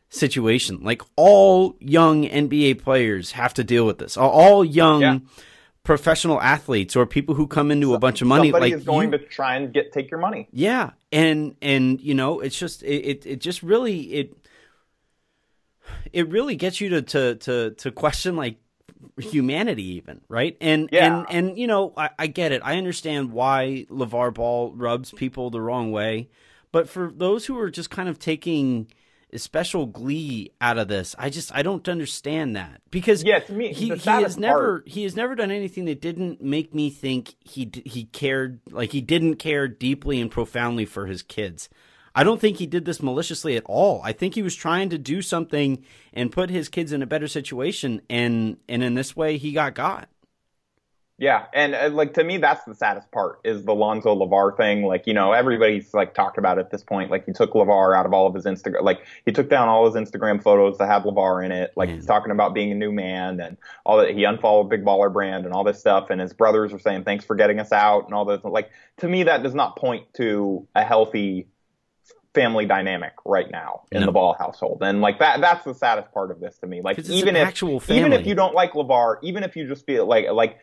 situation 0.10 0.80
like 0.82 1.02
all 1.16 1.76
young 1.80 2.24
NBA 2.24 2.82
players 2.82 3.34
have 3.34 3.54
to 3.56 3.64
deal 3.64 3.86
with 3.86 4.00
this 4.00 4.18
all, 4.18 4.66
young 4.66 5.02
Yeah. 5.02 5.20
professional 5.84 6.42
athletes 6.42 6.96
or 6.96 7.06
people 7.06 7.36
who 7.36 7.46
come 7.48 7.70
into 7.70 7.94
a 7.94 8.00
bunch 8.00 8.22
of 8.22 8.28
money 8.28 8.50
somebody 8.50 8.72
like 8.72 8.80
is 8.80 8.86
going 8.86 9.12
you- 9.12 9.18
to 9.20 9.26
try 9.26 9.56
and 9.56 9.74
get 9.74 9.92
take 9.92 10.10
your 10.10 10.20
money. 10.20 10.48
yeah, 10.52 10.92
and 11.12 11.56
and 11.62 12.00
you 12.02 12.14
know, 12.16 12.40
it's 12.40 12.58
just 12.58 12.82
it 12.84 13.06
it, 13.06 13.26
it 13.26 13.42
just 13.42 13.62
really 13.62 14.00
it 14.14 14.34
it 16.14 16.28
really 16.30 16.56
gets 16.56 16.82
you 16.82 16.90
to 16.90 17.02
to 17.02 17.36
to 17.36 17.70
to 17.72 17.92
question 17.92 18.36
like 18.36 18.58
humanity 19.18 19.84
even 19.96 20.22
right 20.28 20.58
and 20.60 20.90
Yeah. 20.92 21.20
and 21.20 21.26
and 21.30 21.58
you 21.58 21.68
know 21.68 21.94
I, 21.96 22.10
I 22.20 22.28
get 22.28 22.52
it 22.52 22.62
i 22.64 22.78
understand 22.78 23.32
why 23.32 23.86
lavar 23.90 24.34
ball 24.34 24.74
rubs 24.74 25.12
people 25.12 25.50
the 25.50 25.62
wrong 25.62 25.92
way 25.92 26.30
but 26.72 26.90
for 26.90 27.12
those 27.12 27.46
who 27.46 27.58
are 27.60 27.70
just 27.70 27.90
kind 27.90 28.10
of 28.10 28.20
taking 28.20 28.92
special 29.36 29.86
glee 29.86 30.52
out 30.60 30.78
of 30.78 30.88
this 30.88 31.16
i 31.20 31.30
just 31.30 31.54
i 31.56 31.62
don't 31.62 31.88
understand 31.88 32.56
that 32.56 32.82
because 32.90 33.24
Yeah, 33.24 33.40
to 33.40 33.54
me, 33.54 33.72
he, 33.74 33.90
he 33.96 34.10
has 34.10 34.38
never 34.38 34.84
he 34.88 35.04
has 35.04 35.16
never 35.16 35.36
done 35.36 35.52
anything 35.52 35.86
that 35.86 36.02
didn't 36.02 36.42
make 36.42 36.74
me 36.74 36.90
think 36.90 37.36
he 37.40 37.70
he 37.86 38.06
cared 38.06 38.60
like 38.72 38.92
he 38.92 39.02
didn't 39.02 39.36
care 39.36 39.68
deeply 39.68 40.20
and 40.20 40.32
profoundly 40.32 40.86
for 40.86 41.06
his 41.06 41.22
kids. 41.22 41.70
I 42.20 42.24
don't 42.26 42.42
think 42.42 42.58
he 42.58 42.66
did 42.66 42.84
this 42.84 43.02
maliciously 43.02 43.56
at 43.56 43.64
all. 43.66 44.02
I 44.04 44.12
think 44.12 44.36
he 44.36 44.42
was 44.42 44.54
trying 44.54 44.90
to 44.90 44.98
do 44.98 45.22
something 45.22 45.82
and 46.12 46.30
put 46.30 46.50
his 46.50 46.68
kids 46.68 46.92
in 46.92 47.02
a 47.02 47.06
better 47.06 47.30
situation 47.30 48.02
and 48.10 48.58
and 48.68 48.84
in 48.84 48.94
this 48.96 49.16
way 49.16 49.38
he 49.38 49.54
got 49.54 49.74
got. 49.74 50.10
Yeah, 51.18 51.46
and 51.54 51.74
uh, 51.74 51.90
like 51.94 52.16
to 52.16 52.26
me, 52.26 52.36
that's 52.36 52.66
the 52.66 52.76
saddest 52.76 53.10
part 53.12 53.40
is 53.46 53.64
the 53.64 53.74
Lonzo 53.74 54.14
LaVar 54.14 54.58
thing. 54.58 54.84
Like 54.84 55.08
you 55.08 55.14
know, 55.14 55.32
everybody's 55.32 55.94
like 55.94 56.14
talked 56.14 56.38
about 56.38 56.58
it 56.58 56.62
at 56.66 56.72
this 56.72 56.84
point. 56.84 57.10
Like 57.10 57.26
he 57.26 57.32
took 57.32 57.54
LaVar 57.54 57.98
out 57.98 58.06
of 58.06 58.12
all 58.12 58.28
of 58.28 58.34
his 58.34 58.44
Instagram. 58.44 58.82
Like 58.82 59.00
he 59.26 59.32
took 59.32 59.50
down 59.50 59.70
all 59.70 59.90
his 59.90 59.96
Instagram 59.96 60.44
photos 60.44 60.78
that 60.80 60.90
had 60.90 61.04
LaVar 61.04 61.46
in 61.46 61.54
it. 61.54 61.72
Like 61.78 61.90
he's 61.90 62.06
talking 62.06 62.32
about 62.32 62.54
being 62.54 62.74
a 62.74 62.76
new 62.76 62.92
man 62.92 63.40
and 63.40 63.56
all 63.86 63.96
that. 64.00 64.14
He 64.14 64.26
unfollowed 64.26 64.70
Big 64.70 64.84
Baller 64.84 65.12
Brand 65.12 65.46
and 65.46 65.54
all 65.54 65.64
this 65.64 65.80
stuff. 65.80 66.10
And 66.10 66.20
his 66.20 66.34
brothers 66.34 66.74
are 66.74 66.80
saying 66.80 67.06
thanks 67.06 67.24
for 67.24 67.38
getting 67.38 67.62
us 67.62 67.72
out 67.72 68.04
and 68.08 68.14
all 68.14 68.26
this. 68.26 68.44
Like 68.44 68.72
to 68.98 69.08
me, 69.08 69.24
that 69.24 69.42
does 69.42 69.56
not 69.56 69.78
point 69.78 70.14
to 70.16 70.68
a 70.76 70.84
healthy 70.84 71.48
family 72.36 72.66
dynamic 72.66 73.14
right 73.26 73.50
now 73.52 73.82
in 73.92 74.02
No. 74.02 74.06
the 74.06 74.12
ball 74.12 74.36
household. 74.38 74.80
And 74.82 75.02
like 75.02 75.20
that 75.20 75.42
that's 75.42 75.66
the 75.66 75.74
saddest 75.74 76.12
part 76.14 76.32
of 76.32 76.40
this 76.40 76.58
to 76.60 76.68
me. 76.68 76.82
Like 76.84 77.00
even 77.10 77.36
if 77.36 77.48
actual 77.48 77.82
even 77.90 78.14
if 78.14 78.26
you 78.28 78.36
don't 78.36 78.54
like 78.54 78.74
LaVar, 78.74 79.18
even 79.24 79.44
if 79.44 79.56
you 79.56 79.68
just 79.68 79.86
feel 79.86 80.06
like 80.06 80.26
like 80.32 80.58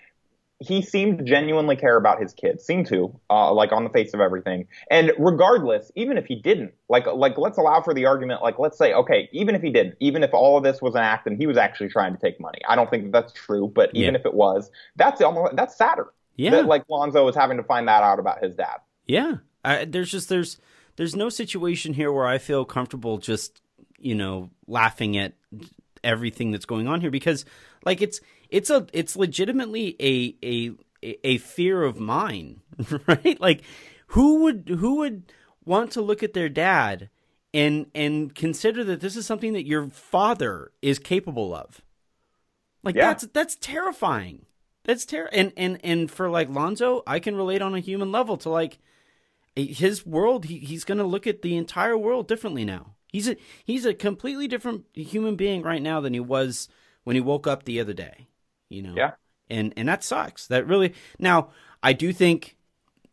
he 0.58 0.80
seemed 0.80 1.18
to 1.18 1.24
genuinely 1.24 1.76
care 1.76 1.96
about 1.98 2.18
his 2.18 2.32
kids, 2.32 2.64
seemed 2.64 2.86
to, 2.86 3.14
uh, 3.28 3.52
like 3.52 3.72
on 3.72 3.84
the 3.84 3.90
face 3.90 4.14
of 4.14 4.20
everything. 4.20 4.66
And 4.90 5.12
regardless, 5.18 5.92
even 5.96 6.16
if 6.16 6.24
he 6.24 6.34
didn't, 6.36 6.72
like 6.88 7.04
like 7.06 7.36
let's 7.36 7.58
allow 7.58 7.82
for 7.82 7.92
the 7.92 8.06
argument, 8.06 8.42
like 8.42 8.58
let's 8.58 8.78
say, 8.78 8.94
okay, 8.94 9.28
even 9.32 9.54
if 9.54 9.60
he 9.60 9.68
didn't, 9.70 9.96
even 10.00 10.22
if 10.22 10.32
all 10.32 10.56
of 10.56 10.64
this 10.64 10.80
was 10.80 10.94
an 10.94 11.02
act 11.02 11.26
and 11.26 11.36
he 11.36 11.46
was 11.46 11.58
actually 11.58 11.90
trying 11.90 12.14
to 12.14 12.18
take 12.18 12.40
money, 12.40 12.60
I 12.66 12.74
don't 12.74 12.88
think 12.88 13.02
that 13.04 13.12
that's 13.12 13.32
true. 13.34 13.70
But 13.74 13.90
even 13.92 14.14
Yeah. 14.14 14.20
if 14.20 14.24
it 14.24 14.32
was, 14.32 14.70
that's 14.96 15.20
almost 15.20 15.56
that's 15.56 15.76
sadder. 15.76 16.06
Yeah. 16.36 16.52
That 16.52 16.66
like 16.66 16.84
Lonzo 16.88 17.26
is 17.28 17.36
having 17.36 17.58
to 17.58 17.62
find 17.64 17.86
that 17.88 18.02
out 18.02 18.18
about 18.18 18.42
his 18.42 18.54
dad. 18.54 18.76
Yeah, 19.06 19.34
I, 19.64 19.84
there's 19.84 20.10
just 20.10 20.30
there's 20.30 20.58
there's 20.96 21.16
no 21.16 21.28
situation 21.28 21.94
here 21.94 22.10
where 22.12 22.26
I 22.26 22.38
feel 22.38 22.64
comfortable 22.64 23.18
just 23.18 23.60
you 23.98 24.14
know 24.14 24.50
laughing 24.66 25.16
at 25.16 25.34
everything 26.04 26.50
that's 26.50 26.66
going 26.66 26.88
on 26.88 27.00
here 27.00 27.10
because 27.10 27.44
like 27.84 28.00
it's 28.02 28.20
it's 28.50 28.70
a 28.70 28.86
it's 28.92 29.16
legitimately 29.16 29.96
a 30.00 30.36
a 30.44 31.18
a 31.24 31.38
fear 31.38 31.82
of 31.82 31.98
mine, 32.00 32.60
right? 33.06 33.40
Like 33.40 33.62
who 34.08 34.42
would 34.42 34.68
who 34.78 34.96
would 34.96 35.32
want 35.64 35.92
to 35.92 36.02
look 36.02 36.22
at 36.22 36.32
their 36.32 36.48
dad 36.48 37.10
and 37.52 37.86
and 37.94 38.34
consider 38.34 38.84
that 38.84 39.00
this 39.00 39.16
is 39.16 39.26
something 39.26 39.52
that 39.52 39.66
your 39.66 39.88
father 39.88 40.72
is 40.82 40.98
capable 40.98 41.54
of? 41.54 41.82
Like 42.82 42.94
Yeah. 42.94 43.08
that's 43.08 43.26
that's 43.28 43.56
terrifying. 43.56 44.46
That's 44.84 45.04
ter 45.04 45.28
and 45.32 45.52
and 45.56 45.78
and 45.82 46.10
for 46.10 46.30
like 46.30 46.48
Lonzo, 46.48 47.02
I 47.06 47.18
can 47.18 47.36
relate 47.36 47.62
on 47.62 47.74
a 47.74 47.80
human 47.80 48.12
level 48.12 48.36
to 48.38 48.48
like 48.48 48.78
his 49.56 50.04
world. 50.04 50.44
He, 50.44 50.58
he's 50.58 50.84
going 50.84 50.98
to 50.98 51.04
look 51.04 51.26
at 51.26 51.42
the 51.42 51.56
entire 51.56 51.96
world 51.96 52.28
differently 52.28 52.64
now. 52.64 52.94
He's 53.08 53.28
a 53.28 53.36
he's 53.64 53.86
a 53.86 53.94
completely 53.94 54.46
different 54.46 54.84
human 54.92 55.36
being 55.36 55.62
right 55.62 55.80
now 55.82 56.00
than 56.00 56.12
he 56.12 56.20
was 56.20 56.68
when 57.04 57.16
he 57.16 57.20
woke 57.20 57.46
up 57.46 57.64
the 57.64 57.80
other 57.80 57.94
day. 57.94 58.28
You 58.68 58.82
know. 58.82 58.94
Yeah. 58.96 59.12
And 59.48 59.72
and 59.76 59.88
that 59.88 60.04
sucks. 60.04 60.46
That 60.48 60.66
really. 60.66 60.92
Now 61.18 61.50
I 61.82 61.92
do 61.94 62.12
think 62.12 62.56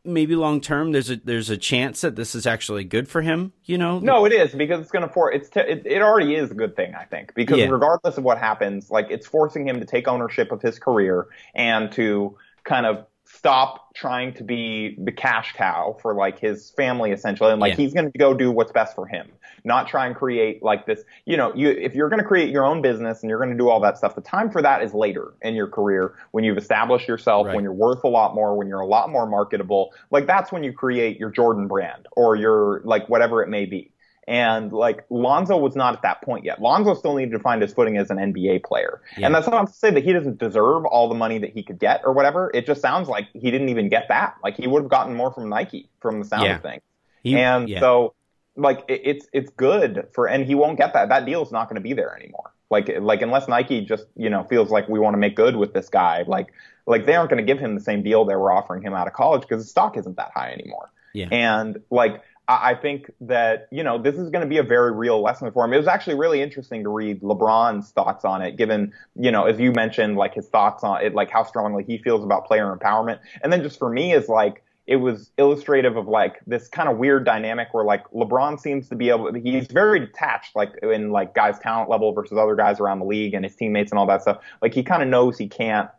maybe 0.03 0.35
long 0.35 0.59
term 0.59 0.91
there's 0.91 1.09
a 1.09 1.15
there's 1.15 1.49
a 1.49 1.55
chance 1.55 2.01
that 2.01 2.17
this 2.17 2.35
is 2.35 2.45
actually 2.45 2.83
good 2.83 3.07
for 3.07 3.21
him. 3.21 3.53
You 3.63 3.77
know. 3.77 3.99
No, 3.99 4.25
it 4.25 4.33
is 4.33 4.53
because 4.53 4.81
it's 4.81 4.91
going 4.91 5.07
to 5.07 5.13
for 5.13 5.31
it's 5.31 5.47
t- 5.49 5.61
it, 5.61 5.83
it 5.85 6.01
already 6.01 6.35
is 6.35 6.51
a 6.51 6.55
good 6.55 6.75
thing 6.75 6.93
I 6.95 7.05
think 7.05 7.33
because 7.35 7.59
Yeah. 7.59 7.67
regardless 7.67 8.17
of 8.17 8.23
what 8.25 8.37
happens, 8.37 8.91
like 8.91 9.07
it's 9.09 9.27
forcing 9.27 9.65
him 9.67 9.79
to 9.79 9.85
take 9.85 10.07
ownership 10.09 10.51
of 10.51 10.61
his 10.61 10.79
career 10.79 11.27
and 11.53 11.91
to 11.93 12.35
kind 12.65 12.85
of 12.85 13.05
stop 13.35 13.93
trying 13.95 14.33
to 14.33 14.43
be 14.43 14.95
the 15.03 15.11
cash 15.11 15.53
cow 15.53 15.97
for 16.01 16.13
like 16.13 16.39
his 16.39 16.71
family 16.71 17.11
essentially 17.11 17.51
and 17.51 17.59
like 17.59 17.71
Yeah. 17.71 17.77
he's 17.77 17.93
going 17.93 18.11
to 18.11 18.17
go 18.17 18.33
do 18.33 18.51
what's 18.51 18.71
best 18.71 18.93
for 18.95 19.07
him 19.07 19.31
not 19.63 19.87
try 19.87 20.05
and 20.05 20.15
create 20.15 20.61
like 20.61 20.85
this 20.85 21.03
you 21.25 21.35
know 21.37 21.53
you 21.55 21.69
if 21.69 21.95
you're 21.95 22.09
going 22.09 22.21
to 22.21 22.27
create 22.27 22.49
your 22.49 22.65
own 22.65 22.81
business 22.81 23.21
and 23.21 23.29
you're 23.29 23.39
going 23.39 23.49
to 23.51 23.57
do 23.57 23.69
all 23.69 23.79
that 23.79 23.97
stuff 23.97 24.13
the 24.15 24.21
time 24.21 24.51
for 24.51 24.61
that 24.61 24.83
is 24.83 24.93
later 24.93 25.33
in 25.41 25.55
your 25.55 25.67
career 25.67 26.13
when 26.31 26.43
you've 26.43 26.57
established 26.57 27.07
yourself 27.07 27.47
Right. 27.47 27.55
when 27.55 27.63
you're 27.63 27.73
worth 27.73 28.03
a 28.03 28.07
lot 28.07 28.35
more 28.35 28.55
when 28.55 28.67
you're 28.67 28.81
a 28.81 28.85
lot 28.87 29.09
more 29.09 29.25
marketable 29.25 29.93
like 30.11 30.27
that's 30.27 30.51
when 30.51 30.63
you 30.63 30.73
create 30.73 31.19
your 31.19 31.29
Jordan 31.31 31.67
brand 31.67 32.07
or 32.15 32.35
your 32.35 32.81
like 32.83 33.09
whatever 33.09 33.41
it 33.41 33.49
may 33.49 33.65
be 33.65 33.92
and 34.27 34.71
like 34.71 35.05
Lonzo 35.09 35.57
was 35.57 35.75
not 35.75 35.93
at 35.93 36.01
that 36.03 36.21
point 36.21 36.45
yet. 36.45 36.61
Lonzo 36.61 36.93
still 36.93 37.15
needed 37.15 37.31
to 37.31 37.39
find 37.39 37.61
his 37.61 37.73
footing 37.73 37.97
as 37.97 38.09
an 38.09 38.17
NBA 38.17 38.63
player. 38.63 39.01
Yeah. 39.17 39.25
And 39.25 39.35
that's 39.35 39.47
not 39.47 39.67
to 39.67 39.73
say 39.73 39.91
that 39.91 40.03
he 40.03 40.13
doesn't 40.13 40.37
deserve 40.37 40.85
all 40.85 41.09
the 41.09 41.15
money 41.15 41.37
that 41.39 41.51
he 41.51 41.63
could 41.63 41.79
get 41.79 42.01
or 42.05 42.13
whatever. 42.13 42.49
It 42.53 42.65
just 42.65 42.81
sounds 42.81 43.09
like 43.09 43.27
he 43.33 43.51
didn't 43.51 43.69
even 43.69 43.89
get 43.89 44.07
that. 44.09 44.35
Like 44.43 44.55
he 44.55 44.67
would 44.67 44.83
have 44.83 44.89
gotten 44.91 45.13
more 45.15 45.31
from 45.33 45.49
Nike 45.49 45.89
from 45.99 46.19
the 46.19 46.25
sound 46.25 46.43
Yeah. 46.43 46.55
of 46.55 46.61
things. 46.61 46.81
He- 47.23 47.37
and 47.37 47.67
yeah. 47.67 47.79
so 47.79 48.13
like 48.55 48.83
it, 48.87 49.01
it's 49.03 49.27
it's 49.33 49.49
good 49.51 50.07
for 50.13 50.27
and 50.27 50.45
he 50.45 50.55
won't 50.55 50.77
get 50.77 50.93
that. 50.93 51.09
That 51.09 51.25
deal 51.25 51.41
is 51.43 51.51
not 51.51 51.67
going 51.67 51.75
to 51.75 51.81
be 51.81 51.93
there 51.93 52.15
anymore. 52.15 52.51
Like 52.69 52.89
like 52.99 53.21
unless 53.21 53.47
Nike 53.47 53.81
just, 53.81 54.05
you 54.15 54.29
know, 54.29 54.43
feels 54.45 54.69
like 54.71 54.87
we 54.87 54.99
want 54.99 55.13
to 55.15 55.17
make 55.19 55.35
good 55.35 55.55
with 55.55 55.73
this 55.73 55.89
guy, 55.89 56.23
like 56.27 56.53
like 56.85 57.05
they 57.05 57.15
aren't 57.15 57.29
going 57.29 57.45
to 57.45 57.53
give 57.53 57.59
him 57.59 57.75
the 57.75 57.81
same 57.81 58.03
deal 58.03 58.25
they 58.25 58.35
were 58.35 58.51
offering 58.51 58.81
him 58.83 58.93
out 58.93 59.07
of 59.07 59.13
college 59.13 59.41
because 59.41 59.61
his 59.63 59.69
stock 59.69 59.97
isn't 59.97 60.17
that 60.17 60.31
high 60.35 60.51
anymore. 60.51 60.91
Yeah. 61.13 61.27
And 61.31 61.79
like 61.91 62.21
I 62.47 62.75
think 62.75 63.09
that 63.21 63.67
you 63.71 63.83
know 63.83 63.97
this 63.97 64.15
is 64.15 64.29
going 64.29 64.41
to 64.41 64.47
be 64.47 64.57
a 64.57 64.63
very 64.63 64.91
real 64.91 65.21
lesson 65.21 65.49
for 65.51 65.63
him. 65.63 65.73
It 65.73 65.77
was 65.77 65.87
actually 65.87 66.15
really 66.15 66.41
interesting 66.41 66.83
to 66.83 66.89
read 66.89 67.21
LeBron's 67.21 67.91
thoughts 67.91 68.25
on 68.25 68.41
it, 68.41 68.57
given 68.57 68.93
you 69.15 69.31
know 69.31 69.45
as 69.45 69.59
you 69.59 69.71
mentioned 69.71 70.17
like 70.17 70.33
his 70.33 70.47
thoughts 70.49 70.83
on 70.83 71.03
it, 71.03 71.13
like 71.13 71.29
how 71.29 71.43
strongly 71.43 71.83
he 71.83 71.97
feels 71.97 72.23
about 72.23 72.45
player 72.45 72.75
empowerment, 72.75 73.19
and 73.41 73.53
then 73.53 73.63
just 73.63 73.79
for 73.79 73.89
me 73.89 74.13
is 74.13 74.27
like 74.27 74.63
it 74.85 74.97
was 74.97 75.31
illustrative 75.37 75.95
of 75.95 76.07
like 76.07 76.41
this 76.45 76.67
kind 76.67 76.89
of 76.89 76.97
weird 76.97 77.23
dynamic 77.23 77.69
where 77.73 77.85
like 77.85 78.03
LeBron 78.11 78.59
seems 78.59 78.89
to 78.89 78.95
be 78.95 79.09
able 79.09 79.33
he's 79.33 79.67
very 79.67 80.01
detached 80.01 80.55
like 80.55 80.71
in 80.83 81.11
like 81.11 81.33
guys 81.33 81.57
talent 81.59 81.89
level 81.89 82.11
versus 82.11 82.37
other 82.37 82.55
guys 82.55 82.81
around 82.81 82.99
the 82.99 83.05
league 83.05 83.33
and 83.33 83.45
his 83.45 83.55
teammates 83.55 83.91
and 83.91 83.99
all 83.99 84.07
that 84.07 84.21
stuff. 84.21 84.39
Like 84.61 84.73
he 84.73 84.83
kind 84.83 85.01
of 85.01 85.07
knows 85.07 85.37
he 85.37 85.47
can't 85.47 85.89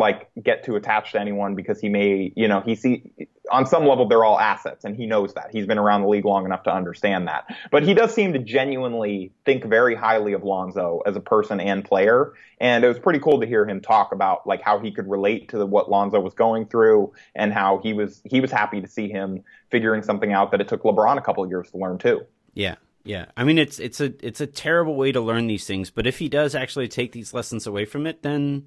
like 0.00 0.28
get 0.42 0.64
too 0.64 0.74
attached 0.74 1.12
to 1.12 1.20
anyone 1.20 1.54
because 1.54 1.80
he 1.80 1.88
may, 1.88 2.32
you 2.34 2.48
know, 2.48 2.60
he 2.60 2.74
see 2.74 3.12
on 3.50 3.66
some 3.66 3.86
level 3.86 4.08
they're 4.08 4.24
all 4.24 4.38
assets 4.38 4.84
and 4.84 4.96
he 4.96 5.06
knows 5.06 5.34
that. 5.34 5.50
He's 5.52 5.66
been 5.66 5.78
around 5.78 6.02
the 6.02 6.08
league 6.08 6.24
long 6.24 6.44
enough 6.44 6.64
to 6.64 6.74
understand 6.74 7.28
that. 7.28 7.44
But 7.70 7.84
he 7.84 7.94
does 7.94 8.12
seem 8.12 8.32
to 8.32 8.38
genuinely 8.38 9.32
think 9.44 9.64
very 9.64 9.94
highly 9.94 10.32
of 10.32 10.42
Lonzo 10.42 11.02
as 11.06 11.14
a 11.14 11.20
person 11.20 11.60
and 11.60 11.84
player. 11.84 12.32
And 12.60 12.84
it 12.84 12.88
was 12.88 12.98
pretty 12.98 13.20
cool 13.20 13.40
to 13.40 13.46
hear 13.46 13.64
him 13.64 13.80
talk 13.80 14.12
about 14.12 14.46
like 14.46 14.62
how 14.62 14.80
he 14.80 14.90
could 14.90 15.08
relate 15.08 15.50
to 15.50 15.64
what 15.64 15.90
Lonzo 15.90 16.18
was 16.18 16.34
going 16.34 16.66
through 16.66 17.12
and 17.34 17.52
how 17.52 17.78
he 17.78 17.92
was 17.92 18.20
he 18.24 18.40
was 18.40 18.50
happy 18.50 18.80
to 18.80 18.88
see 18.88 19.08
him 19.08 19.44
figuring 19.70 20.02
something 20.02 20.32
out 20.32 20.50
that 20.50 20.60
it 20.60 20.68
took 20.68 20.82
LeBron 20.82 21.18
a 21.18 21.22
couple 21.22 21.44
of 21.44 21.50
years 21.50 21.70
to 21.70 21.76
learn 21.76 21.98
too. 21.98 22.22
Yeah, 22.54 22.76
yeah. 23.04 23.26
I 23.36 23.44
mean, 23.44 23.58
it's 23.58 23.78
it's 23.78 24.00
a 24.00 24.12
it's 24.26 24.40
a 24.40 24.46
terrible 24.46 24.96
way 24.96 25.12
to 25.12 25.20
learn 25.20 25.46
these 25.46 25.66
things. 25.66 25.90
But 25.90 26.06
if 26.06 26.18
he 26.18 26.28
does 26.28 26.54
actually 26.54 26.88
take 26.88 27.12
these 27.12 27.32
lessons 27.34 27.66
away 27.66 27.84
from 27.84 28.06
it, 28.06 28.22
then 28.22 28.66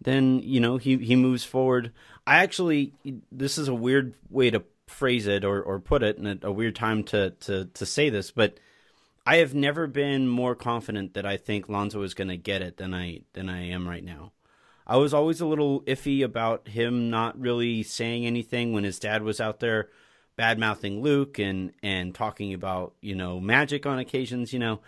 then 0.00 0.40
you 0.42 0.60
know 0.60 0.76
he 0.76 0.96
he 0.98 1.16
moves 1.16 1.44
forward. 1.44 1.92
I 2.26 2.38
actually 2.38 2.92
this 3.32 3.58
is 3.58 3.68
a 3.68 3.74
weird 3.74 4.14
way 4.30 4.50
to 4.50 4.62
phrase 4.86 5.26
it 5.26 5.44
or 5.44 5.62
or 5.62 5.80
put 5.80 6.02
it, 6.02 6.18
and 6.18 6.42
a, 6.44 6.52
weird 6.52 6.76
time 6.76 7.04
to 7.04 7.30
to 7.40 7.66
to 7.66 7.86
say 7.86 8.10
this, 8.10 8.30
but. 8.30 8.58
I 9.26 9.36
have 9.36 9.52
never 9.52 9.86
been 9.86 10.26
more 10.26 10.54
confident 10.54 11.12
that 11.12 11.26
I 11.26 11.36
think 11.36 11.68
Lonzo 11.68 12.00
is 12.00 12.14
going 12.14 12.28
to 12.28 12.38
get 12.38 12.62
it 12.62 12.78
than 12.78 12.94
I 12.94 13.20
than 13.34 13.50
I 13.50 13.68
am 13.68 13.86
right 13.86 14.02
now. 14.02 14.32
I 14.86 14.96
was 14.96 15.12
always 15.12 15.42
a 15.42 15.46
little 15.46 15.82
iffy 15.82 16.24
about 16.24 16.68
him 16.68 17.10
not 17.10 17.38
really 17.38 17.82
saying 17.82 18.24
anything 18.24 18.72
when 18.72 18.84
his 18.84 18.98
dad 18.98 19.22
was 19.22 19.38
out 19.38 19.60
there 19.60 19.90
bad 20.38 20.58
mouthing 20.58 21.02
Luke 21.02 21.38
and 21.38 21.72
and 21.82 22.14
talking 22.14 22.54
about 22.54 22.94
you 23.02 23.14
know 23.14 23.38
magic 23.38 23.84
on 23.84 23.98
occasions, 23.98 24.54
you 24.54 24.58
know, 24.58 24.80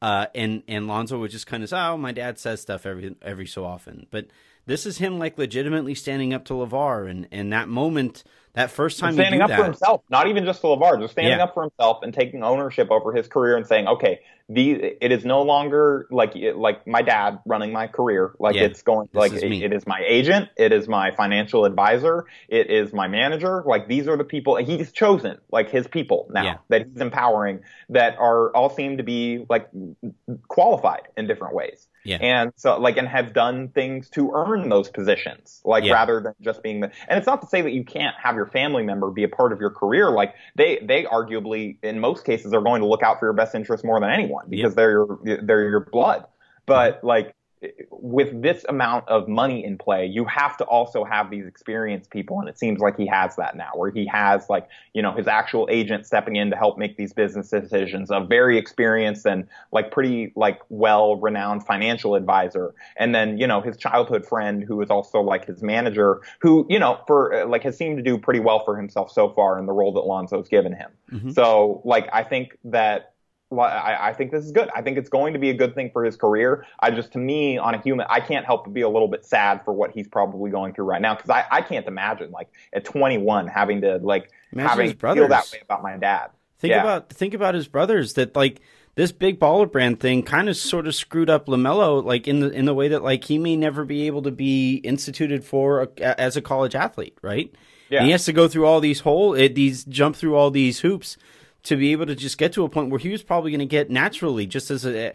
uh, 0.00 0.26
and 0.34 0.62
and 0.66 0.88
Lonzo 0.88 1.18
would 1.18 1.30
just 1.30 1.46
kind 1.46 1.62
of 1.62 1.70
"Oh, 1.70 1.98
my 1.98 2.12
dad 2.12 2.38
says 2.38 2.62
stuff 2.62 2.86
every 2.86 3.14
every 3.20 3.46
so 3.46 3.66
often," 3.66 4.06
but 4.10 4.28
this 4.66 4.86
is 4.86 4.98
him 4.98 5.18
like 5.18 5.38
legitimately 5.38 5.94
standing 5.94 6.32
up 6.32 6.44
to 6.46 6.54
LaVar, 6.54 7.10
and 7.10 7.28
and 7.32 7.52
that 7.52 7.68
moment, 7.68 8.24
that 8.54 8.70
first 8.70 8.98
time 9.00 9.14
standing 9.14 9.40
you 9.40 9.44
up 9.44 9.50
do 9.50 9.56
for 9.56 9.64
himself, 9.64 10.02
not 10.10 10.28
even 10.28 10.44
just 10.44 10.60
to 10.60 10.68
LaVar, 10.68 11.00
just 11.00 11.12
standing 11.12 11.38
Yeah. 11.38 11.44
up 11.44 11.54
for 11.54 11.62
himself 11.62 11.98
and 12.02 12.12
taking 12.14 12.42
ownership 12.42 12.90
over 12.90 13.12
his 13.12 13.26
career 13.28 13.56
and 13.56 13.66
saying, 13.66 13.88
okay, 13.88 14.20
the 14.48 14.72
it 15.00 15.10
is 15.12 15.24
no 15.24 15.42
longer 15.42 16.06
like 16.10 16.34
like 16.54 16.86
my 16.86 17.00
dad 17.02 17.38
running 17.46 17.72
my 17.72 17.86
career. 17.86 18.34
Like 18.38 18.54
Yeah. 18.54 18.64
it's 18.64 18.82
going 18.82 19.08
like 19.14 19.32
is 19.32 19.42
it, 19.42 19.52
it 19.52 19.72
is 19.72 19.86
my 19.86 20.02
agent, 20.06 20.48
it 20.56 20.72
is 20.72 20.86
my 20.88 21.10
financial 21.12 21.64
advisor, 21.64 22.26
it 22.48 22.70
is 22.70 22.92
my 22.92 23.08
manager. 23.08 23.62
Like 23.66 23.88
these 23.88 24.06
are 24.08 24.16
the 24.16 24.24
people 24.24 24.56
he's 24.56 24.92
chosen 24.92 25.38
like 25.50 25.70
his 25.70 25.86
people 25.88 26.28
now 26.30 26.42
Yeah. 26.44 26.56
that 26.68 26.86
he's 26.86 27.00
empowering 27.00 27.60
that 27.88 28.16
are 28.18 28.54
all 28.54 28.68
seem 28.70 28.98
to 28.98 29.02
be 29.02 29.46
like 29.48 29.68
qualified 30.48 31.08
in 31.16 31.26
different 31.26 31.54
ways. 31.54 31.88
Yeah. 32.04 32.18
And 32.20 32.52
so 32.56 32.78
like 32.78 32.96
and 32.96 33.08
have 33.08 33.32
done 33.32 33.68
things 33.68 34.08
to 34.10 34.32
earn 34.34 34.68
those 34.68 34.88
positions. 34.88 35.60
Like 35.64 35.84
Yeah. 35.84 35.94
rather 35.94 36.20
than 36.20 36.34
just 36.40 36.62
being 36.62 36.80
the 36.80 36.90
and 37.08 37.18
it's 37.18 37.26
not 37.26 37.40
to 37.42 37.46
say 37.48 37.62
that 37.62 37.72
you 37.72 37.84
can't 37.84 38.14
have 38.22 38.34
your 38.34 38.46
family 38.46 38.82
member 38.82 39.10
be 39.10 39.24
a 39.24 39.28
part 39.28 39.52
of 39.52 39.60
your 39.60 39.70
career. 39.70 40.10
Like 40.10 40.34
they 40.56 40.78
they 40.82 41.04
arguably 41.04 41.78
in 41.82 42.00
most 42.00 42.24
cases 42.24 42.52
are 42.52 42.62
going 42.62 42.80
to 42.82 42.86
look 42.86 43.02
out 43.02 43.18
for 43.18 43.26
your 43.26 43.32
best 43.32 43.54
interest 43.54 43.84
more 43.84 44.00
than 44.00 44.10
anyone 44.10 44.46
because 44.48 44.74
they're 44.74 44.90
your 44.90 45.18
they're 45.42 45.68
your 45.68 45.80
blood. 45.92 46.24
But 46.66 47.02
like 47.02 47.34
with 47.90 48.42
this 48.42 48.64
amount 48.68 49.08
of 49.08 49.28
money 49.28 49.64
in 49.64 49.78
play, 49.78 50.06
you 50.06 50.24
have 50.24 50.56
to 50.56 50.64
also 50.64 51.04
have 51.04 51.30
these 51.30 51.46
experienced 51.46 52.10
people. 52.10 52.40
And 52.40 52.48
it 52.48 52.58
seems 52.58 52.80
like 52.80 52.96
he 52.96 53.06
has 53.06 53.36
that 53.36 53.56
now, 53.56 53.70
where 53.74 53.90
he 53.90 54.06
has 54.06 54.48
like, 54.48 54.68
you 54.94 55.02
know, 55.02 55.12
his 55.12 55.28
actual 55.28 55.68
agent 55.70 56.06
stepping 56.06 56.36
in 56.36 56.50
to 56.50 56.56
help 56.56 56.78
make 56.78 56.96
these 56.96 57.12
business 57.12 57.50
decisions, 57.50 58.10
a 58.10 58.20
very 58.20 58.58
experienced 58.58 59.26
and 59.26 59.46
like 59.70 59.92
pretty 59.92 60.32
like 60.34 60.60
well 60.68 61.16
renowned 61.16 61.64
financial 61.64 62.14
advisor. 62.14 62.74
And 62.96 63.14
then, 63.14 63.38
you 63.38 63.46
know, 63.46 63.60
his 63.60 63.76
childhood 63.76 64.26
friend 64.26 64.64
who 64.64 64.80
is 64.82 64.90
also 64.90 65.20
like 65.20 65.46
his 65.46 65.62
manager, 65.62 66.20
who, 66.40 66.66
you 66.68 66.78
know, 66.78 67.00
for 67.06 67.46
like 67.46 67.62
has 67.62 67.76
seemed 67.76 67.96
to 67.98 68.02
do 68.02 68.18
pretty 68.18 68.40
well 68.40 68.64
for 68.64 68.76
himself 68.76 69.12
so 69.12 69.30
far 69.30 69.58
in 69.58 69.66
the 69.66 69.72
role 69.72 69.92
that 69.92 70.00
Lonzo's 70.00 70.48
given 70.48 70.74
him. 70.74 70.90
Mm-hmm. 71.12 71.30
So 71.30 71.80
like, 71.84 72.08
I 72.12 72.24
think 72.24 72.58
that 72.64 73.11
I, 73.60 74.08
I, 74.08 74.12
think 74.12 74.30
this 74.30 74.44
is 74.44 74.52
good. 74.52 74.70
I 74.74 74.82
think 74.82 74.98
it's 74.98 75.08
going 75.08 75.32
to 75.32 75.38
be 75.38 75.50
a 75.50 75.54
good 75.54 75.74
thing 75.74 75.90
for 75.92 76.04
his 76.04 76.16
career. 76.16 76.66
I 76.80 76.90
just, 76.90 77.12
to 77.12 77.18
me, 77.18 77.58
on 77.58 77.74
a 77.74 77.80
human, 77.80 78.06
I 78.08 78.20
can't 78.20 78.46
help 78.46 78.64
but 78.64 78.74
be 78.74 78.82
a 78.82 78.88
little 78.88 79.08
bit 79.08 79.24
sad 79.24 79.64
for 79.64 79.72
what 79.72 79.92
he's 79.92 80.08
probably 80.08 80.50
going 80.50 80.74
through 80.74 80.86
right 80.86 81.00
now 81.00 81.14
because 81.14 81.30
I, 81.30 81.44
I 81.50 81.62
can't 81.62 81.86
imagine 81.86 82.30
like 82.30 82.48
at 82.72 82.84
21 82.84 83.46
having 83.46 83.82
to 83.82 83.96
like 83.98 84.30
imagine 84.52 84.68
having 84.68 84.96
feel 84.96 85.28
that 85.28 85.50
way 85.52 85.60
about 85.62 85.82
my 85.82 85.96
dad. 85.96 86.30
Think 86.58 86.72
yeah. 86.72 86.82
about 86.82 87.10
think 87.10 87.34
about 87.34 87.54
his 87.54 87.66
brothers 87.66 88.14
that 88.14 88.36
like 88.36 88.60
this 88.94 89.10
big 89.10 89.40
baller 89.40 89.70
brand 89.70 90.00
thing 90.00 90.22
kind 90.22 90.48
of 90.48 90.56
sort 90.56 90.86
of 90.86 90.94
screwed 90.94 91.30
up 91.30 91.46
LaMelo 91.46 92.04
like 92.04 92.28
in 92.28 92.40
the 92.40 92.50
in 92.50 92.66
the 92.66 92.74
way 92.74 92.88
that 92.88 93.02
like 93.02 93.24
he 93.24 93.38
may 93.38 93.56
never 93.56 93.84
be 93.84 94.06
able 94.06 94.22
to 94.22 94.30
be 94.30 94.76
instituted 94.76 95.44
for 95.44 95.82
a, 95.82 96.20
as 96.20 96.36
a 96.36 96.42
college 96.42 96.74
athlete, 96.74 97.18
right? 97.22 97.52
Yeah. 97.88 97.98
And 97.98 98.06
he 98.06 98.12
has 98.12 98.24
to 98.26 98.32
go 98.32 98.48
through 98.48 98.66
all 98.66 98.80
these 98.80 99.00
whole 99.00 99.34
eh, 99.34 99.48
these 99.48 99.84
jump 99.84 100.16
through 100.16 100.36
all 100.36 100.50
these 100.50 100.80
hoops 100.80 101.16
to 101.64 101.76
be 101.76 101.92
able 101.92 102.06
to 102.06 102.14
just 102.14 102.38
get 102.38 102.52
to 102.54 102.64
a 102.64 102.68
point 102.68 102.90
where 102.90 102.98
he 102.98 103.10
was 103.10 103.22
probably 103.22 103.50
going 103.50 103.60
to 103.60 103.66
get 103.66 103.90
naturally 103.90 104.46
just 104.46 104.70
as 104.70 104.84
a, 104.84 105.12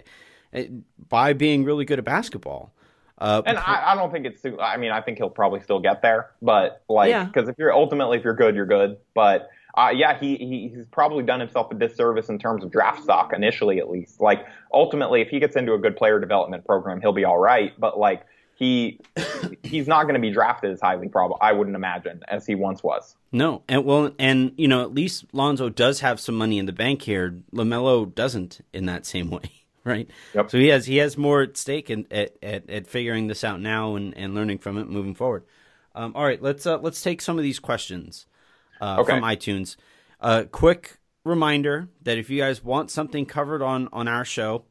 a, 0.53 0.69
by 1.09 1.33
being 1.33 1.63
really 1.63 1.85
good 1.85 1.99
at 1.99 2.05
basketball. 2.05 2.73
Uh, 3.19 3.41
and 3.45 3.57
I, 3.57 3.93
I, 3.93 3.95
don't 3.95 4.11
think 4.11 4.27
it's. 4.27 4.41
Too, 4.41 4.59
I 4.59 4.77
mean, 4.77 4.91
I 4.91 5.01
think 5.01 5.17
he'll 5.17 5.29
probably 5.29 5.59
still 5.61 5.79
get 5.79 6.03
there, 6.03 6.31
but 6.39 6.83
like, 6.87 7.09
because 7.27 7.47
yeah. 7.47 7.51
if 7.51 7.57
you're 7.57 7.73
ultimately 7.73 8.19
if 8.19 8.23
you're 8.23 8.35
good, 8.35 8.55
you're 8.55 8.67
good. 8.67 8.97
But 9.15 9.49
uh, 9.75 9.89
yeah, 9.93 10.19
he, 10.19 10.35
he 10.35 10.71
he's 10.75 10.85
probably 10.91 11.23
done 11.23 11.39
himself 11.39 11.71
a 11.71 11.75
disservice 11.75 12.29
in 12.29 12.37
terms 12.37 12.63
of 12.63 12.71
draft 12.71 13.01
stock 13.01 13.33
initially, 13.33 13.79
at 13.79 13.89
least. 13.89 14.21
Like, 14.21 14.45
ultimately, 14.71 15.21
if 15.21 15.29
he 15.29 15.39
gets 15.39 15.55
into 15.55 15.73
a 15.73 15.79
good 15.79 15.95
player 15.97 16.19
development 16.19 16.63
program, 16.63 17.01
he'll 17.01 17.11
be 17.11 17.25
all 17.25 17.39
right. 17.39 17.73
But 17.79 17.97
like, 17.97 18.23
he 18.57 18.99
he's 19.63 19.87
not 19.87 20.03
going 20.03 20.15
to 20.15 20.19
be 20.19 20.31
drafted 20.31 20.71
as 20.71 20.81
highly 20.81 21.07
probable, 21.07 21.37
I 21.39 21.51
wouldn't 21.53 21.75
imagine, 21.75 22.23
as 22.27 22.45
he 22.47 22.55
once 22.55 22.81
was. 22.81 23.15
No, 23.31 23.61
and 23.69 23.85
well, 23.85 24.11
and 24.17 24.51
you 24.57 24.67
know, 24.67 24.81
at 24.81 24.93
least 24.93 25.25
Lonzo 25.31 25.69
does 25.69 25.99
have 25.99 26.19
some 26.19 26.35
money 26.35 26.57
in 26.57 26.65
the 26.65 26.73
bank 26.73 27.03
here. 27.03 27.39
LaMelo 27.53 28.13
doesn't 28.13 28.61
in 28.73 28.87
that 28.87 29.05
same 29.05 29.29
way, 29.31 29.51
right? 29.83 30.09
Yep. 30.33 30.49
So 30.49 30.57
he 30.57 30.67
has 30.69 30.87
he 30.87 30.97
has 30.97 31.17
more 31.17 31.43
at 31.43 31.55
stake 31.55 31.91
in, 31.91 32.07
at, 32.09 32.35
at 32.41 32.67
at 32.67 32.87
figuring 32.87 33.27
this 33.27 33.43
out 33.43 33.61
now 33.61 33.95
and, 33.95 34.17
and 34.17 34.33
learning 34.33 34.57
from 34.57 34.79
it 34.79 34.89
moving 34.89 35.13
forward. 35.13 35.43
Um, 35.93 36.13
all 36.15 36.25
right, 36.25 36.41
let's 36.41 36.65
uh, 36.65 36.79
let's 36.79 37.01
take 37.01 37.21
some 37.21 37.37
of 37.37 37.43
these 37.43 37.59
questions 37.59 38.25
uh, 38.81 38.97
okay. 39.01 39.13
from 39.13 39.21
iTunes. 39.21 39.75
Uh, 40.19 40.45
quick 40.51 40.97
reminder 41.23 41.89
that 42.01 42.17
if 42.17 42.31
you 42.31 42.39
guys 42.39 42.63
want 42.63 42.89
something 42.89 43.27
covered 43.27 43.61
on 43.61 43.87
on 43.93 44.07
our 44.07 44.25
show, 44.25 44.65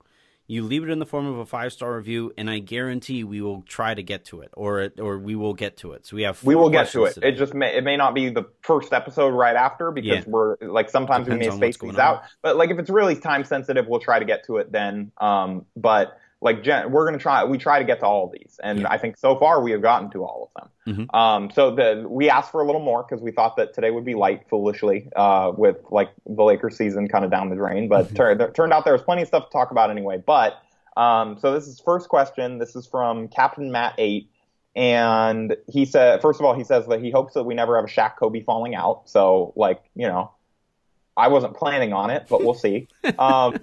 you 0.47 0.63
leave 0.63 0.85
it 0.85 0.91
in 0.91 0.99
the 0.99 1.07
form 1.07 1.27
of 1.27 1.39
a 1.39 1.47
five 1.47 1.73
star 1.73 1.97
review, 1.97 2.33
and 2.39 2.49
I 2.49 2.61
guarantee 2.61 3.25
we 3.25 3.41
will 3.41 3.63
try 3.63 3.95
to 3.95 4.03
get 4.03 4.27
to 4.27 4.43
it, 4.43 4.51
or 4.55 4.91
or 4.99 5.19
we 5.19 5.35
will 5.35 5.55
get 5.55 5.79
to 5.79 5.93
it. 5.93 6.07
So 6.07 6.17
we 6.17 6.23
have 6.23 6.43
we 6.45 6.55
will 6.55 6.71
get 6.71 6.91
to 6.91 7.05
it. 7.05 7.15
Today. 7.15 7.29
It 7.29 7.33
just 7.33 7.55
may 7.55 7.77
it 7.77 7.85
may 7.85 7.97
not 7.97 8.15
be 8.15 8.29
the 8.29 8.45
first 8.63 8.93
episode 8.93 9.31
right 9.31 9.57
after 9.57 9.91
because 9.91 10.25
yeah. 10.25 10.31
we're 10.31 10.57
like 10.61 10.89
sometimes 10.89 11.27
Depends 11.27 11.47
we 11.47 11.51
may 11.51 11.57
space 11.73 11.79
these 11.79 11.95
on. 11.95 12.01
out. 12.01 12.23
But 12.43 12.57
like 12.57 12.71
if 12.71 12.79
it's 12.79 12.91
really 12.91 13.17
time 13.17 13.45
sensitive, 13.45 13.87
we'll 13.89 14.01
try 14.01 14.19
to 14.19 14.25
get 14.25 14.45
to 14.47 14.59
it 14.59 14.71
then. 14.71 15.11
Um, 15.19 15.67
but 15.77 16.19
like 16.47 16.63
Jen, 16.63 16.93
we're 16.93 17.03
going 17.03 17.19
to 17.19 17.23
try, 17.23 17.45
we 17.45 17.59
try 17.59 17.81
to 17.81 17.85
get 17.85 18.01
to 18.01 18.07
all 18.07 18.27
of 18.27 18.33
these. 18.33 18.59
And 18.63 18.81
yeah. 18.81 18.89
I 18.89 18.99
think 18.99 19.19
so 19.19 19.37
far 19.37 19.61
we 19.61 19.73
have 19.73 19.83
gotten 19.83 20.11
to 20.13 20.25
all 20.25 20.51
of 20.55 20.63
them. 20.63 20.95
Mm-hmm. 20.95 21.17
Um, 21.17 21.51
so 21.51 21.75
the, 21.75 22.07
we 22.09 22.31
asked 22.31 22.53
for 22.53 22.63
a 22.63 22.65
little 22.65 22.81
more 22.81 23.03
because 23.03 23.21
we 23.21 23.33
thought 23.33 23.57
that 23.57 23.75
today 23.75 23.91
would 23.91 24.05
be 24.05 24.15
light 24.15 24.49
foolishly, 24.49 25.11
uh, 25.17 25.53
with 25.55 25.77
like 25.91 26.11
the 26.25 26.45
Lakers 26.45 26.77
season 26.77 27.09
kind 27.09 27.25
of 27.25 27.33
down 27.33 27.51
the 27.51 27.57
drain, 27.57 27.89
but 27.89 28.15
mm-hmm. 28.15 28.53
turned 28.53 28.73
out 28.73 28.85
there 28.85 28.95
was 28.95 29.03
plenty 29.03 29.23
of 29.23 29.29
stuff 29.29 29.47
to 29.47 29.53
talk 29.53 29.73
about 29.73 29.91
anyway. 29.91 30.23
But, 30.25 30.55
um, 30.97 31.37
so 31.39 31.53
this 31.53 31.67
is 31.67 31.81
first 31.81 32.09
question. 32.09 32.59
This 32.59 32.77
is 32.77 32.87
from 32.87 33.29
Captain 33.29 33.73
Matt 33.73 33.95
eight. 33.99 34.31
And 34.77 35.57
he 35.69 35.85
said, 35.85 36.23
first 36.23 36.39
of 36.39 36.47
all, 36.47 36.55
he 36.55 36.63
says 36.63 36.87
that 36.87 37.03
he 37.03 37.11
hopes 37.11 37.35
that 37.35 37.43
we 37.43 37.55
never 37.55 37.77
have 37.77 37.87
a 37.87 37.89
Shaq 37.89 38.17
Kobe 38.17 38.41
falling 38.41 38.77
out. 38.77 39.09
So 39.09 39.53
like, 39.57 39.83
you 39.97 40.07
know, 40.07 40.31
I 41.17 41.29
wasn't 41.29 41.57
planning 41.57 41.93
on 41.93 42.11
it, 42.11 42.27
but 42.29 42.45
we'll 42.45 42.55
see. 42.55 42.87
Um, 43.19 43.57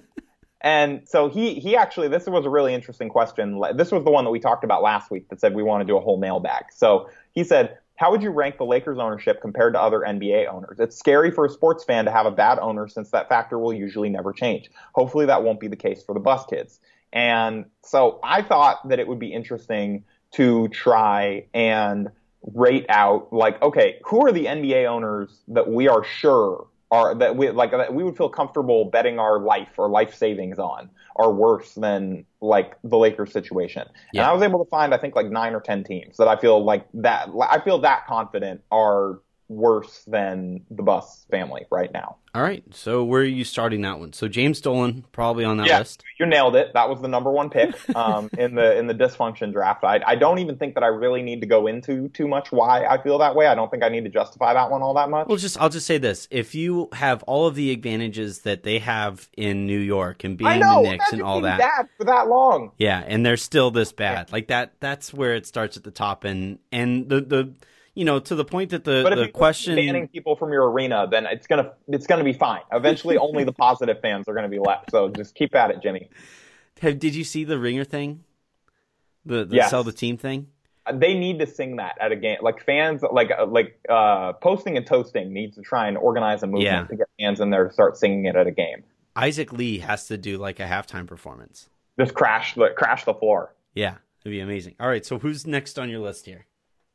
and 0.64 1.06
so 1.06 1.28
he 1.28 1.60
he 1.60 1.76
actually 1.76 2.08
this 2.08 2.26
was 2.26 2.46
a 2.46 2.50
really 2.50 2.72
interesting 2.72 3.10
question. 3.10 3.62
This 3.76 3.92
was 3.92 4.02
the 4.02 4.10
one 4.10 4.24
that 4.24 4.30
we 4.30 4.40
talked 4.40 4.64
about 4.64 4.82
last 4.82 5.10
week 5.10 5.28
that 5.28 5.38
said 5.38 5.54
we 5.54 5.62
want 5.62 5.82
to 5.82 5.84
do 5.86 5.98
a 5.98 6.00
whole 6.00 6.16
mailbag. 6.16 6.64
So 6.72 7.10
he 7.32 7.44
said, 7.44 7.76
"How 7.96 8.10
would 8.10 8.22
you 8.22 8.30
rank 8.30 8.56
the 8.56 8.64
Lakers 8.64 8.98
ownership 8.98 9.42
compared 9.42 9.74
to 9.74 9.80
other 9.80 10.00
NBA 10.00 10.46
owners? 10.46 10.80
It's 10.80 10.96
scary 10.98 11.30
for 11.30 11.44
a 11.44 11.50
sports 11.50 11.84
fan 11.84 12.06
to 12.06 12.10
have 12.10 12.24
a 12.24 12.30
bad 12.30 12.58
owner 12.58 12.88
since 12.88 13.10
that 13.10 13.28
factor 13.28 13.58
will 13.58 13.74
usually 13.74 14.08
never 14.08 14.32
change. 14.32 14.70
Hopefully 14.94 15.26
that 15.26 15.44
won't 15.44 15.60
be 15.60 15.68
the 15.68 15.76
case 15.76 16.02
for 16.02 16.14
the 16.14 16.20
Buss 16.20 16.46
kids." 16.46 16.80
And 17.12 17.66
so 17.82 18.18
I 18.24 18.40
thought 18.40 18.88
that 18.88 18.98
it 18.98 19.06
would 19.06 19.18
be 19.18 19.34
interesting 19.34 20.04
to 20.32 20.68
try 20.68 21.44
and 21.52 22.08
rate 22.54 22.86
out 22.88 23.34
like 23.34 23.60
okay, 23.60 24.00
who 24.02 24.24
are 24.26 24.32
the 24.32 24.46
NBA 24.46 24.86
owners 24.86 25.42
that 25.48 25.70
we 25.70 25.88
are 25.88 26.04
sure 26.04 26.68
are 26.94 27.12
that 27.16 27.34
we 27.36 27.50
like 27.50 27.72
that 27.72 27.92
we 27.92 28.04
would 28.04 28.16
feel 28.16 28.28
comfortable 28.28 28.84
betting 28.84 29.18
our 29.18 29.40
life 29.40 29.70
or 29.76 29.88
life 29.88 30.14
savings 30.14 30.60
on 30.60 30.88
are 31.16 31.32
worse 31.32 31.74
than 31.74 32.24
like 32.40 32.76
the 32.84 32.96
Lakers 32.96 33.32
situation. 33.32 33.88
Yeah. 34.12 34.20
And 34.20 34.30
I 34.30 34.32
was 34.32 34.42
able 34.42 34.64
to 34.64 34.70
find 34.70 34.94
I 34.94 34.98
think 34.98 35.16
like 35.16 35.28
nine 35.28 35.54
or 35.54 35.60
ten 35.60 35.82
teams 35.82 36.16
that 36.18 36.28
I 36.28 36.36
feel 36.36 36.64
like 36.64 36.86
that 36.94 37.30
I 37.50 37.60
feel 37.60 37.78
that 37.80 38.06
confident 38.06 38.62
are 38.70 39.18
worse 39.48 40.04
than 40.06 40.62
the 40.70 40.82
Buss 40.82 41.26
family 41.30 41.66
right 41.70 41.92
now. 41.92 42.16
All 42.34 42.42
right. 42.42 42.64
So 42.74 43.04
where 43.04 43.20
are 43.20 43.24
you 43.24 43.44
starting 43.44 43.82
that 43.82 44.00
one? 44.00 44.12
So 44.12 44.26
James 44.26 44.60
Dolan 44.60 45.04
probably 45.12 45.44
on 45.44 45.58
that 45.58 45.68
yeah, 45.68 45.78
list. 45.78 46.02
You 46.18 46.26
nailed 46.26 46.56
it. 46.56 46.72
That 46.74 46.88
was 46.88 47.00
the 47.00 47.06
number 47.06 47.30
one 47.30 47.48
pick 47.48 47.76
um, 47.96 48.28
in 48.36 48.56
the 48.56 48.76
in 48.76 48.88
the 48.88 48.94
dysfunction 48.94 49.52
draft. 49.52 49.84
I, 49.84 50.00
I 50.04 50.16
don't 50.16 50.38
even 50.40 50.56
think 50.56 50.74
that 50.74 50.82
I 50.82 50.88
really 50.88 51.22
need 51.22 51.42
to 51.42 51.46
go 51.46 51.68
into 51.68 52.08
too 52.08 52.26
much 52.26 52.50
why 52.50 52.86
I 52.86 53.00
feel 53.00 53.18
that 53.18 53.36
way. 53.36 53.46
I 53.46 53.54
don't 53.54 53.70
think 53.70 53.84
I 53.84 53.88
need 53.88 54.02
to 54.04 54.10
justify 54.10 54.52
that 54.54 54.68
one 54.68 54.82
all 54.82 54.94
that 54.94 55.10
much. 55.10 55.28
Well, 55.28 55.36
just 55.36 55.60
I'll 55.60 55.68
just 55.68 55.86
say 55.86 55.98
this: 55.98 56.26
if 56.30 56.56
you 56.56 56.88
have 56.92 57.22
all 57.24 57.46
of 57.46 57.54
the 57.54 57.70
advantages 57.70 58.40
that 58.40 58.64
they 58.64 58.80
have 58.80 59.28
in 59.36 59.66
New 59.66 59.78
York 59.78 60.24
and 60.24 60.36
being 60.36 60.58
know, 60.58 60.82
the 60.82 60.90
Knicks 60.90 61.12
and 61.12 61.22
all 61.22 61.40
that, 61.42 61.60
bad 61.60 61.88
for 61.96 62.04
that 62.04 62.26
long, 62.26 62.72
yeah, 62.78 63.04
and 63.06 63.24
they're 63.24 63.36
still 63.36 63.70
this 63.70 63.92
bad, 63.92 64.26
yeah. 64.28 64.32
like 64.32 64.48
that. 64.48 64.72
That's 64.80 65.14
where 65.14 65.36
it 65.36 65.46
starts 65.46 65.76
at 65.76 65.84
the 65.84 65.92
top, 65.92 66.24
and 66.24 66.58
and 66.72 67.08
the 67.08 67.20
the 67.20 67.54
you 67.94 68.04
know, 68.04 68.18
to 68.18 68.34
the 68.34 68.44
point 68.44 68.70
that 68.70 68.84
the, 68.84 69.02
but 69.08 69.14
the 69.14 69.28
question 69.28 69.76
banning 69.76 70.08
people 70.08 70.36
from 70.36 70.52
your 70.52 70.70
arena, 70.70 71.06
then 71.10 71.26
it's 71.26 71.46
gonna 71.46 71.72
it's 71.88 72.06
gonna 72.06 72.24
be 72.24 72.32
fine. 72.32 72.62
Eventually, 72.72 73.16
only 73.16 73.44
the 73.44 73.52
positive 73.66 74.00
fans 74.00 74.28
are 74.28 74.34
gonna 74.34 74.48
be 74.48 74.58
left. 74.58 74.90
So 74.90 75.08
just 75.08 75.34
keep 75.34 75.54
at 75.54 75.70
it, 75.70 75.80
Jimmy. 75.82 76.10
Have, 76.80 76.98
did 76.98 77.14
you 77.14 77.24
see 77.24 77.44
the 77.44 77.58
ringer 77.58 77.84
thing? 77.84 78.24
The, 79.24 79.44
the 79.44 79.56
yes. 79.56 79.70
sell 79.70 79.84
the 79.84 79.92
team 79.92 80.18
thing. 80.18 80.48
Uh, 80.84 80.92
they 80.92 81.14
need 81.14 81.38
to 81.38 81.46
sing 81.46 81.76
that 81.76 81.96
at 82.00 82.12
a 82.12 82.16
game. 82.16 82.38
Like 82.42 82.62
fans, 82.64 83.02
like 83.10 83.30
uh, 83.30 83.46
like 83.46 83.78
uh, 83.88 84.34
posting 84.34 84.76
and 84.76 84.86
toasting 84.86 85.32
needs 85.32 85.54
to 85.54 85.62
try 85.62 85.88
and 85.88 85.96
organize 85.96 86.42
a 86.42 86.46
movement 86.46 86.64
yeah. 86.64 86.84
to 86.84 86.96
get 86.96 87.08
fans 87.18 87.40
in 87.40 87.50
there 87.50 87.68
to 87.68 87.72
start 87.72 87.96
singing 87.96 88.26
it 88.26 88.36
at 88.36 88.46
a 88.46 88.50
game. 88.50 88.82
Isaac 89.16 89.52
Lee 89.52 89.78
has 89.78 90.08
to 90.08 90.18
do 90.18 90.36
like 90.36 90.58
a 90.58 90.66
halftime 90.66 91.06
performance. 91.06 91.68
Just 91.98 92.14
crash 92.14 92.54
the 92.54 92.70
crash 92.76 93.04
the 93.04 93.14
floor. 93.14 93.54
Yeah, 93.72 93.96
it'd 94.20 94.32
be 94.32 94.40
amazing. 94.40 94.74
All 94.80 94.88
right, 94.88 95.06
so 95.06 95.20
who's 95.20 95.46
next 95.46 95.78
on 95.78 95.88
your 95.88 96.00
list 96.00 96.26
here? 96.26 96.46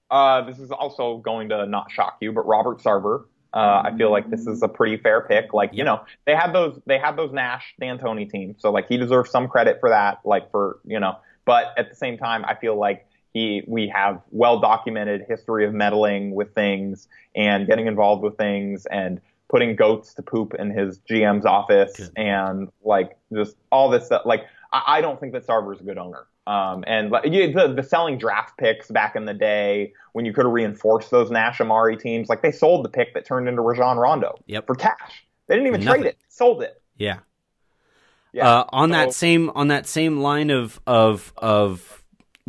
Uh, 0.10 0.42
this 0.42 0.60
is 0.60 0.72
also 0.72 1.18
going 1.18 1.50
to 1.50 1.66
not 1.66 1.92
shock 1.92 2.18
you, 2.22 2.32
but 2.32 2.46
Robert 2.48 2.80
Sarver. 2.80 3.26
Uh, 3.52 3.82
I 3.86 3.98
feel 3.98 4.12
like 4.12 4.30
this 4.30 4.46
is 4.46 4.62
a 4.62 4.68
pretty 4.68 4.98
fair 4.98 5.22
pick. 5.22 5.54
Like, 5.54 5.72
you 5.74 5.84
know, 5.84 6.04
they 6.26 6.36
had 6.36 6.54
those, 6.54 6.80
they 6.86 7.00
had 7.00 7.18
those 7.18 7.32
Nash 7.32 7.74
D'Antoni 7.82 8.30
teams. 8.30 8.58
So 8.60 8.72
like 8.72 8.88
he 8.88 8.98
deserves 8.98 9.32
some 9.32 9.48
credit 9.48 9.80
for 9.80 9.90
that. 9.90 10.20
Like 10.24 10.52
for, 10.52 10.80
you 10.86 11.00
know, 11.00 11.18
but 11.46 11.74
at 11.78 11.90
the 11.90 11.96
same 11.96 12.18
time, 12.18 12.46
I 12.46 12.54
feel 12.54 12.78
like 12.78 13.08
he, 13.34 13.64
we 13.68 13.88
have 13.88 14.22
well 14.30 14.60
documented 14.60 15.26
history 15.28 15.66
of 15.66 15.74
meddling 15.74 16.36
with 16.36 16.54
things 16.54 17.08
and 17.36 17.66
getting 17.66 17.88
involved 17.88 18.22
with 18.24 18.38
things 18.38 18.86
and 18.86 19.20
putting 19.50 19.76
goats 19.76 20.14
to 20.14 20.22
poop 20.22 20.54
in 20.54 20.70
his 20.70 21.00
GM's 21.00 21.46
office 21.46 22.12
and 22.16 22.70
like 22.84 23.18
just 23.34 23.56
all 23.72 23.90
this 23.90 24.06
stuff. 24.06 24.24
Like, 24.26 24.46
I, 24.72 24.84
I 24.88 25.02
don't 25.02 25.20
think 25.20 25.34
that 25.34 25.48
Sarver 25.48 25.74
is 25.74 25.82
a 25.82 25.84
good 25.84 25.98
owner. 25.98 26.28
Um, 26.48 26.84
and 26.88 27.12
the, 27.12 27.74
the 27.76 27.84
selling 27.84 28.18
draft 28.18 28.58
picks 28.58 28.90
back 28.90 29.16
in 29.16 29.26
the 29.26 29.34
day 29.34 29.94
when 30.14 30.26
you 30.26 30.34
could 30.34 30.46
have 30.46 30.54
reinforced 30.54 31.12
those 31.12 31.30
Nash 31.30 31.60
Amar'e 31.60 32.00
teams, 32.00 32.28
like 32.28 32.42
they 32.42 32.52
sold 32.52 32.84
the 32.84 32.90
pick 32.90 33.14
that 33.14 33.26
turned 33.26 33.48
into 33.48 33.62
Rajon 33.62 33.98
Rondo 33.98 34.40
yep. 34.48 34.66
for 34.66 34.74
cash. 34.74 35.26
They 35.48 35.56
didn't 35.56 35.68
even 35.68 35.82
trade 35.82 36.06
it; 36.06 36.18
sold 36.28 36.64
it. 36.64 36.82
Yeah. 36.98 37.20
Yeah. 38.32 38.48
Uh, 38.48 38.66
on 38.70 38.90
so, 38.90 38.94
that 38.94 39.14
same 39.14 39.50
on 39.56 39.70
that 39.70 39.88
same 39.88 40.22
line 40.22 40.50
of 40.50 40.80
of 40.86 41.34
of 41.38 42.04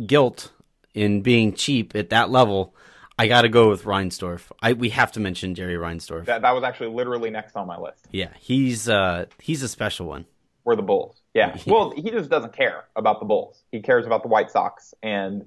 guilt 0.05 0.51
in 0.93 1.21
being 1.21 1.53
cheap 1.53 1.95
at 1.95 2.09
that 2.09 2.29
level, 2.29 2.75
I 3.17 3.27
got 3.27 3.43
to 3.43 3.49
go 3.49 3.69
with 3.69 3.83
Reinsdorf. 3.83 4.51
I 4.61 4.73
we 4.73 4.89
have 4.89 5.11
to 5.13 5.19
mention 5.19 5.55
Jerry 5.55 5.75
Reinsdorf. 5.75 6.25
That 6.25 6.41
that 6.41 6.51
was 6.51 6.63
actually 6.63 6.89
literally 6.89 7.29
next 7.29 7.55
on 7.55 7.67
my 7.67 7.77
list. 7.77 8.07
Yeah, 8.11 8.29
he's 8.39 8.89
uh 8.89 9.25
he's 9.39 9.63
a 9.63 9.67
special 9.67 10.05
one. 10.07 10.25
Were 10.63 10.75
the 10.75 10.81
Bulls. 10.81 11.21
Yeah. 11.33 11.57
Well, 11.65 11.91
he 11.91 12.09
just 12.11 12.29
doesn't 12.29 12.53
care 12.53 12.85
about 12.95 13.19
the 13.19 13.25
Bulls. 13.25 13.63
He 13.71 13.81
cares 13.81 14.05
about 14.05 14.21
the 14.23 14.29
White 14.29 14.51
Sox, 14.51 14.93
and 15.01 15.45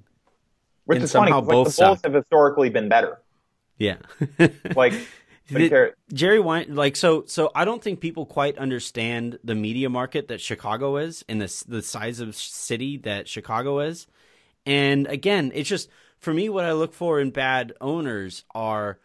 which 0.85 0.97
And 0.97 1.05
is 1.05 1.12
funny. 1.12 1.33
Like, 1.33 1.45
the 1.45 1.51
Bulls 1.51 1.75
suck. 1.77 2.01
have 2.05 2.15
historically 2.15 2.71
been 2.71 2.89
better. 2.89 3.21
Yeah. 3.79 3.97
Like, 4.77 4.95
The- 5.49 5.93
Jerry 6.12 6.41
Wein, 6.41 6.75
like 6.75 6.97
so, 6.97 7.25
so 7.27 7.51
I 7.55 7.65
don't 7.67 7.83
think 7.83 8.01
people 8.01 8.25
quite 8.25 8.57
understand 8.57 9.39
the 9.45 9.55
media 9.55 9.91
market 9.91 10.29
that 10.29 10.41
Chicago 10.41 10.97
is 10.97 11.23
and 11.29 11.39
the 11.41 11.65
the 11.69 11.83
size 11.83 12.21
of 12.21 12.35
city 12.35 12.97
that 12.99 13.29
Chicago 13.29 13.81
is. 13.81 14.07
And 14.65 15.07
again, 15.07 15.53
it's 15.55 15.69
just 15.69 15.91
for 16.19 16.33
me, 16.33 16.49
what 16.49 16.65
I 16.65 16.73
look 16.73 16.95
for 16.95 17.21
in 17.21 17.31
bad 17.31 17.75
owners 17.83 18.45
are, 18.55 18.99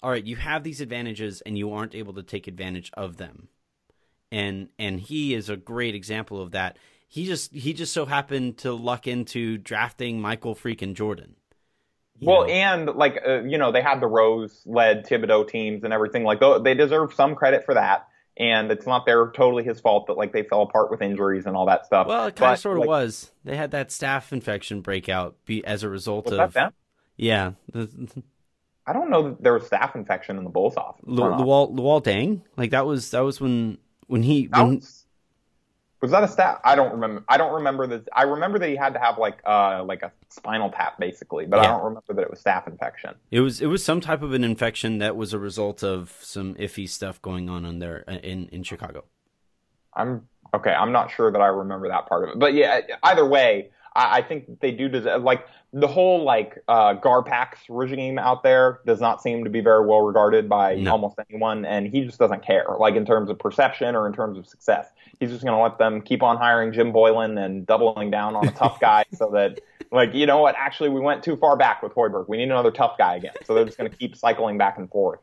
all 0.00 0.10
right, 0.12 0.24
you 0.24 0.36
have 0.36 0.62
these 0.62 0.80
advantages 0.80 1.40
and 1.40 1.58
you 1.58 1.72
aren't 1.72 1.96
able 1.96 2.14
to 2.14 2.22
take 2.22 2.46
advantage 2.46 2.92
of 2.94 3.16
them. 3.16 3.48
And 4.32 4.68
and 4.78 5.00
he 5.00 5.34
is 5.34 5.48
a 5.48 5.56
great 5.56 5.94
example 5.94 6.40
of 6.40 6.52
that. 6.52 6.78
He 7.08 7.26
just 7.26 7.52
he 7.52 7.72
just 7.72 7.92
so 7.92 8.06
happened 8.06 8.58
to 8.58 8.72
luck 8.72 9.06
into 9.06 9.58
drafting 9.58 10.20
Michael 10.20 10.54
freaking 10.54 10.94
Jordan. 10.94 11.34
Well, 12.20 12.42
know? 12.42 12.52
and 12.52 12.86
like 12.90 13.22
uh, 13.26 13.42
you 13.42 13.58
know, 13.58 13.72
they 13.72 13.82
had 13.82 14.00
the 14.00 14.06
Rose-led 14.06 15.06
Thibodeau 15.06 15.48
teams 15.48 15.84
and 15.84 15.92
everything. 15.92 16.22
Like, 16.22 16.40
they 16.62 16.74
deserve 16.74 17.14
some 17.14 17.34
credit 17.34 17.64
for 17.64 17.74
that. 17.74 18.06
And 18.36 18.70
it's 18.70 18.86
not 18.86 19.04
their 19.04 19.30
totally 19.32 19.64
his 19.64 19.80
fault 19.80 20.06
that 20.06 20.16
like 20.16 20.32
they 20.32 20.44
fell 20.44 20.62
apart 20.62 20.90
with 20.90 21.02
injuries 21.02 21.44
and 21.44 21.56
all 21.56 21.66
that 21.66 21.84
stuff. 21.84 22.06
Well, 22.06 22.26
it 22.26 22.36
kind 22.36 22.54
of 22.54 22.58
sort 22.58 22.76
of 22.76 22.82
like, 22.82 22.88
was. 22.88 23.30
They 23.44 23.56
had 23.56 23.72
that 23.72 23.88
staph 23.88 24.32
infection 24.32 24.80
breakout 24.80 25.36
be, 25.44 25.62
as 25.64 25.82
a 25.82 25.90
result 25.90 26.28
of 26.28 26.38
that 26.38 26.52
them? 26.54 26.72
yeah, 27.18 27.52
I 28.86 28.92
don't 28.94 29.10
know 29.10 29.30
that 29.30 29.42
there 29.42 29.52
was 29.52 29.64
staph 29.64 29.94
infection 29.94 30.38
in 30.38 30.44
the 30.44 30.50
Bulls 30.50 30.76
office. 30.76 31.04
Lu- 31.04 31.22
Luol 31.22 31.74
Luol 31.74 32.02
Deng. 32.02 32.40
Like 32.56 32.70
that 32.70 32.86
was 32.86 33.10
that 33.10 33.20
was 33.20 33.42
when 33.42 33.76
when 34.10 34.22
he 34.22 34.48
when, 34.52 34.82
was, 36.00 36.10
that 36.10 36.24
a 36.24 36.28
stat? 36.28 36.60
I 36.64 36.74
don't 36.74 36.92
remember. 36.92 37.24
I 37.28 37.36
don't 37.36 37.52
remember 37.54 37.86
that. 37.86 38.08
I 38.14 38.22
remember 38.22 38.58
that 38.58 38.68
he 38.68 38.76
had 38.76 38.92
to 38.94 39.00
have 39.00 39.18
like 39.18 39.38
uh 39.46 39.84
like 39.84 40.02
a 40.02 40.12
spinal 40.28 40.70
tap 40.70 40.98
basically, 40.98 41.46
but 41.46 41.60
I 41.60 41.66
don't 41.66 41.84
remember 41.84 42.14
that 42.14 42.22
it 42.22 42.30
was 42.30 42.42
staph 42.42 42.66
infection. 42.66 43.14
it 43.30 43.40
was 43.40 43.60
it 43.60 43.66
was 43.66 43.84
some 43.84 44.00
type 44.00 44.22
of 44.22 44.32
an 44.32 44.42
infection 44.42 44.98
that 44.98 45.16
was 45.16 45.32
a 45.32 45.38
result 45.38 45.84
of 45.84 46.16
some 46.20 46.54
iffy 46.56 46.88
stuff 46.88 47.22
going 47.22 47.48
on 47.48 47.64
in 47.64 47.78
there 47.78 48.04
uh, 48.08 48.14
in 48.14 48.48
in 48.48 48.62
Chicago. 48.62 49.04
I'm 49.94 50.28
okay. 50.54 50.72
I'm 50.72 50.92
not 50.92 51.10
sure 51.10 51.30
that 51.30 51.40
I 51.40 51.48
remember 51.48 51.88
that 51.88 52.08
part 52.08 52.24
of 52.24 52.30
it, 52.30 52.38
but 52.38 52.54
yeah. 52.54 52.80
Either 53.02 53.26
way, 53.26 53.70
I, 53.94 54.18
I 54.18 54.22
think 54.22 54.60
they 54.60 54.70
do 54.72 54.88
deserve 54.88 55.22
like 55.22 55.46
the 55.72 55.86
whole 55.86 56.24
like 56.24 56.58
uh, 56.68 56.94
Garpax 56.94 57.56
regime 57.68 58.18
out 58.18 58.42
there 58.42 58.80
does 58.86 59.00
not 59.00 59.22
seem 59.22 59.44
to 59.44 59.50
be 59.50 59.60
very 59.60 59.86
well 59.86 60.00
regarded 60.00 60.48
by 60.48 60.74
No. 60.76 60.92
almost 60.92 61.16
anyone, 61.30 61.64
and 61.64 61.86
he 61.86 62.04
just 62.04 62.18
doesn't 62.18 62.44
care. 62.44 62.66
Like 62.78 62.94
in 62.96 63.06
terms 63.06 63.30
of 63.30 63.38
perception 63.38 63.94
or 63.94 64.06
in 64.06 64.12
terms 64.12 64.36
of 64.38 64.46
success, 64.46 64.88
he's 65.20 65.30
just 65.30 65.44
going 65.44 65.56
to 65.56 65.62
let 65.62 65.78
them 65.78 66.00
keep 66.02 66.22
on 66.22 66.36
hiring 66.36 66.72
Jim 66.72 66.90
Boylan 66.92 67.38
and 67.38 67.66
doubling 67.66 68.10
down 68.10 68.34
on 68.36 68.48
a 68.48 68.52
tough 68.52 68.80
guy, 68.80 69.04
so 69.12 69.30
that 69.30 69.60
like 69.92 70.12
you 70.14 70.26
know 70.26 70.38
what? 70.38 70.54
Actually, 70.58 70.88
we 70.90 71.00
went 71.00 71.22
too 71.22 71.36
far 71.36 71.56
back 71.56 71.82
with 71.82 71.94
Hoiberg. 71.94 72.28
We 72.28 72.36
need 72.36 72.44
another 72.50 72.70
tough 72.72 72.98
guy 72.98 73.16
again. 73.16 73.34
So 73.44 73.54
they're 73.54 73.64
just 73.64 73.78
going 73.78 73.90
to 73.90 73.96
keep 73.96 74.16
cycling 74.16 74.58
back 74.58 74.76
and 74.78 74.90
forth. 74.90 75.20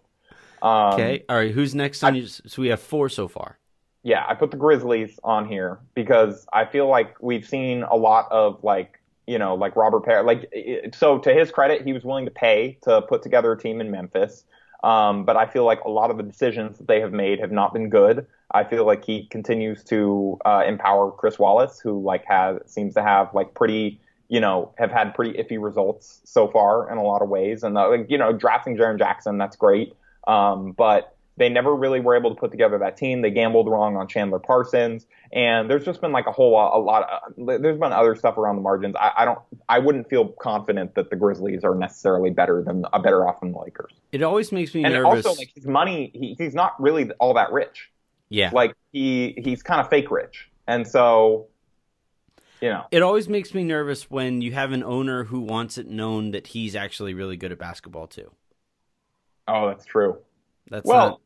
Um, 0.62 0.94
Okay, 0.94 1.24
all 1.30 1.36
right. 1.36 1.52
Who's 1.52 1.76
next 1.76 2.04
on? 2.04 2.16
your, 2.16 2.26
so 2.28 2.62
we 2.62 2.70
have 2.70 2.82
four 2.82 3.10
so 3.10 3.28
far. 3.28 3.60
Yeah, 4.08 4.24
I 4.26 4.36
put 4.36 4.52
the 4.52 4.58
Grizzlies 4.58 5.20
on 5.22 5.50
here 5.50 5.80
because 5.94 6.48
I 6.54 6.64
feel 6.64 6.88
like 6.88 7.22
we've 7.22 7.46
seen 7.46 7.84
a 7.84 7.98
lot 7.98 8.32
of 8.32 8.64
like, 8.64 9.02
you 9.26 9.38
know, 9.38 9.54
like 9.56 9.76
Robert 9.76 10.06
Pera. 10.06 10.24
Like, 10.24 10.50
so 10.96 11.18
to 11.18 11.34
his 11.34 11.52
credit, 11.52 11.82
he 11.84 11.92
was 11.92 12.06
willing 12.06 12.24
to 12.24 12.32
pay 12.32 12.78
to 12.84 13.02
put 13.02 13.22
together 13.22 13.52
a 13.52 13.58
team 13.58 13.82
in 13.82 13.92
Memphis. 13.92 14.46
Um, 14.82 15.26
but 15.26 15.36
I 15.36 15.46
feel 15.46 15.66
like 15.66 15.82
a 15.84 15.90
lot 15.90 16.10
of 16.10 16.16
the 16.16 16.24
decisions 16.24 16.78
that 16.78 16.88
they 16.88 17.02
have 17.02 17.12
made 17.12 17.42
have 17.42 17.52
not 17.52 17.74
been 17.74 17.90
good. 17.90 18.26
I 18.50 18.64
feel 18.64 18.86
like 18.86 19.04
he 19.04 19.26
continues 19.26 19.84
to 19.86 20.38
uh, 20.46 20.64
empower 20.66 21.12
Chris 21.12 21.38
Wallace, 21.38 21.82
who 21.82 22.02
like 22.02 22.24
has 22.28 22.60
seems 22.66 22.94
to 22.94 23.04
have 23.04 23.34
like 23.34 23.56
pretty, 23.56 24.00
you 24.30 24.40
know, 24.40 24.74
have 24.78 24.90
had 24.90 25.16
pretty 25.16 25.34
iffy 25.34 25.62
results 25.62 26.22
so 26.24 26.48
far 26.48 26.90
in 26.90 26.98
a 26.98 27.04
lot 27.04 27.22
of 27.22 27.28
ways. 27.28 27.62
And 27.62 27.78
uh, 27.78 27.90
like, 27.90 28.06
you 28.10 28.18
know, 28.18 28.32
drafting 28.32 28.78
Jaren 28.78 28.98
Jackson, 28.98 29.38
that's 29.38 29.58
great. 29.58 29.98
Um, 30.26 30.72
but 30.72 31.17
they 31.38 31.50
never 31.50 31.76
really 31.76 32.00
were 32.00 32.16
able 32.16 32.34
to 32.34 32.40
put 32.40 32.52
together 32.52 32.78
that 32.80 32.98
team. 32.98 33.22
They 33.22 33.32
gambled 33.32 33.70
wrong 33.70 33.96
on 33.96 34.08
Chandler 34.08 34.40
Parsons, 34.40 35.06
and 35.32 35.70
there's 35.70 35.86
just 35.86 36.02
been 36.02 36.12
like 36.12 36.28
a 36.28 36.32
whole 36.32 36.52
lot, 36.52 36.76
a 36.76 36.80
lot. 36.80 37.04
Of, 37.38 37.46
there's 37.62 37.78
been 37.80 37.94
other 37.94 38.16
stuff 38.16 38.38
around 38.38 38.56
the 38.56 38.62
margins. 38.62 38.96
I, 38.96 39.12
I 39.18 39.26
don't, 39.26 39.40
I 39.70 39.80
wouldn't 39.80 40.10
feel 40.10 40.28
confident 40.30 40.96
that 40.96 41.10
the 41.10 41.16
Grizzlies 41.16 41.64
are 41.64 41.76
necessarily 41.76 42.30
better 42.32 42.62
than, 42.64 42.86
uh, 42.92 43.00
better 43.00 43.28
off 43.28 43.40
than 43.42 43.52
the 43.52 43.60
Lakers. 43.60 43.94
It 44.12 44.24
always 44.24 44.52
makes 44.52 44.74
me 44.74 44.84
And 44.84 44.94
nervous. 44.94 45.26
also, 45.26 45.40
like 45.40 45.52
his 45.54 45.66
money, 45.68 46.12
he, 46.14 46.36
he's 46.38 46.54
not 46.56 46.80
really 46.82 47.12
all 47.20 47.34
that 47.36 47.52
rich. 47.52 47.90
yeah, 48.30 48.50
Like 48.52 48.74
he, 48.92 49.34
he's 49.44 49.64
kind 49.64 49.82
of 49.82 49.90
fake 49.90 50.10
rich, 50.12 50.50
and 50.68 50.88
so, 50.88 51.48
you 52.62 52.70
know, 52.70 52.86
it 52.92 53.02
always 53.02 53.28
makes 53.30 53.54
me 53.54 53.64
nervous 53.64 54.10
when 54.10 54.42
you 54.42 54.54
have 54.54 54.72
an 54.72 54.84
owner 54.84 55.26
who 55.26 55.40
wants 55.42 55.78
it 55.78 55.88
known 55.88 56.32
that 56.32 56.48
he's 56.48 56.76
actually 56.76 57.14
really 57.14 57.38
good 57.38 57.52
at 57.52 57.58
basketball 57.60 58.08
too. 58.08 58.32
oh, 59.48 59.68
that's 59.68 59.86
true. 59.86 60.18
That's 60.70 60.86
Well, 60.86 61.10
not, 61.10 61.20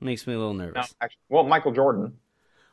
makes 0.00 0.26
me 0.26 0.34
a 0.34 0.38
little 0.38 0.54
no, 0.54 0.66
nervous. 0.66 0.94
actually, 1.00 1.20
well, 1.28 1.44
Michael 1.44 1.72
Jordan, 1.72 2.18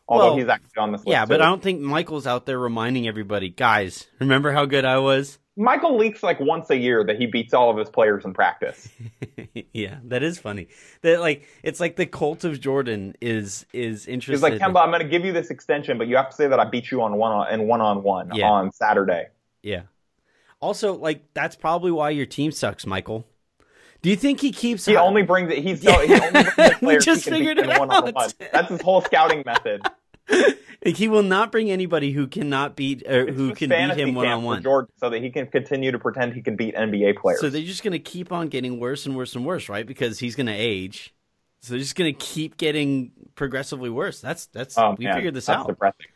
although 0.08 0.28
Well, 0.28 0.38
he's 0.38 0.48
actually 0.48 0.78
on 0.78 0.92
this 0.92 1.00
list. 1.00 1.10
Yeah, 1.10 1.26
but 1.26 1.38
too. 1.38 1.44
I 1.44 1.46
don't 1.48 1.62
think 1.62 1.82
Michael's 1.82 2.28
out 2.28 2.46
there 2.46 2.60
reminding 2.60 3.08
everybody, 3.08 3.50
guys, 3.50 4.08
remember 4.20 4.52
how 4.52 4.66
good 4.66 4.86
I 4.86 5.00
was? 5.00 5.40
Michael 5.60 5.98
leaks 5.98 6.22
like 6.22 6.40
once 6.40 6.70
a 6.70 6.78
year 6.78 7.04
that 7.04 7.18
he 7.18 7.26
beats 7.26 7.52
all 7.52 7.72
of 7.72 7.78
his 7.78 7.90
players 7.90 8.24
in 8.26 8.34
practice. 8.36 8.88
yeah, 9.74 9.98
that 10.04 10.22
is 10.22 10.38
funny. 10.38 10.68
That 11.02 11.20
like 11.20 11.48
it's 11.64 11.80
like 11.80 11.96
the 11.96 12.06
cult 12.06 12.44
of 12.44 12.62
Jordan 12.62 13.16
is 13.22 13.66
is 13.74 14.08
interested. 14.08 14.34
He's 14.34 14.60
like, 14.60 14.62
Kemba, 14.62 14.84
I'm 14.84 14.92
going 14.92 15.02
to 15.02 15.08
give 15.08 15.26
you 15.26 15.34
this 15.34 15.50
extension, 15.50 15.98
but 15.98 16.08
you 16.08 16.16
have 16.16 16.30
to 16.30 16.36
say 16.36 16.48
that 16.48 16.60
I 16.60 16.66
beat 16.66 16.92
you 16.92 17.02
on 17.02 17.18
one 17.18 17.32
on 17.32 17.48
and 17.50 17.68
one 17.68 17.82
on 17.82 18.04
one 18.04 18.40
on 18.40 18.72
Saturday. 18.72 19.30
Yeah. 19.64 19.84
Also, 20.60 20.94
like 20.94 21.24
that's 21.34 21.56
probably 21.56 21.92
why 21.92 22.12
your 22.12 22.28
team 22.28 22.52
sucks, 22.52 22.86
Michael. 22.86 23.26
Do 24.02 24.10
you 24.10 24.16
think 24.16 24.40
he 24.40 24.52
keeps? 24.52 24.86
He 24.86 24.96
only 24.96 25.24
brings 25.24 25.52
it. 25.52 25.60
He's 25.60 25.82
so, 25.82 25.92
he 26.06 26.14
only 26.14 26.44
brings 26.56 26.82
We 26.82 26.98
just 27.00 27.26
figured 27.26 27.58
it 27.58 27.68
one 27.80 27.92
out. 27.92 28.34
That's 28.52 28.70
his 28.70 28.82
whole 28.82 29.02
scouting 29.02 29.44
method. 29.46 29.82
Like, 30.30 30.58
he 30.96 31.08
will 31.08 31.24
not 31.24 31.52
bring 31.52 31.72
anybody 31.72 32.12
who 32.12 32.28
cannot 32.28 32.76
beat 32.76 33.04
or 33.08 33.28
It's 33.28 33.38
who 33.38 33.54
can 33.54 33.70
beat 33.70 33.98
him 33.98 34.14
one 34.16 34.28
on 34.28 34.44
one. 34.44 34.64
Jordan, 34.64 34.92
so 34.98 35.10
that 35.10 35.22
he 35.22 35.30
can 35.30 35.48
continue 35.48 35.92
to 35.92 36.00
pretend 36.00 36.34
he 36.34 36.42
can 36.42 36.56
beat 36.56 36.76
NBA 36.76 37.18
players. 37.18 37.40
So 37.40 37.50
they're 37.50 37.62
just 37.62 37.84
going 37.84 37.94
to 37.94 38.00
keep 38.00 38.32
on 38.32 38.48
getting 38.48 38.80
worse 38.80 39.06
and 39.06 39.16
worse 39.16 39.36
and 39.36 39.46
worse, 39.46 39.70
right? 39.70 39.86
Because 39.86 40.20
he's 40.20 40.36
going 40.36 40.48
to 40.48 40.54
age. 40.54 41.14
So 41.62 41.74
they're 41.74 41.80
just 41.80 41.96
going 41.96 42.14
to 42.14 42.18
keep 42.18 42.58
getting 42.58 43.12
progressively 43.36 43.90
worse. 43.90 44.22
That's 44.22 44.46
that's 44.48 44.78
Oh, 44.78 44.96
we 44.98 45.06
man, 45.06 45.16
figured 45.16 45.34
this 45.34 45.48
that's 45.48 45.60
out. 45.62 45.68
Depressing. 45.68 46.08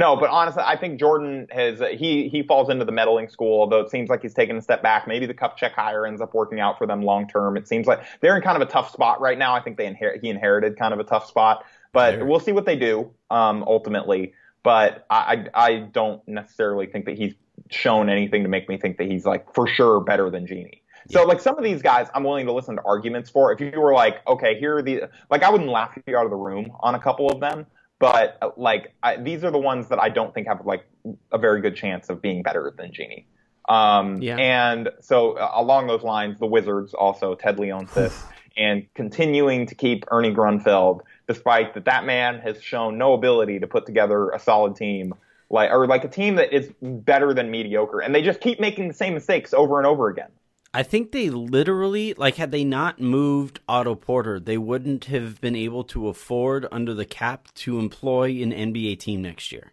No, 0.00 0.16
but 0.16 0.30
honestly, 0.30 0.62
I 0.64 0.76
think 0.78 0.98
Jordan 0.98 1.46
has 1.50 1.82
he 1.92 2.30
he 2.30 2.42
falls 2.42 2.70
into 2.70 2.86
the 2.86 2.92
meddling 2.92 3.28
school. 3.28 3.60
Although 3.60 3.80
it 3.80 3.90
seems 3.90 4.08
like 4.08 4.22
he's 4.22 4.32
taken 4.32 4.56
a 4.56 4.62
step 4.62 4.82
back. 4.82 5.06
Maybe 5.06 5.26
the 5.26 5.34
Kupchak 5.34 5.72
hire 5.72 6.06
ends 6.06 6.22
up 6.22 6.32
working 6.32 6.58
out 6.58 6.78
for 6.78 6.86
them 6.86 7.02
long 7.02 7.28
term. 7.28 7.58
It 7.58 7.68
seems 7.68 7.86
like 7.86 8.00
they're 8.22 8.34
in 8.34 8.40
kind 8.42 8.60
of 8.60 8.66
a 8.66 8.70
tough 8.72 8.90
spot 8.92 9.20
right 9.20 9.36
now. 9.36 9.54
I 9.54 9.60
think 9.60 9.76
they 9.76 9.84
inherit 9.84 10.22
he 10.22 10.30
inherited 10.30 10.78
kind 10.78 10.94
of 10.94 11.00
a 11.00 11.04
tough 11.04 11.26
spot, 11.26 11.66
but 11.92 12.14
Sure. 12.14 12.24
we'll 12.24 12.40
see 12.40 12.52
what 12.52 12.64
they 12.64 12.76
do 12.76 13.10
um, 13.30 13.62
ultimately. 13.66 14.32
But 14.62 15.04
I, 15.10 15.44
I 15.54 15.66
I 15.66 15.78
don't 15.80 16.26
necessarily 16.26 16.86
think 16.86 17.04
that 17.04 17.18
he's 17.18 17.34
shown 17.68 18.08
anything 18.08 18.42
to 18.44 18.48
make 18.48 18.70
me 18.70 18.78
think 18.78 18.96
that 18.96 19.06
he's 19.06 19.26
like 19.26 19.52
for 19.52 19.66
sure 19.66 20.00
better 20.00 20.30
than 20.30 20.46
Jeanie. 20.46 20.82
So 21.10 21.24
like 21.24 21.40
some 21.40 21.58
of 21.58 21.64
these 21.64 21.82
guys, 21.82 22.08
I'm 22.14 22.24
willing 22.24 22.46
to 22.46 22.52
listen 22.52 22.76
to 22.76 22.82
arguments 22.86 23.28
for. 23.28 23.52
If 23.52 23.60
you 23.60 23.78
were 23.78 23.92
like, 23.92 24.26
okay, 24.26 24.58
here 24.58 24.76
are 24.76 24.82
the 24.82 25.02
like, 25.30 25.42
I 25.42 25.50
wouldn't 25.50 25.68
laugh 25.70 25.92
you 26.06 26.16
out 26.16 26.24
of 26.24 26.30
the 26.30 26.36
room 26.36 26.72
on 26.80 26.94
a 26.94 26.98
couple 27.00 27.30
of 27.30 27.40
them, 27.40 27.66
but 28.00 28.38
uh, 28.42 28.50
like 28.56 28.94
I, 29.02 29.16
these 29.16 29.44
are 29.44 29.52
the 29.52 29.58
ones 29.58 29.88
that 29.90 30.00
I 30.00 30.08
don't 30.08 30.34
think 30.34 30.48
have 30.48 30.66
like 30.66 30.84
a 31.30 31.38
very 31.38 31.60
good 31.60 31.76
chance 31.76 32.08
of 32.08 32.20
being 32.20 32.42
better 32.42 32.74
than 32.76 32.92
Jeanie. 32.92 33.26
Um, 33.68 34.20
Yeah. 34.20 34.36
And 34.36 34.88
so 35.00 35.34
uh, 35.34 35.52
along 35.54 35.86
those 35.86 36.02
lines, 36.02 36.40
the 36.40 36.46
Wizards 36.46 36.94
also 36.94 37.36
Ted 37.36 37.58
Leonsis 37.58 38.20
and 38.56 38.92
continuing 38.94 39.66
to 39.66 39.76
keep 39.76 40.04
Ernie 40.10 40.34
Grunfeld, 40.34 41.02
despite 41.28 41.74
that 41.74 41.84
that 41.84 42.04
man 42.04 42.40
has 42.40 42.60
shown 42.60 42.98
no 42.98 43.12
ability 43.12 43.60
to 43.60 43.68
put 43.68 43.86
together 43.86 44.30
a 44.30 44.40
solid 44.40 44.74
team. 44.74 45.14
Like, 45.52 45.72
or 45.72 45.88
like 45.88 46.04
a 46.04 46.08
team 46.08 46.36
that 46.36 46.52
is 46.52 46.70
better 46.80 47.34
than 47.34 47.50
mediocre, 47.50 47.98
and 47.98 48.14
they 48.14 48.22
just 48.22 48.40
keep 48.40 48.60
making 48.60 48.86
the 48.86 48.94
same 48.94 49.14
mistakes 49.14 49.52
over 49.52 49.78
and 49.78 49.86
over 49.86 50.08
again. 50.08 50.30
I 50.72 50.84
think 50.84 51.10
they 51.10 51.30
literally 51.30 52.14
like 52.14 52.36
had 52.36 52.52
they 52.52 52.64
not 52.64 53.00
moved 53.00 53.60
Otto 53.68 53.96
Porter, 53.96 54.38
they 54.38 54.56
wouldn't 54.56 55.06
have 55.06 55.40
been 55.40 55.56
able 55.56 55.82
to 55.84 56.08
afford 56.08 56.66
under 56.70 56.94
the 56.94 57.04
cap 57.04 57.48
to 57.56 57.78
employ 57.78 58.42
an 58.42 58.52
NBA 58.52 59.00
team 59.00 59.22
next 59.22 59.50
year. 59.50 59.72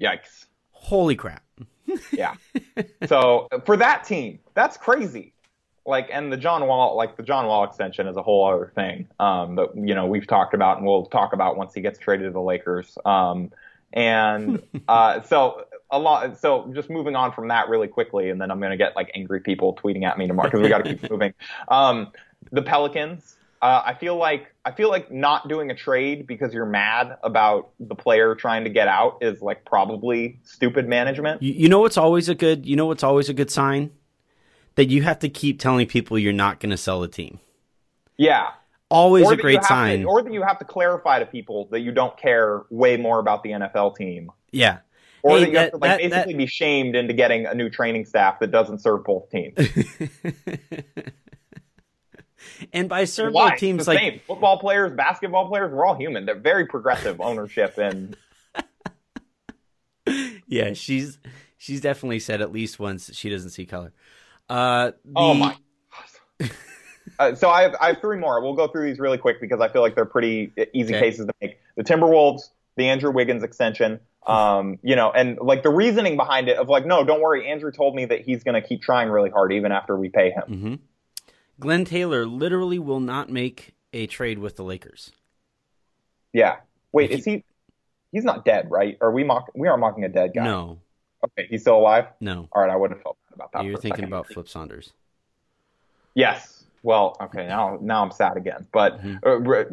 Yikes. 0.00 0.46
Holy 0.70 1.14
crap. 1.14 1.44
Yeah. 2.12 2.34
so 3.06 3.48
for 3.66 3.76
that 3.76 4.04
team, 4.04 4.38
that's 4.54 4.76
crazy. 4.76 5.34
Like, 5.84 6.08
and 6.12 6.32
the 6.32 6.36
John 6.36 6.66
Wall, 6.66 6.96
like 6.96 7.16
the 7.16 7.22
John 7.22 7.46
Wall 7.46 7.64
extension 7.64 8.06
is 8.06 8.16
a 8.16 8.22
whole 8.22 8.46
other 8.46 8.72
thing 8.74 9.08
um, 9.18 9.56
that 9.56 9.70
you 9.74 9.94
know 9.94 10.06
we've 10.06 10.26
talked 10.26 10.54
about, 10.54 10.78
and 10.78 10.86
we'll 10.86 11.06
talk 11.06 11.32
about 11.32 11.56
once 11.56 11.74
he 11.74 11.80
gets 11.80 11.98
traded 11.98 12.26
to 12.26 12.32
the 12.32 12.40
Lakers. 12.40 12.96
Um, 13.04 13.50
and 13.92 14.62
uh, 14.88 15.22
so 15.22 15.64
a 15.90 15.98
lot. 15.98 16.38
So 16.38 16.70
just 16.74 16.90
moving 16.90 17.16
on 17.16 17.32
from 17.32 17.48
that 17.48 17.68
really 17.68 17.88
quickly, 17.88 18.30
and 18.30 18.40
then 18.40 18.50
I'm 18.50 18.60
gonna 18.60 18.76
get 18.76 18.96
like 18.96 19.10
angry 19.14 19.40
people 19.40 19.76
tweeting 19.76 20.04
at 20.04 20.18
me 20.18 20.26
tomorrow 20.26 20.48
because 20.48 20.62
we 20.62 20.68
got 20.68 20.84
to 20.84 20.94
keep 20.94 21.10
moving. 21.10 21.34
Um, 21.68 22.12
the 22.52 22.62
Pelicans. 22.62 23.36
Uh, 23.62 23.82
I 23.84 23.92
feel 23.92 24.16
like 24.16 24.54
I 24.64 24.70
feel 24.72 24.88
like 24.88 25.12
not 25.12 25.46
doing 25.46 25.70
a 25.70 25.74
trade 25.74 26.26
because 26.26 26.54
you're 26.54 26.64
mad 26.64 27.18
about 27.22 27.72
the 27.78 27.94
player 27.94 28.34
trying 28.34 28.64
to 28.64 28.70
get 28.70 28.88
out 28.88 29.18
is 29.20 29.42
like 29.42 29.66
probably 29.66 30.40
stupid 30.44 30.88
management. 30.88 31.42
You, 31.42 31.52
you 31.52 31.68
know 31.68 31.80
what's 31.80 31.98
always 31.98 32.30
a 32.30 32.34
good 32.34 32.64
you 32.64 32.74
know 32.74 32.86
what's 32.86 33.04
always 33.04 33.28
a 33.28 33.34
good 33.34 33.50
sign 33.50 33.90
that 34.76 34.86
you 34.86 35.02
have 35.02 35.18
to 35.18 35.28
keep 35.28 35.60
telling 35.60 35.86
people 35.86 36.18
you're 36.18 36.32
not 36.32 36.58
going 36.58 36.70
to 36.70 36.76
sell 36.78 37.00
the 37.02 37.08
team. 37.08 37.38
Yeah, 38.16 38.52
Always 38.90 39.26
Or 39.26 39.34
a 39.34 39.36
great 39.36 39.62
sign. 39.62 40.00
to, 40.00 40.06
or 40.06 40.20
that 40.22 40.32
you 40.32 40.42
have 40.42 40.58
to 40.58 40.64
clarify 40.64 41.20
to 41.20 41.26
people 41.26 41.68
that 41.70 41.80
you 41.80 41.92
don't 41.92 42.16
care 42.16 42.62
way 42.70 42.96
more 42.96 43.20
about 43.20 43.44
the 43.44 43.50
NFL 43.50 43.96
team, 43.96 44.32
yeah. 44.50 44.78
Or 45.22 45.38
Hey, 45.38 45.44
that 45.44 45.50
you 45.52 45.58
have 45.58 45.70
to 45.72 45.76
like 45.78 45.82
that- 45.82 46.02
that- 46.02 46.10
basically 46.10 46.34
be 46.34 46.46
shamed 46.46 46.96
into 46.96 47.12
getting 47.12 47.46
a 47.46 47.54
new 47.54 47.68
training 47.70 48.04
staff 48.06 48.38
that 48.40 48.50
doesn't 48.50 48.78
serve 48.80 49.04
both 49.04 49.30
teams. 49.30 49.54
and 52.72 52.88
by 52.88 53.04
serve 53.04 53.32
Why? 53.32 53.50
both 53.50 53.58
teams 53.58 53.78
it's 53.80 53.86
the 53.86 53.92
like 53.94 54.00
same. 54.00 54.20
football 54.26 54.58
players, 54.58 54.92
basketball 54.92 55.48
players, 55.48 55.72
we're 55.72 55.84
all 55.84 55.94
human. 55.96 56.24
They're 56.26 56.38
very 56.38 56.66
progressive 56.66 57.20
ownership 57.20 57.76
and 57.78 58.16
yeah, 60.46 60.72
she's 60.72 61.18
she's 61.58 61.80
definitely 61.80 62.18
said 62.20 62.40
at 62.40 62.52
least 62.52 62.78
once 62.78 63.14
she 63.14 63.28
doesn't 63.30 63.50
see 63.50 63.66
color. 63.66 63.92
Uh, 64.48 64.92
oh 65.14 65.34
my. 65.34 65.56
Uh, 67.18 67.34
so 67.34 67.50
I 67.50 67.62
have, 67.62 67.74
I 67.80 67.88
have 67.88 68.00
three 68.00 68.16
more. 68.18 68.40
We'll 68.40 68.54
go 68.54 68.66
through 68.68 68.86
these 68.88 68.98
really 68.98 69.18
quick 69.18 69.40
because 69.40 69.60
I 69.60 69.68
feel 69.68 69.82
like 69.82 69.94
they're 69.94 70.04
pretty 70.06 70.52
easy 70.72 70.94
Okay. 70.94 71.04
cases 71.10 71.26
to 71.26 71.32
make. 71.40 71.58
The 71.76 71.84
Timberwolves, 71.84 72.42
the 72.76 72.88
Andrew 72.88 73.10
Wiggins 73.10 73.42
extension, 73.42 74.00
um, 74.26 74.78
you 74.82 74.96
know, 74.96 75.10
and 75.10 75.38
like 75.40 75.62
the 75.62 75.70
reasoning 75.70 76.16
behind 76.16 76.48
it 76.48 76.56
of 76.58 76.68
like, 76.68 76.86
no, 76.86 77.04
don't 77.04 77.20
worry. 77.20 77.50
Andrew 77.50 77.72
told 77.72 77.94
me 77.94 78.04
that 78.06 78.20
he's 78.20 78.44
going 78.44 78.60
to 78.60 78.66
keep 78.66 78.82
trying 78.82 79.08
really 79.08 79.30
hard 79.30 79.52
even 79.52 79.72
after 79.72 79.96
we 79.96 80.08
pay 80.08 80.30
him. 80.30 80.42
Mm-hmm. 80.48 80.74
Glen 81.58 81.84
Taylor 81.84 82.26
literally 82.26 82.78
will 82.78 83.00
not 83.00 83.28
make 83.30 83.74
a 83.92 84.06
trade 84.06 84.38
with 84.38 84.56
the 84.56 84.62
Lakers. 84.64 85.10
Yeah. 86.32 86.56
Wait, 86.92 87.10
He- 87.10 87.16
is 87.16 87.24
he? 87.24 87.44
He's 88.12 88.24
not 88.24 88.44
dead, 88.44 88.70
right? 88.70 88.96
Or 89.00 89.12
we 89.12 89.22
mock? 89.24 89.50
We 89.54 89.68
are 89.68 89.76
mocking 89.76 90.02
a 90.04 90.08
dead 90.08 90.32
guy. 90.34 90.44
No, 90.44 90.78
Okay, 91.24 91.46
he's 91.48 91.60
still 91.60 91.76
alive. 91.76 92.06
no. 92.20 92.48
All 92.50 92.62
right, 92.62 92.70
I 92.70 92.74
would 92.76 92.90
have 92.90 93.00
felt 93.02 93.16
bad 93.28 93.34
about 93.36 93.52
that. 93.52 93.64
You're 93.64 93.74
thinking 93.76 93.98
second. 93.98 94.04
about 94.06 94.26
Flip 94.28 94.48
Saunders. 94.48 94.92
Yes. 96.14 96.59
Well, 96.82 97.16
okay. 97.20 97.46
Now, 97.46 97.78
now 97.82 98.02
I'm 98.02 98.10
sad 98.10 98.36
again. 98.36 98.66
But 98.72 99.02
Mhm. 99.02 99.18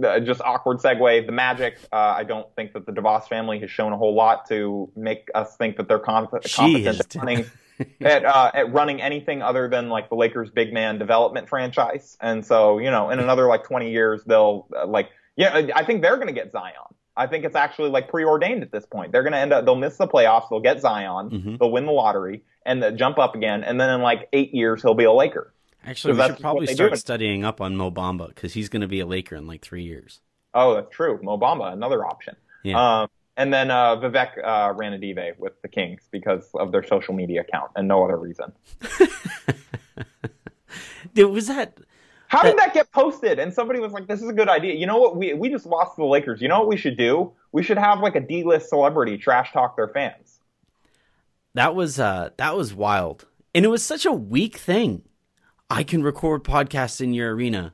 uh, 0.04 0.08
r- 0.10 0.20
just 0.20 0.42
awkward 0.42 0.78
segue. 0.80 1.26
The 1.26 1.32
Magic. 1.32 1.78
Uh, 1.92 1.96
I 2.18 2.24
don't 2.24 2.48
think 2.56 2.74
that 2.74 2.86
the 2.86 2.92
DeVos 2.92 3.28
family 3.30 3.60
has 3.60 3.72
shown 3.72 3.94
a 3.94 3.98
whole 3.98 4.14
lot 4.14 4.48
to 4.50 4.90
make 4.96 5.30
us 5.34 5.56
think 5.56 5.78
that 5.78 5.88
they're 5.88 6.00
conf- 6.00 6.30
competent 6.54 7.00
at 7.00 7.16
running 7.16 7.46
at, 8.02 8.26
uh, 8.26 8.52
at 8.54 8.74
running 8.74 9.02
anything 9.02 9.42
other 9.42 9.70
than 9.70 9.88
like 9.90 10.10
the 10.10 10.16
Lakers' 10.16 10.50
big 10.50 10.74
man 10.74 10.98
development 10.98 11.48
franchise. 11.48 12.18
And 12.20 12.46
so, 12.46 12.78
you 12.80 12.92
know, 12.92 13.10
in 13.10 13.20
another 13.20 13.48
like 13.48 13.64
20 13.64 13.90
years, 13.92 14.24
they'll 14.26 14.68
uh, 14.76 14.86
like, 14.88 15.10
yeah, 15.36 15.68
I 15.76 15.84
think 15.86 16.02
they're 16.02 16.16
going 16.16 16.28
to 16.28 16.34
get 16.34 16.52
Zion. 16.52 16.74
I 17.16 17.26
think 17.28 17.46
it's 17.46 17.56
actually 17.56 17.90
like 17.90 18.10
preordained 18.10 18.64
at 18.64 18.72
this 18.72 18.86
point. 18.86 19.12
They're 19.12 19.24
going 19.24 19.34
to 19.34 19.40
end 19.40 19.54
up, 19.54 19.66
they'll 19.66 19.76
miss 19.76 19.98
the 19.98 20.08
playoffs, 20.08 20.50
they'll 20.50 20.60
get 20.60 20.82
Zion, 20.82 21.30
Mhm. 21.30 21.60
they'll 21.60 21.72
win 21.72 21.86
the 21.86 21.92
lottery, 21.92 22.44
and 22.66 22.82
then 22.84 22.96
jump 22.98 23.18
up 23.18 23.34
again. 23.34 23.64
And 23.64 23.80
then 23.82 23.90
in 23.90 24.02
like 24.02 24.28
eight 24.34 24.54
years, 24.54 24.82
he'll 24.82 24.94
be 24.94 25.06
a 25.06 25.12
Laker. 25.12 25.54
Actually, 25.86 26.16
we 26.16 26.26
should 26.26 26.40
probably 26.40 26.68
start 26.68 26.92
do. 26.92 26.98
studying 26.98 27.46
up 27.46 27.62
on 27.62 27.76
Mo 27.76 27.92
Bamba 27.92 28.28
because 28.28 28.54
he's 28.54 28.70
going 28.70 28.82
to 28.82 28.88
be 28.88 29.00
a 29.00 29.06
Laker 29.06 29.36
in 29.36 29.48
like 29.48 29.62
three 29.62 29.84
years. 29.84 30.20
Oh, 30.54 30.76
that's 30.76 30.92
true. 30.92 31.20
Mo 31.22 31.38
Bamba, 31.38 31.72
another 31.72 32.06
option. 32.06 32.36
Yeah. 32.64 33.02
Um, 33.02 33.10
and 33.38 33.54
then 33.54 33.70
uh, 33.70 33.96
Vivek 33.98 34.44
uh, 34.44 34.74
Ranadive 34.74 35.38
with 35.38 35.62
the 35.62 35.68
Kings 35.68 36.02
because 36.12 36.50
of 36.56 36.72
their 36.72 36.84
social 36.84 37.14
media 37.14 37.42
account 37.42 37.72
and 37.76 37.88
no 37.88 38.04
other 38.04 38.18
reason. 38.18 38.52
Dude, 41.14 41.32
was 41.32 41.48
that? 41.48 41.78
How 42.28 42.44
did 42.44 42.58
that 42.58 42.74
get 42.74 42.92
posted? 42.92 43.40
And 43.40 43.54
somebody 43.54 43.80
was 43.80 43.94
like, 43.94 44.08
"This 44.08 44.22
is 44.22 44.28
a 44.28 44.34
good 44.34 44.50
idea." 44.50 44.74
You 44.74 44.86
know 44.86 44.98
what? 44.98 45.16
We 45.16 45.34
we 45.34 45.50
just 45.50 45.66
lost 45.66 45.96
to 45.96 46.02
the 46.02 46.08
Lakers. 46.08 46.42
You 46.42 46.50
know 46.50 46.60
what 46.60 46.68
we 46.68 46.78
should 46.78 46.98
do? 46.98 47.32
We 47.52 47.64
should 47.64 47.78
have 47.78 48.02
like 48.02 48.16
a 48.16 48.20
D-list 48.20 48.70
celebrity 48.70 49.18
trash 49.18 49.54
talk 49.54 49.78
their 49.78 49.88
fans. 49.88 50.40
That 51.54 51.74
was 51.74 52.00
uh 52.00 52.32
that 52.38 52.58
was 52.58 52.74
wild. 52.74 53.26
And 53.56 53.66
it 53.66 53.70
was 53.70 53.84
such 53.84 54.06
a 54.06 54.12
weak 54.12 54.58
thing. 54.58 55.04
I 55.70 55.84
can 55.84 56.04
record 56.04 56.44
podcasts 56.44 57.02
in 57.02 57.14
your 57.14 57.34
arena. 57.36 57.74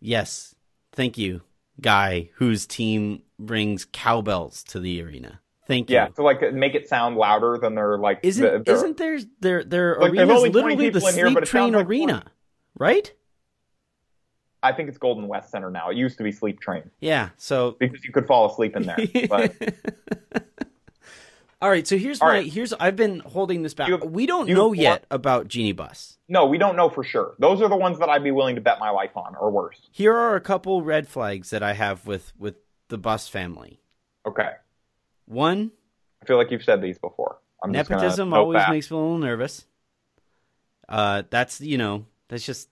Yes. 0.00 0.54
Thank 0.92 1.18
you, 1.18 1.42
guy 1.80 2.30
whose 2.34 2.66
team 2.66 3.22
brings 3.38 3.84
cowbells 3.84 4.62
to 4.64 4.80
the 4.80 5.02
arena. 5.02 5.40
Thank 5.66 5.88
you. 5.90 5.94
Yeah, 5.96 6.08
to 6.08 6.22
like 6.22 6.40
make 6.52 6.74
it 6.74 6.88
sound 6.88 7.16
louder 7.16 7.58
than 7.60 7.74
their 7.74 7.98
like. 7.98 8.20
Isn't 8.22 8.64
the- 8.64 8.72
isn't 8.72 8.96
there 8.98 9.18
their 9.40 9.64
their 9.64 9.96
Like, 9.98 10.12
there's 10.12 10.28
arena's 10.28 10.36
only 10.36 10.50
20 10.50 10.52
literally 10.76 10.90
the 10.90 10.98
in 11.08 11.14
here, 11.14 11.30
sleep 11.30 11.44
train 11.44 11.72
like 11.72 11.86
arena, 11.86 12.24
right? 12.78 13.12
I 14.62 14.72
think 14.72 14.88
it's 14.88 14.98
Golden 14.98 15.26
West 15.28 15.50
Center 15.50 15.70
now. 15.70 15.90
It 15.90 15.96
used 15.96 16.16
to 16.18 16.24
be 16.24 16.32
Sleep 16.32 16.58
Train 16.58 16.90
Yeah. 17.00 17.30
So 17.36 17.76
because 17.78 18.02
you 18.04 18.12
could 18.12 18.26
fall 18.26 18.50
asleep 18.50 18.74
in 18.76 18.84
there. 18.84 18.96
But 19.28 19.54
All 21.64 21.70
right, 21.70 21.86
so 21.88 21.96
here's 21.96 22.20
All 22.20 22.28
my 22.28 22.34
right. 22.34 22.52
here's 22.52 22.74
I've 22.74 22.94
been 22.94 23.20
holding 23.20 23.62
this 23.62 23.72
back. 23.72 23.88
Have- 23.88 24.02
we 24.04 24.26
don't 24.26 24.50
know 24.50 24.74
yet 24.74 25.06
about 25.10 25.48
Jeanie 25.48 25.72
Buss. 25.72 26.18
no, 26.28 26.44
we 26.44 26.58
don't 26.58 26.76
know 26.76 26.90
for 26.90 27.02
sure. 27.02 27.36
Those 27.38 27.62
are 27.62 27.70
the 27.70 27.76
ones 27.76 27.98
that 28.00 28.10
I'd 28.10 28.22
be 28.22 28.32
willing 28.32 28.56
to 28.56 28.60
bet 28.60 28.78
my 28.78 28.90
life 28.90 29.16
on, 29.16 29.34
or 29.34 29.50
worse. 29.50 29.80
Here 29.90 30.14
are 30.14 30.36
a 30.36 30.42
couple 30.42 30.82
red 30.82 31.08
flags 31.08 31.48
that 31.48 31.62
I 31.62 31.72
have 31.72 32.06
with 32.06 32.34
with 32.38 32.56
the 32.88 32.98
Bus 32.98 33.28
family. 33.28 33.80
Okay, 34.26 34.50
One, 35.24 35.70
I 36.22 36.26
feel 36.26 36.36
like 36.36 36.50
you've 36.50 36.64
said 36.64 36.82
these 36.82 36.98
before. 36.98 37.38
I'm 37.62 37.72
nepotism 37.72 38.34
always 38.34 38.58
that. 38.60 38.68
makes 38.68 38.90
me 38.90 38.98
a 38.98 39.00
little 39.00 39.16
nervous. 39.16 39.64
Uh, 40.86 41.22
that's 41.30 41.62
you 41.62 41.78
know 41.78 42.04
that's 42.28 42.44
just 42.44 42.68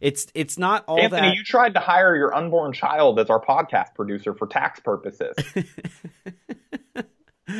it's 0.00 0.28
it's 0.34 0.56
not 0.56 0.86
all 0.88 0.98
Anthony, 0.98 1.28
that. 1.28 1.36
you 1.36 1.44
tried 1.44 1.74
to 1.74 1.80
hire 1.80 2.16
your 2.16 2.34
unborn 2.34 2.72
child 2.72 3.20
as 3.20 3.28
our 3.28 3.44
podcast 3.44 3.94
producer 3.94 4.32
for 4.32 4.46
tax 4.46 4.80
purposes. 4.80 5.36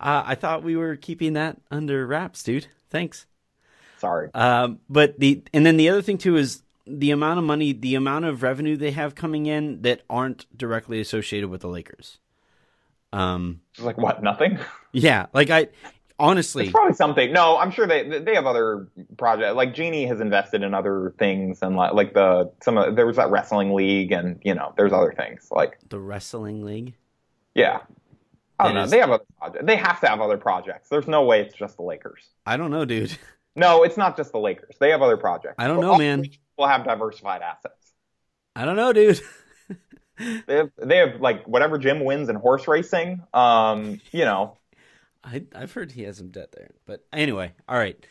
uh, 0.00 0.22
I 0.26 0.34
thought 0.34 0.62
we 0.62 0.76
were 0.76 0.96
keeping 0.96 1.32
that 1.34 1.58
under 1.70 2.06
wraps, 2.06 2.42
dude. 2.42 2.66
Thanks. 2.90 3.26
Sorry. 3.98 4.30
Um, 4.34 4.80
but 4.88 5.18
the 5.18 5.42
and 5.52 5.64
then 5.64 5.76
the 5.76 5.88
other 5.88 6.02
thing 6.02 6.18
too 6.18 6.36
is 6.36 6.62
the 6.86 7.10
amount 7.10 7.38
of 7.38 7.44
money, 7.44 7.72
the 7.72 7.94
amount 7.94 8.24
of 8.26 8.42
revenue 8.42 8.76
they 8.76 8.90
have 8.92 9.14
coming 9.14 9.46
in 9.46 9.82
that 9.82 10.02
aren't 10.08 10.46
directly 10.56 11.00
associated 11.00 11.48
with 11.48 11.62
the 11.62 11.68
Lakers. 11.68 12.18
Um, 13.12 13.60
It's 13.74 13.82
like 13.82 13.96
what? 13.98 14.22
Nothing. 14.22 14.58
yeah, 14.92 15.26
like 15.32 15.48
I 15.50 15.68
honestly, 16.18 16.64
It's 16.64 16.72
probably 16.72 16.94
something. 16.94 17.32
No, 17.32 17.56
I'm 17.56 17.70
sure 17.70 17.86
they 17.86 18.20
they 18.20 18.34
have 18.34 18.46
other 18.46 18.88
projects. 19.16 19.54
Like 19.54 19.74
Jeanie 19.74 20.06
has 20.06 20.20
invested 20.20 20.62
in 20.62 20.74
other 20.74 21.14
things, 21.18 21.60
and 21.62 21.76
like, 21.76 21.94
like 21.94 22.12
the 22.14 22.52
some 22.62 22.76
of, 22.76 22.96
there 22.96 23.06
was 23.06 23.16
that 23.16 23.30
wrestling 23.30 23.72
league, 23.74 24.12
and 24.12 24.38
you 24.44 24.54
know, 24.54 24.74
there's 24.76 24.92
other 24.92 25.14
things. 25.16 25.48
Like 25.50 25.78
the 25.88 25.98
wrestling 25.98 26.64
league. 26.64 26.94
yeah, 27.54 27.80
I 28.58 28.64
don't 28.64 28.74
know. 28.74 28.82
is- 28.84 28.90
They 28.90 28.98
have 28.98 29.10
other 29.10 29.24
projects. 29.38 29.64
They 29.66 29.76
have 29.76 30.00
to 30.00 30.08
have 30.08 30.20
other 30.20 30.36
projects. 30.38 30.88
There's 30.88 31.06
no 31.08 31.24
way 31.24 31.42
it's 31.42 31.54
just 31.54 31.76
the 31.76 31.82
Lakers. 31.82 32.22
I 32.46 32.56
don't 32.56 32.70
know, 32.70 32.84
dude. 32.84 33.16
No, 33.54 33.84
it's 33.84 33.96
not 33.96 34.16
just 34.16 34.32
the 34.32 34.38
Lakers. 34.38 34.76
They 34.78 34.90
have 34.90 35.00
other 35.02 35.16
projects. 35.16 35.54
I 35.58 35.66
don't 35.66 35.80
know, 35.80 35.96
man. 35.96 36.26
We'll 36.58 36.68
have 36.68 36.84
diversified 36.84 37.42
assets. 37.42 37.92
I 38.54 38.64
don't 38.64 38.76
know, 38.76 38.92
dude. 38.92 39.20
They 40.18 40.54
have 40.56 40.70
they 40.78 40.96
have 40.96 41.20
like 41.20 41.44
whatever 41.44 41.76
Jim 41.76 42.02
wins 42.02 42.30
in 42.30 42.36
horse 42.36 42.66
racing. 42.66 43.22
Um, 43.34 44.00
you 44.12 44.24
know, 44.24 44.56
I 45.24 45.44
I've 45.54 45.72
heard 45.72 45.92
he 45.92 46.04
has 46.04 46.16
some 46.16 46.28
debt 46.30 46.52
there, 46.56 46.70
but 46.86 47.04
anyway, 47.12 47.52
all 47.68 47.76
right. 47.76 48.02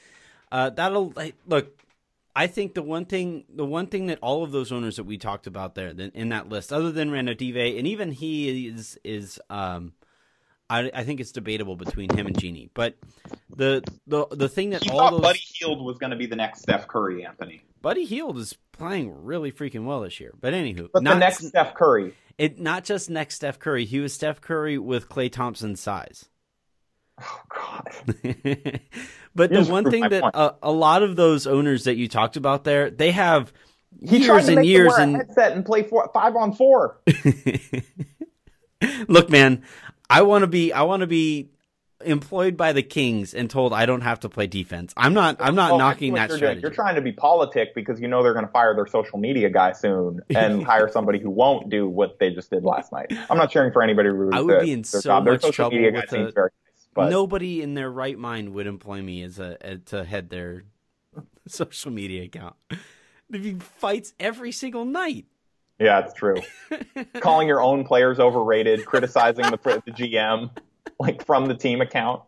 Uh, 0.51 0.69
that'll 0.69 1.11
like, 1.15 1.33
look. 1.47 1.81
I 2.35 2.45
think 2.45 2.75
the 2.75 2.83
one 2.83 3.05
thing, 3.05 3.45
the 3.49 3.65
one 3.65 3.87
thing 3.87 4.05
that 4.07 4.19
all 4.21 4.43
of 4.43 4.51
those 4.51 4.71
owners 4.71 4.97
that 4.97 5.05
we 5.05 5.17
talked 5.17 5.47
about 5.47 5.73
there 5.73 5.87
in 5.89 6.29
that 6.29 6.47
list, 6.47 6.71
other 6.71 6.91
than 6.91 7.09
Ranadive, 7.09 7.77
and 7.79 7.87
even 7.87 8.11
he 8.11 8.67
is 8.67 8.99
is, 9.03 9.39
um, 9.49 9.93
I 10.70 10.91
I 10.93 11.03
think 11.03 11.20
it's 11.20 11.32
debatable 11.32 11.76
between 11.76 12.16
him 12.16 12.28
and 12.28 12.38
Jeanie, 12.38 12.70
but 12.74 12.95
the 13.55 13.84
the 14.07 14.26
the 14.32 14.49
thing 14.49 14.72
that 14.72 14.84
he 14.84 14.89
all 14.89 14.99
thought 14.99 15.11
those 15.11 15.22
Buddy 15.22 15.39
Hield 15.53 15.84
was 15.84 15.97
going 15.97 16.11
to 16.11 16.16
be 16.16 16.26
the 16.26 16.36
next 16.36 16.61
Steph 16.61 16.88
Curry, 16.88 17.26
Anthony. 17.26 17.61
Buddy 17.82 18.05
Hield 18.05 18.38
is 18.38 18.55
playing 18.72 19.24
really 19.24 19.51
freaking 19.51 19.86
well 19.86 20.01
this 20.01 20.20
year. 20.20 20.34
But 20.39 20.53
anywho, 20.53 20.89
But 20.91 21.03
not 21.03 21.16
the 21.16 21.20
next 21.20 21.47
Steph 21.47 21.76
Curry. 21.76 22.16
it 22.38 22.59
not 22.59 22.84
just 22.84 23.09
next 23.09 23.36
Steph 23.36 23.59
Curry, 23.59 23.86
he 23.86 23.99
was 23.99 24.13
Steph 24.13 24.41
Curry 24.41 24.78
with 24.78 25.07
Klay 25.07 25.32
Thompson's 25.32 25.80
size. 25.80 26.26
Oh 27.22 27.41
God. 27.49 27.88
but 29.36 29.51
the 29.51 29.66
one 29.70 29.89
thing 29.89 30.09
that 30.09 30.36
uh, 30.36 30.53
a 30.61 30.72
lot 30.72 31.03
of 31.03 31.16
those 31.16 31.47
owners 31.47 31.86
that 31.86 31.95
you 31.95 32.07
talked 32.07 32.38
about 32.38 32.63
there, 32.63 32.89
they 32.89 33.11
have 33.11 33.53
He 34.01 34.18
years 34.18 34.49
and 34.49 34.66
years 34.66 34.93
a 34.97 35.01
and 35.01 35.16
headset 35.18 35.51
and 35.53 35.66
play 35.66 35.84
four, 35.84 36.09
five 36.13 36.36
on 36.36 36.53
four. 36.53 36.99
look, 39.07 39.30
man, 39.30 39.63
I 40.09 40.21
want 40.23 40.43
to 40.43 40.47
be 40.47 40.71
I 40.73 40.83
want 40.83 41.01
to 41.01 41.07
be 41.07 41.49
employed 42.03 42.57
by 42.57 42.73
the 42.73 42.83
Kings 42.83 43.33
and 43.33 43.49
told 43.49 43.73
I 43.73 43.85
don't 43.85 44.01
have 44.01 44.19
to 44.19 44.29
play 44.29 44.47
defense. 44.47 44.93
I'm 44.97 45.13
not 45.13 45.37
I'm 45.39 45.55
not 45.55 45.71
Well, 45.71 45.79
knocking 45.79 46.13
that 46.15 46.29
you're 46.29 46.37
doing. 46.37 46.39
strategy. 46.39 46.61
You're 46.61 46.71
trying 46.71 46.95
to 46.95 47.01
be 47.01 47.11
politic 47.13 47.73
because 47.73 47.99
you 47.99 48.07
know 48.07 48.21
they're 48.21 48.33
going 48.33 48.45
to 48.45 48.51
fire 48.51 48.75
their 48.75 48.85
social 48.85 49.17
media 49.17 49.49
guy 49.49 49.71
soon 49.71 50.19
and 50.29 50.63
hire 50.71 50.89
somebody 50.89 51.19
who 51.19 51.29
won't 51.29 51.69
do 51.69 51.87
what 51.87 52.19
they 52.19 52.31
just 52.31 52.49
did 52.51 52.63
last 52.63 52.91
night. 52.91 53.07
I'm 53.29 53.37
not 53.37 53.49
cheering 53.49 53.71
for 53.71 53.81
anybody. 53.81 54.09
Who 54.09 54.29
I 54.31 54.41
would 54.41 54.53
their- 54.55 54.61
be 54.61 54.71
in 54.73 54.83
so 54.83 55.01
job. 55.01 55.25
Much 55.25 55.41
trouble 55.51 55.77
with 55.81 55.95
a- 56.13 56.17
nice, 56.17 56.33
but 56.93 57.09
Nobody 57.09 57.61
in 57.61 57.73
their 57.73 57.89
right 57.91 58.17
mind 58.17 58.53
would 58.53 58.67
employ 58.67 59.01
me 59.01 59.21
as 59.23 59.39
a, 59.39 59.57
a 59.61 59.77
to 59.77 60.03
head 60.03 60.29
their 60.29 60.63
social 61.47 61.91
media 61.91 62.23
account. 62.23 62.55
There'd 63.29 63.43
be 63.43 63.55
fights 63.55 64.13
every 64.19 64.51
single 64.51 64.85
night. 64.85 65.25
Yeah, 65.80 65.99
it's 65.99 66.13
true. 66.13 66.38
Calling 67.19 67.47
your 67.47 67.61
own 67.61 67.84
players 67.84 68.19
overrated, 68.19 68.86
criticizing 68.86 69.45
the, 69.45 69.82
the 69.86 69.91
GM, 69.91 70.49
like 70.99 71.26
from 71.26 71.47
the 71.47 71.55
team 71.55 71.82
account. 71.82 72.21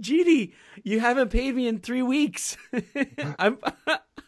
GD, 0.00 0.52
you 0.84 1.00
haven't 1.00 1.30
paid 1.30 1.54
me 1.54 1.66
in 1.66 1.80
three 1.80 2.02
weeks. 2.02 2.56
I'm 3.38 3.58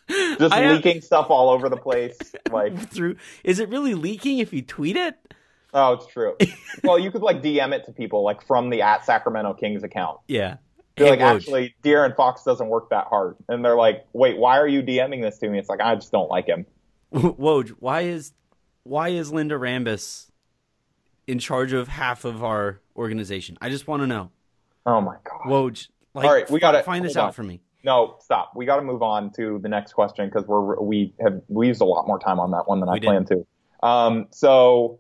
just 0.09 0.53
I 0.53 0.73
leaking 0.73 0.97
have... 0.97 1.05
stuff 1.05 1.27
all 1.31 1.51
over 1.51 1.69
the 1.69 1.77
place. 1.77 2.19
Like 2.51 2.77
through, 2.91 3.17
is 3.45 3.61
it 3.61 3.69
really 3.69 3.95
leaking 3.95 4.39
if 4.39 4.53
you 4.53 4.63
tweet 4.63 4.97
it? 4.97 5.15
Oh, 5.73 5.93
it's 5.93 6.07
true. 6.07 6.37
well, 6.83 6.99
you 6.99 7.13
could 7.13 7.23
like 7.23 7.43
DM 7.43 7.73
it 7.73 7.85
to 7.87 7.93
people 7.93 8.25
like 8.25 8.45
from 8.45 8.71
the 8.71 8.83
at 8.83 9.05
Sacramento 9.05 9.55
Kings 9.55 9.85
account. 9.85 10.19
Yeah. 10.27 10.57
They're 10.97 11.07
hey, 11.07 11.11
like, 11.13 11.21
Woj. 11.21 11.37
actually, 11.37 11.75
De'Aaron 11.85 12.17
Fox 12.17 12.43
doesn't 12.43 12.69
work 12.69 12.91
that 12.91 13.07
hard, 13.07 13.37
and 13.49 13.65
they're 13.65 13.77
like, 13.77 14.05
wait, 14.13 14.37
why 14.37 14.59
are 14.59 14.67
you 14.67 14.83
DMing 14.83 15.23
this 15.23 15.39
to 15.39 15.49
me? 15.49 15.59
It's 15.59 15.69
like 15.69 15.81
I 15.81 15.95
just 15.95 16.11
don't 16.11 16.29
like 16.29 16.47
him. 16.47 16.67
Woj, 17.15 17.71
why 17.79 18.03
is 18.03 18.33
why 18.85 19.11
is 19.11 19.33
Linda 19.33 19.57
Rambis 19.57 20.31
in 21.27 21.39
charge 21.39 21.73
of 21.73 21.89
half 21.89 22.25
of 22.25 22.43
our 22.45 22.81
organization? 22.97 23.59
I 23.61 23.69
just 23.69 23.87
want 23.87 24.03
to 24.03 24.07
know. 24.07 24.31
Oh 24.87 25.01
my 25.01 25.17
god. 25.25 25.47
Woj, 25.47 25.89
like, 26.15 26.27
all 26.27 26.35
right, 26.35 26.51
we 26.51 26.61
got 26.61 26.73
to 26.73 26.83
find 26.83 27.05
this 27.05 27.17
on. 27.17 27.29
out 27.29 27.35
for 27.35 27.43
me. 27.43 27.61
No, 27.83 28.17
stop. 28.21 28.53
We 28.55 28.67
got 28.67 28.77
to 28.77 28.83
move 28.83 29.03
on 29.03 29.31
to 29.33 29.59
the 29.63 29.69
next 29.69 29.93
question 29.95 30.29
because 30.29 30.47
we're 30.47 30.79
we 30.81 31.15
have 31.21 31.41
we 31.49 31.67
used 31.69 31.81
a 31.81 31.85
lot 31.85 32.07
more 32.07 32.19
time 32.19 32.39
on 32.39 32.51
that 32.53 32.69
one 32.69 32.81
than 32.81 32.89
we 32.91 32.97
I 32.97 32.99
did. 32.99 33.07
planned 33.07 33.27
to. 33.29 33.47
Um, 33.87 34.27
so 34.31 35.00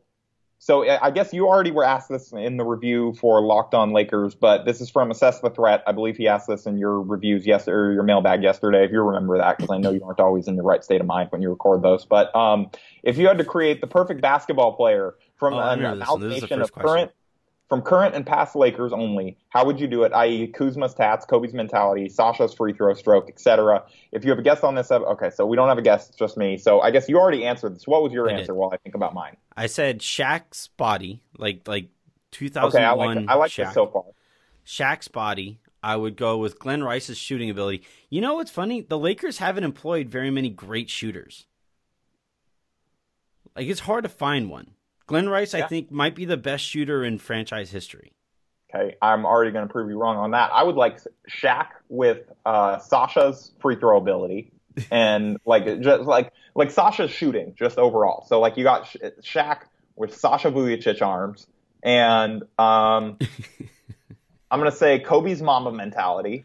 so 0.63 0.87
I 0.87 1.11
guess 1.11 1.33
you 1.33 1.49
already 1.49 1.71
were 1.71 1.85
asked 1.85 2.11
this 2.11 2.33
in 2.33 2.59
the 2.59 2.67
review 2.67 3.15
for 3.19 3.41
Locked 3.41 3.73
On 3.73 3.93
Lakers, 3.93 4.35
but 4.35 4.67
this 4.67 4.83
is 4.83 4.91
from 4.91 5.11
Assess 5.11 5.41
the 5.41 5.49
Threat. 5.49 5.83
I 5.87 5.93
believe 5.93 6.19
he 6.19 6.29
asked 6.29 6.49
this 6.49 6.67
in 6.67 6.77
your 6.77 7.01
reviews 7.01 7.47
yesterday, 7.47 7.75
or 7.75 7.93
your 7.95 8.03
mailbag 8.03 8.43
yesterday, 8.43 8.85
if 8.85 8.93
you 8.93 9.01
remember 9.01 9.39
that, 9.39 9.57
because 9.57 9.71
I 9.71 9.79
know 9.79 9.91
you 9.91 10.05
aren't 10.05 10.21
always 10.21 10.49
in 10.49 10.57
the 10.57 10.63
right 10.63 10.85
state 10.85 11.01
of 11.01 11.07
mind 11.07 11.33
when 11.33 11.41
you 11.41 11.49
record 11.49 11.81
those. 11.81 12.05
But 12.05 12.37
um, 12.37 12.71
if 13.03 13.17
you 13.17 13.27
had 13.27 13.39
to 13.39 13.45
create 13.45 13.81
the 13.81 13.87
perfect 13.87 14.21
basketball 14.21 14.75
player 14.75 15.15
from 15.37 15.55
oh, 15.55 15.61
an 15.61 15.83
amalgamation 15.83 16.61
of 16.61 16.71
current 16.73 17.11
from 17.71 17.83
current 17.83 18.17
and 18.17 18.27
past 18.27 18.57
Lakers 18.57 18.93
only, 18.93 19.39
how 19.49 19.65
would 19.65 19.79
you 19.79 19.87
do 19.87 20.03
it? 20.03 20.13
I.e., 20.13 20.49
Kuzma's 20.49 20.93
tats, 20.93 21.25
Kobe's 21.25 21.55
mentality, 21.55 22.09
Sasha's 22.09 22.53
free 22.53 22.73
throw 22.73 22.93
stroke, 22.95 23.29
etc. 23.29 23.85
If 24.11 24.25
you 24.25 24.31
have 24.31 24.41
a 24.41 24.43
guest 24.43 24.65
on 24.65 24.75
this, 24.75 24.91
uh, 24.91 24.99
okay, 25.03 25.31
so 25.31 25.47
we 25.47 25.57
don't 25.57 25.69
have 25.69 25.79
a 25.79 25.83
guest, 25.83 26.11
it's 26.11 26.19
just 26.19 26.37
me. 26.37 26.59
So 26.59 26.81
I 26.81 26.91
guess 26.91 27.09
you 27.09 27.17
already 27.17 27.47
answered 27.47 27.77
this. 27.77 27.87
What 27.87 28.03
was 28.03 28.13
your 28.13 28.29
I 28.29 28.33
answer? 28.33 28.53
Did. 28.53 28.59
While 28.59 28.71
I 28.73 28.77
think 28.79 28.97
about 28.97 29.15
mine, 29.15 29.37
I 29.57 29.69
said 29.69 30.01
Shaq's 30.01 30.67
body, 30.77 31.23
like 31.39 31.69
like 31.69 31.91
2001. 32.33 32.75
Okay, 32.75 32.85
I 32.85 32.93
like, 32.93 33.29
I 33.29 33.35
like 33.35 33.53
Shaq. 33.53 33.67
this 33.67 33.75
so 33.75 33.87
far. 33.87 34.05
Shaq's 34.67 35.07
body. 35.07 35.61
I 35.83 35.97
would 35.97 36.17
go 36.17 36.37
with 36.37 36.59
Glen 36.59 36.83
Rice's 36.83 37.17
shooting 37.17 37.49
ability. 37.49 37.85
You 38.11 38.21
know 38.21 38.35
what's 38.35 38.51
funny? 38.51 38.83
The 38.83 38.99
Lakers 38.99 39.39
haven't 39.39 39.65
employed 39.65 40.11
very 40.11 40.31
many 40.31 40.51
great 40.51 40.91
shooters. 40.91 41.47
Like 43.57 43.69
it's 43.69 43.81
hard 43.81 44.03
to 44.03 44.11
find 44.11 44.51
one. 44.51 44.73
Glen 45.11 45.29
Rice, 45.29 45.55
yeah. 45.55 45.65
I 45.65 45.69
think, 45.69 45.91
might 45.91 46.15
be 46.15 46.25
the 46.25 46.37
best 46.37 46.65
shooter 46.65 47.05
in 47.05 47.19
franchise 47.19 47.71
history. 47.71 48.13
Okay, 48.73 48.97
I'm 49.03 49.27
already 49.27 49.51
going 49.51 49.67
to 49.67 49.73
prove 49.73 49.91
you 49.91 49.99
wrong 49.99 50.17
on 50.17 50.31
that. 50.31 50.51
I 50.55 50.63
would 50.63 50.77
like 50.77 51.01
Shaq 51.29 51.67
with 51.89 52.31
uh, 52.47 52.79
Sasha's 52.79 53.51
free 53.61 53.75
throw 53.75 53.99
ability, 53.99 54.53
and 54.91 55.39
like 55.45 55.81
just 55.81 56.03
like 56.03 56.33
like 56.55 56.71
Sasha's 56.71 57.11
shooting 57.11 57.55
just 57.59 57.79
overall. 57.79 58.25
So 58.29 58.39
like 58.39 58.57
you 58.57 58.63
got 58.63 58.85
Shaq 59.23 59.63
with 59.97 60.17
Sasha 60.17 60.53
Vujacic 60.53 61.03
arms, 61.03 61.49
and 61.83 62.43
um, 62.59 63.19
I'm 64.51 64.61
going 64.61 64.71
to 64.71 64.77
say 64.77 65.01
Kobe's 65.01 65.43
Mamba 65.43 65.73
mentality. 65.73 66.45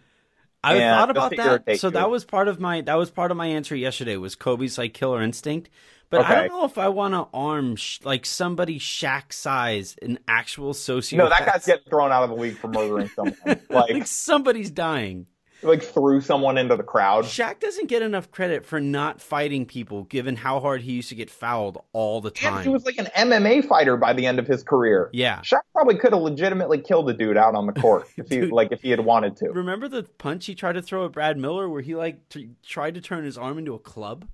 I 0.66 0.80
thought 0.80 1.09
about 1.09 1.36
that. 1.36 1.80
So 1.80 1.88
you. 1.88 1.91
that 1.91 2.09
was 2.09 2.26
part 2.26 2.47
of 2.47 2.59
my 2.59 2.82
that 2.82 2.95
was 2.95 3.11
part 3.11 3.32
of 3.32 3.38
my 3.38 3.47
answer 3.47 3.76
yesterday. 3.76 4.18
Was 4.18 4.36
Kobe's 4.36 4.78
like 4.78 4.93
killer 4.93 5.22
instinct? 5.22 5.70
But 6.09 6.22
okay. 6.22 6.34
I 6.34 6.47
don't 6.47 6.49
know 6.49 6.66
if 6.66 6.78
I 6.78 6.89
want 6.89 7.13
to 7.13 7.28
arm 7.34 7.76
sh- 7.76 7.99
like 8.03 8.26
somebody 8.26 8.80
Shaq 8.80 9.34
size, 9.34 9.95
an 10.01 10.20
actual 10.28 10.74
sociopath. 10.74 11.18
No, 11.18 11.30
that 11.30 11.45
guy's 11.45 11.66
getting 11.66 11.89
thrown 11.89 12.11
out 12.11 12.24
of 12.24 12.30
the 12.30 12.36
league 12.36 12.57
for 12.57 12.68
murdering 12.68 13.09
someone. 13.09 13.36
like, 13.45 13.89
like 13.89 14.07
somebody's 14.07 14.70
dying. 14.70 15.26
Like 15.62 15.82
threw 15.82 16.22
someone 16.22 16.58
into 16.58 16.76
the 16.76 16.84
crowd. 16.84 17.26
Shaq 17.26 17.60
doesn't 17.60 17.88
get 17.88 18.01
enough 18.01 18.30
credit 18.30 18.66
for 18.66 18.80
not 18.80 19.22
fighting 19.22 19.66
people, 19.66 20.03
given 20.03 20.36
how 20.36 20.60
hard 20.60 20.82
he 20.82 20.91
used 20.91 21.10
to 21.10 21.16
get 21.16 21.30
fouled 21.30 21.82
all 21.93 22.22
the 22.22 22.30
time. 22.30 22.64
he 22.64 22.70
was 22.70 22.86
like 22.86 22.97
an 22.97 23.08
MMA 23.16 23.68
fighter 23.68 23.97
by 23.97 24.14
the 24.14 24.26
end 24.26 24.38
of 24.38 24.47
his 24.47 24.64
career. 24.64 25.10
Yeah, 25.14 25.39
Shaq 25.39 25.62
probably 25.74 25.97
could 25.97 26.14
have 26.14 26.22
legitimately 26.22 26.82
killed 26.82 27.10
a 27.10 27.14
dude 27.14 27.38
out 27.38 27.56
on 27.56 27.66
the 27.66 27.74
court 27.74 28.08
if 28.18 28.30
he 28.30 28.41
like 28.45 28.72
if 28.72 28.82
he 28.82 28.89
had 28.89 28.99
wanted 28.99 29.38
to. 29.38 29.49
Remember 29.49 29.88
the 29.88 30.03
punch 30.03 30.45
he 30.45 30.56
tried 30.56 30.74
to 30.74 30.82
throw 30.82 31.06
at 31.06 31.12
Brad 31.12 31.38
Miller, 31.38 31.70
where 31.70 31.82
he 31.82 31.95
like 31.95 32.30
t- 32.30 32.49
tried 32.64 32.95
to 32.95 33.01
turn 33.01 33.24
his 33.24 33.38
arm 33.38 33.58
into 33.58 33.74
a 33.74 33.80
club? 33.80 34.28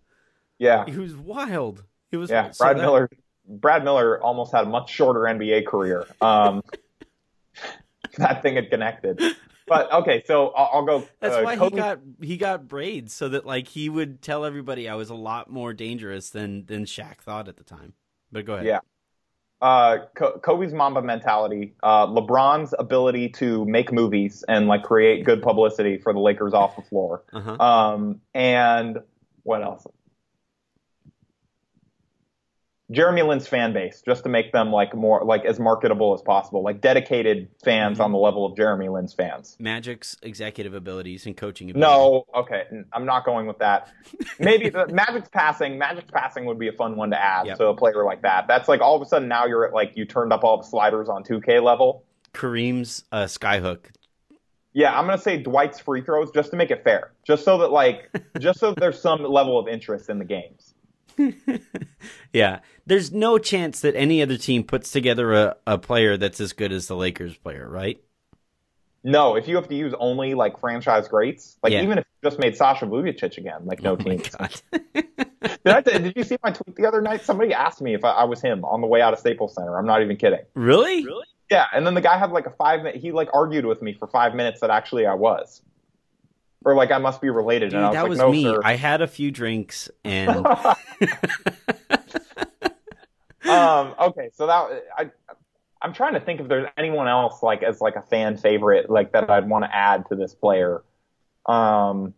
Yeah, 0.57 0.85
he 0.85 0.97
was 0.97 1.15
wild. 1.15 1.83
He 2.09 2.17
was 2.17 2.29
yeah. 2.29 2.51
So 2.51 2.65
Brad 2.65 2.77
that... 2.77 2.81
Miller. 2.81 3.09
Brad 3.47 3.83
Miller 3.83 4.21
almost 4.21 4.53
had 4.53 4.65
a 4.65 4.69
much 4.69 4.89
shorter 4.89 5.21
NBA 5.21 5.65
career. 5.65 6.05
Um, 6.21 6.61
that 8.17 8.41
thing 8.41 8.55
had 8.55 8.69
connected. 8.69 9.21
But 9.71 9.89
okay, 9.93 10.21
so 10.25 10.49
I'll, 10.49 10.69
I'll 10.73 10.85
go. 10.85 11.07
That's 11.21 11.35
uh, 11.35 11.43
why 11.43 11.55
Kobe... 11.55 11.73
he 11.73 11.79
got 11.79 11.99
he 12.21 12.35
got 12.35 12.67
braids 12.67 13.13
so 13.13 13.29
that 13.29 13.45
like 13.45 13.69
he 13.69 13.87
would 13.87 14.21
tell 14.21 14.43
everybody 14.43 14.89
I 14.89 14.95
was 14.95 15.09
a 15.09 15.15
lot 15.15 15.49
more 15.49 15.71
dangerous 15.71 16.29
than 16.29 16.65
than 16.65 16.83
Shaq 16.83 17.19
thought 17.19 17.47
at 17.47 17.55
the 17.55 17.63
time. 17.63 17.93
But 18.33 18.45
go 18.45 18.55
ahead. 18.55 18.65
Yeah. 18.65 18.79
Uh, 19.61 20.07
Kobe's 20.41 20.73
Mamba 20.73 21.01
mentality, 21.01 21.73
uh, 21.83 22.05
LeBron's 22.07 22.73
ability 22.79 23.29
to 23.29 23.63
make 23.63 23.93
movies 23.93 24.43
and 24.49 24.67
like 24.67 24.83
create 24.83 25.23
good 25.23 25.41
publicity 25.41 25.97
for 25.97 26.11
the 26.11 26.19
Lakers 26.19 26.53
off 26.53 26.75
the 26.75 26.81
floor, 26.81 27.23
uh-huh. 27.31 27.55
um, 27.63 28.19
and 28.33 28.97
what 29.43 29.63
else? 29.63 29.87
Jeremy 32.91 33.21
Lin's 33.21 33.47
fan 33.47 33.71
base, 33.71 34.01
just 34.05 34.23
to 34.23 34.29
make 34.29 34.51
them 34.51 34.71
like 34.71 34.93
more 34.93 35.23
like 35.23 35.45
as 35.45 35.59
marketable 35.59 36.13
as 36.13 36.21
possible, 36.21 36.61
like 36.61 36.81
dedicated 36.81 37.47
fans 37.63 37.95
mm-hmm. 37.95 38.03
on 38.03 38.11
the 38.11 38.17
level 38.17 38.45
of 38.45 38.55
Jeremy 38.57 38.89
Lin's 38.89 39.13
fans. 39.13 39.55
Magic's 39.59 40.17
executive 40.21 40.73
abilities 40.73 41.25
and 41.25 41.37
coaching 41.37 41.69
abilities. 41.69 41.89
No, 41.89 42.25
okay, 42.35 42.63
I'm 42.91 43.05
not 43.05 43.25
going 43.25 43.47
with 43.47 43.59
that. 43.59 43.89
Maybe 44.39 44.69
the, 44.69 44.87
Magic's 44.91 45.29
passing, 45.29 45.77
Magic's 45.77 46.11
passing 46.11 46.45
would 46.45 46.59
be 46.59 46.67
a 46.67 46.73
fun 46.73 46.97
one 46.97 47.11
to 47.11 47.21
add 47.21 47.47
yep. 47.47 47.57
to 47.57 47.67
a 47.67 47.75
player 47.75 48.03
like 48.03 48.23
that. 48.23 48.47
That's 48.47 48.67
like 48.67 48.81
all 48.81 48.95
of 48.95 49.01
a 49.01 49.05
sudden 49.05 49.29
now 49.29 49.45
you're 49.45 49.65
at 49.65 49.73
like 49.73 49.93
you 49.95 50.05
turned 50.05 50.33
up 50.33 50.43
all 50.43 50.57
the 50.57 50.67
sliders 50.67 51.07
on 51.07 51.23
2K 51.23 51.63
level. 51.63 52.03
Kareem's 52.33 53.05
uh, 53.11 53.23
skyhook. 53.23 53.85
Yeah, 54.73 54.97
I'm 54.97 55.05
gonna 55.05 55.17
say 55.17 55.37
Dwight's 55.37 55.79
free 55.79 56.01
throws 56.01 56.31
just 56.31 56.51
to 56.51 56.57
make 56.57 56.71
it 56.71 56.83
fair, 56.83 57.11
just 57.25 57.43
so 57.43 57.57
that 57.59 57.71
like, 57.71 58.09
just 58.39 58.59
so 58.59 58.73
there's 58.73 59.01
some 59.01 59.23
level 59.23 59.59
of 59.59 59.67
interest 59.67 60.09
in 60.09 60.17
the 60.17 60.25
games. 60.25 60.73
yeah, 62.33 62.59
there's 62.85 63.11
no 63.11 63.37
chance 63.37 63.81
that 63.81 63.95
any 63.95 64.21
other 64.21 64.37
team 64.37 64.63
puts 64.63 64.91
together 64.91 65.33
a, 65.33 65.55
a 65.67 65.77
player 65.77 66.17
that's 66.17 66.39
as 66.39 66.53
good 66.53 66.71
as 66.71 66.87
the 66.87 66.95
Lakers 66.95 67.37
player, 67.37 67.67
right? 67.69 68.01
No, 69.03 69.35
if 69.35 69.47
you 69.47 69.55
have 69.55 69.67
to 69.67 69.75
use 69.75 69.93
only 69.99 70.35
like 70.35 70.59
franchise 70.59 71.07
greats, 71.07 71.57
like 71.63 71.73
yeah. 71.73 71.81
even 71.81 71.97
if 71.97 72.05
you 72.05 72.29
just 72.29 72.39
made 72.39 72.55
Sasha 72.55 72.85
Vujacic 72.85 73.37
again, 73.37 73.65
like 73.65 73.81
no 73.81 73.93
oh 73.93 73.95
team. 73.95 74.21
did, 74.71 75.67
I, 75.67 75.81
did 75.81 76.13
you 76.15 76.23
see 76.23 76.37
my 76.43 76.51
tweet 76.51 76.75
the 76.75 76.85
other 76.85 77.01
night? 77.01 77.23
Somebody 77.23 77.53
asked 77.53 77.81
me 77.81 77.95
if 77.95 78.05
I, 78.05 78.11
I, 78.11 78.23
was 78.25 78.41
him 78.41 78.63
on 78.63 78.81
the 78.81 78.87
way 78.87 79.01
out 79.01 79.13
of 79.13 79.19
Staples 79.19 79.55
Center. 79.55 79.77
I'm 79.77 79.87
not 79.87 80.03
even 80.03 80.17
kidding. 80.17 80.41
Really? 80.53 81.03
Really? 81.03 81.25
Yeah, 81.49 81.65
and 81.73 81.85
then 81.85 81.95
the 81.95 82.01
guy 82.01 82.17
had 82.17 82.31
like 82.31 82.45
a 82.45 82.51
five 82.51 82.83
minute. 82.83 83.01
He 83.01 83.11
like 83.11 83.29
argued 83.33 83.65
with 83.65 83.81
me 83.81 83.93
for 83.93 84.07
five 84.07 84.35
minutes 84.35 84.61
that 84.61 84.69
actually 84.69 85.07
I 85.07 85.15
was 85.15 85.61
or 86.63 86.75
like 86.75 86.91
I 86.91 86.97
must 86.97 87.21
be 87.21 87.29
related. 87.29 87.71
Dude, 87.71 87.79
and 87.79 87.85
I 87.85 87.89
was 87.89 87.95
that 87.95 88.01
like, 88.01 88.09
was 88.09 88.19
no, 88.19 88.31
me. 88.31 88.43
Sir. 88.43 88.61
I 88.63 88.75
had 88.75 89.01
a 89.01 89.07
few 89.07 89.31
drinks 89.31 89.89
and. 90.03 90.29
um. 93.45 93.95
Okay, 93.99 94.29
so 94.33 94.47
that 94.47 94.83
I. 94.97 95.11
I'm 95.83 95.93
trying 95.93 96.13
to 96.13 96.19
think 96.19 96.39
if 96.39 96.47
there's 96.47 96.67
anyone 96.77 97.07
else 97.07 97.41
like 97.41 97.63
as 97.63 97.81
like 97.81 97.95
a 97.95 98.03
fan 98.03 98.37
favorite 98.37 98.87
like 98.89 99.13
that 99.13 99.29
I'd 99.31 99.49
want 99.49 99.65
to 99.65 99.75
add 99.75 100.07
to 100.09 100.15
this 100.15 100.35
player. 100.35 100.83
Um, 101.47 102.13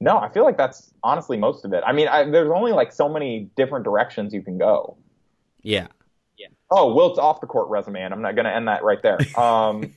no, 0.00 0.18
I 0.18 0.28
feel 0.28 0.44
like 0.44 0.56
that's 0.56 0.92
honestly 1.02 1.36
most 1.36 1.64
of 1.64 1.72
it. 1.72 1.82
I 1.86 1.92
mean, 1.92 2.08
I, 2.08 2.24
there's 2.24 2.50
only 2.50 2.72
like 2.72 2.92
so 2.92 3.08
many 3.08 3.50
different 3.56 3.84
directions 3.84 4.32
you 4.32 4.42
can 4.42 4.58
go. 4.58 4.96
Yeah. 5.62 5.88
Yeah. 6.36 6.48
Oh, 6.70 6.94
Wilt's 6.94 7.18
off 7.18 7.40
the 7.40 7.46
court 7.46 7.68
resume, 7.68 8.02
and 8.02 8.14
I'm 8.14 8.22
not 8.22 8.36
going 8.36 8.44
to 8.44 8.54
end 8.54 8.68
that 8.68 8.84
right 8.84 9.02
there. 9.02 9.18
Um, 9.36 9.92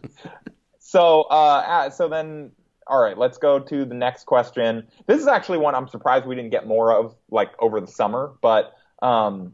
so, 0.78 1.22
uh, 1.22 1.90
so 1.90 2.08
then 2.08 2.52
all 2.88 3.00
right, 3.00 3.16
let's 3.16 3.38
go 3.38 3.58
to 3.58 3.84
the 3.84 3.94
next 3.94 4.24
question. 4.24 4.88
This 5.06 5.20
is 5.20 5.26
actually 5.26 5.58
one 5.58 5.74
I'm 5.74 5.88
surprised 5.88 6.26
we 6.26 6.34
didn't 6.34 6.50
get 6.50 6.66
more 6.66 6.92
of 6.92 7.14
like 7.30 7.50
over 7.60 7.80
the 7.80 7.86
summer, 7.86 8.32
but 8.40 8.74
um, 9.02 9.52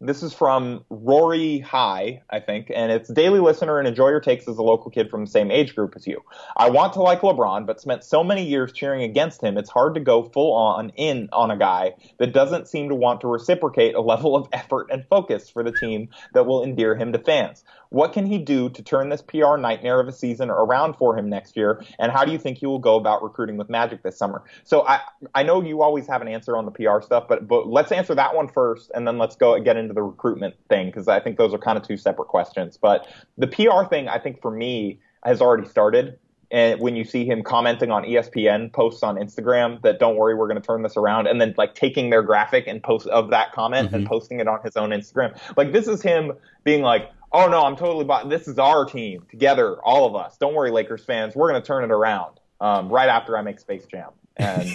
this 0.00 0.22
is 0.22 0.34
from 0.34 0.84
Rory 0.90 1.60
High, 1.60 2.22
I 2.28 2.40
think, 2.40 2.70
and 2.74 2.90
it's 2.90 3.08
daily 3.12 3.40
listener 3.40 3.78
and 3.78 3.88
enjoy 3.88 4.08
your 4.08 4.20
takes 4.20 4.46
as 4.48 4.58
a 4.58 4.62
local 4.62 4.90
kid 4.90 5.08
from 5.08 5.24
the 5.24 5.30
same 5.30 5.50
age 5.50 5.74
group 5.74 5.94
as 5.96 6.06
you. 6.06 6.20
I 6.56 6.70
want 6.70 6.92
to 6.94 7.02
like 7.02 7.20
LeBron, 7.20 7.66
but 7.66 7.80
spent 7.80 8.04
so 8.04 8.22
many 8.24 8.44
years 8.44 8.72
cheering 8.72 9.02
against 9.02 9.42
him, 9.42 9.56
it's 9.56 9.70
hard 9.70 9.94
to 9.94 10.00
go 10.00 10.24
full 10.24 10.52
on 10.52 10.90
in 10.90 11.28
on 11.32 11.50
a 11.50 11.56
guy 11.56 11.94
that 12.18 12.32
doesn't 12.32 12.68
seem 12.68 12.88
to 12.88 12.94
want 12.94 13.20
to 13.22 13.28
reciprocate 13.28 13.94
a 13.94 14.00
level 14.00 14.36
of 14.36 14.48
effort 14.52 14.88
and 14.90 15.06
focus 15.08 15.48
for 15.48 15.62
the 15.62 15.72
team 15.72 16.08
that 16.32 16.44
will 16.44 16.62
endear 16.62 16.94
him 16.96 17.12
to 17.12 17.18
fans. 17.18 17.64
What 17.94 18.12
can 18.12 18.26
he 18.26 18.38
do 18.38 18.68
to 18.70 18.82
turn 18.82 19.08
this 19.08 19.22
PR 19.22 19.56
nightmare 19.56 20.00
of 20.00 20.08
a 20.08 20.12
season 20.12 20.50
around 20.50 20.94
for 20.96 21.16
him 21.16 21.28
next 21.28 21.56
year? 21.56 21.80
And 22.00 22.10
how 22.10 22.24
do 22.24 22.32
you 22.32 22.38
think 22.38 22.58
he 22.58 22.66
will 22.66 22.80
go 22.80 22.96
about 22.96 23.22
recruiting 23.22 23.56
with 23.56 23.70
Magic 23.70 24.02
this 24.02 24.18
summer? 24.18 24.42
So 24.64 24.84
I 24.84 25.00
I 25.32 25.44
know 25.44 25.62
you 25.62 25.80
always 25.80 26.08
have 26.08 26.20
an 26.20 26.26
answer 26.26 26.56
on 26.56 26.64
the 26.64 26.72
PR 26.72 27.00
stuff, 27.00 27.26
but 27.28 27.46
but 27.46 27.68
let's 27.68 27.92
answer 27.92 28.12
that 28.16 28.34
one 28.34 28.48
first, 28.48 28.90
and 28.96 29.06
then 29.06 29.16
let's 29.16 29.36
go 29.36 29.58
get 29.60 29.76
into 29.76 29.94
the 29.94 30.02
recruitment 30.02 30.56
thing 30.68 30.86
because 30.86 31.06
I 31.06 31.20
think 31.20 31.38
those 31.38 31.54
are 31.54 31.58
kind 31.58 31.78
of 31.78 31.86
two 31.86 31.96
separate 31.96 32.26
questions. 32.26 32.76
But 32.76 33.06
the 33.38 33.46
PR 33.46 33.88
thing, 33.88 34.08
I 34.08 34.18
think 34.18 34.42
for 34.42 34.50
me 34.50 34.98
has 35.22 35.40
already 35.40 35.68
started 35.68 36.18
and 36.54 36.80
when 36.80 36.94
you 36.94 37.04
see 37.04 37.24
him 37.24 37.42
commenting 37.42 37.90
on 37.90 38.04
ESPN 38.04 38.72
posts 38.72 39.02
on 39.02 39.16
Instagram 39.16 39.82
that 39.82 39.98
don't 39.98 40.14
worry, 40.14 40.36
we're 40.36 40.46
going 40.46 40.60
to 40.60 40.64
turn 40.64 40.82
this 40.82 40.96
around, 40.96 41.26
and 41.26 41.40
then 41.40 41.52
like 41.56 41.74
taking 41.74 42.10
their 42.10 42.22
graphic 42.22 42.68
and 42.68 42.80
post 42.80 43.08
of 43.08 43.30
that 43.30 43.52
comment 43.52 43.88
mm-hmm. 43.88 43.96
and 43.96 44.06
posting 44.06 44.38
it 44.38 44.46
on 44.46 44.60
his 44.62 44.76
own 44.76 44.90
Instagram. 44.90 45.36
Like 45.56 45.72
this 45.72 45.88
is 45.88 46.00
him 46.00 46.32
being 46.62 46.82
like, 46.82 47.10
"Oh 47.34 47.48
no, 47.48 47.64
I'm 47.64 47.76
totally 47.76 48.04
bought. 48.04 48.28
This 48.30 48.48
is 48.48 48.58
our 48.58 48.84
team 48.86 49.26
together, 49.30 49.76
all 49.82 50.06
of 50.06 50.14
us. 50.14 50.36
Don't 50.38 50.54
worry, 50.54 50.70
Lakers 50.70 51.04
fans, 51.04 51.34
we're 51.34 51.50
going 51.50 51.60
to 51.60 51.66
turn 51.66 51.84
it 51.84 51.90
around." 51.90 52.40
Um, 52.60 52.88
right 52.88 53.08
after 53.08 53.36
I 53.36 53.42
make 53.42 53.60
Space 53.60 53.84
Jam, 53.84 54.10
and 54.36 54.68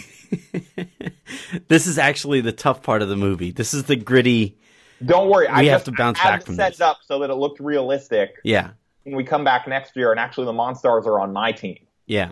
this 1.68 1.88
is 1.88 1.97
actually 1.97 2.41
the 2.41 2.51
tough 2.51 2.84
part 2.84 3.01
of 3.01 3.10
the 3.10 3.16
movie. 3.16 3.51
This 3.51 3.74
is 3.74 3.86
the 3.86 3.95
gritty. 3.95 4.57
Don't 5.03 5.30
worry, 5.30 5.47
we 5.47 5.53
I 5.53 5.64
have 5.66 5.80
just, 5.80 5.86
to 5.86 5.91
bounce 5.93 6.20
back 6.20 6.45
from 6.45 6.55
set 6.55 6.74
this. 6.74 6.82
it 6.82 6.84
up 6.84 6.99
so 7.05 7.20
that 7.20 7.30
it 7.30 7.36
looked 7.36 7.60
realistic. 7.60 8.36
Yeah, 8.43 8.72
when 9.03 9.16
we 9.16 9.24
come 9.24 9.43
back 9.43 9.68
next 9.68 9.95
year 9.95 10.12
and 10.12 10.20
actually 10.20 10.45
the 10.45 10.53
Monstars 10.53 11.05
are 11.05 11.20
on 11.20 11.34
my 11.34 11.51
team. 11.51 11.78
Yeah. 12.05 12.32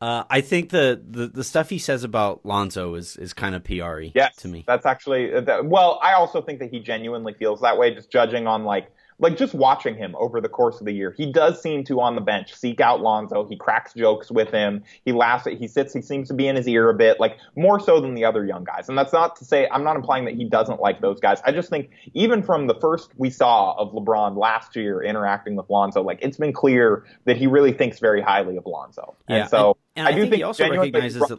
Uh, 0.00 0.24
I 0.30 0.40
think 0.40 0.70
the, 0.70 1.02
the, 1.06 1.26
the 1.26 1.44
stuff 1.44 1.68
he 1.68 1.78
says 1.78 2.04
about 2.04 2.46
Lonzo 2.46 2.94
is, 2.94 3.16
is 3.16 3.34
kind 3.34 3.54
of 3.54 3.62
PR 3.64 4.00
yes, 4.14 4.34
to 4.36 4.48
me. 4.48 4.64
That's 4.66 4.86
actually, 4.86 5.34
uh, 5.34 5.62
well, 5.62 6.00
I 6.02 6.14
also 6.14 6.40
think 6.40 6.58
that 6.60 6.70
he 6.70 6.80
genuinely 6.80 7.34
feels 7.34 7.60
that 7.60 7.76
way, 7.76 7.94
just 7.94 8.10
judging 8.10 8.46
on 8.46 8.64
like 8.64 8.90
like 9.20 9.36
just 9.36 9.54
watching 9.54 9.94
him 9.94 10.16
over 10.18 10.40
the 10.40 10.48
course 10.48 10.80
of 10.80 10.86
the 10.86 10.92
year, 10.92 11.14
he 11.16 11.30
does 11.30 11.60
seem 11.60 11.84
to 11.84 12.00
on 12.00 12.14
the 12.14 12.20
bench 12.20 12.54
seek 12.54 12.80
out 12.80 13.00
Lonzo. 13.00 13.46
He 13.46 13.56
cracks 13.56 13.92
jokes 13.92 14.30
with 14.30 14.50
him. 14.50 14.82
He 15.04 15.12
laughs. 15.12 15.46
At, 15.46 15.54
he 15.54 15.68
sits. 15.68 15.92
He 15.92 16.02
seems 16.02 16.28
to 16.28 16.34
be 16.34 16.48
in 16.48 16.56
his 16.56 16.66
ear 16.66 16.88
a 16.88 16.94
bit, 16.94 17.20
like 17.20 17.36
more 17.54 17.78
so 17.78 18.00
than 18.00 18.14
the 18.14 18.24
other 18.24 18.44
young 18.44 18.64
guys. 18.64 18.88
And 18.88 18.96
that's 18.96 19.12
not 19.12 19.36
to 19.36 19.44
say 19.44 19.68
I'm 19.70 19.84
not 19.84 19.96
implying 19.96 20.24
that 20.24 20.34
he 20.34 20.44
doesn't 20.44 20.80
like 20.80 21.00
those 21.00 21.20
guys. 21.20 21.40
I 21.44 21.52
just 21.52 21.68
think 21.68 21.90
even 22.14 22.42
from 22.42 22.66
the 22.66 22.74
first 22.80 23.10
we 23.16 23.30
saw 23.30 23.74
of 23.74 23.92
LeBron 23.92 24.36
last 24.36 24.74
year 24.74 25.02
interacting 25.02 25.54
with 25.54 25.68
Lonzo, 25.68 26.02
like 26.02 26.18
it's 26.22 26.38
been 26.38 26.52
clear 26.52 27.04
that 27.26 27.36
he 27.36 27.46
really 27.46 27.72
thinks 27.72 27.98
very 27.98 28.22
highly 28.22 28.56
of 28.56 28.66
Lonzo. 28.66 29.16
Yeah, 29.28 29.42
and 29.42 29.50
so 29.50 29.76
and, 29.94 30.06
and 30.06 30.08
I, 30.08 30.10
I, 30.10 30.14
do 30.14 30.20
think, 30.22 30.30
think 30.32 30.38
he 30.38 30.44
also 30.44 30.68
recognizes 30.70 31.22
that. 31.28 31.38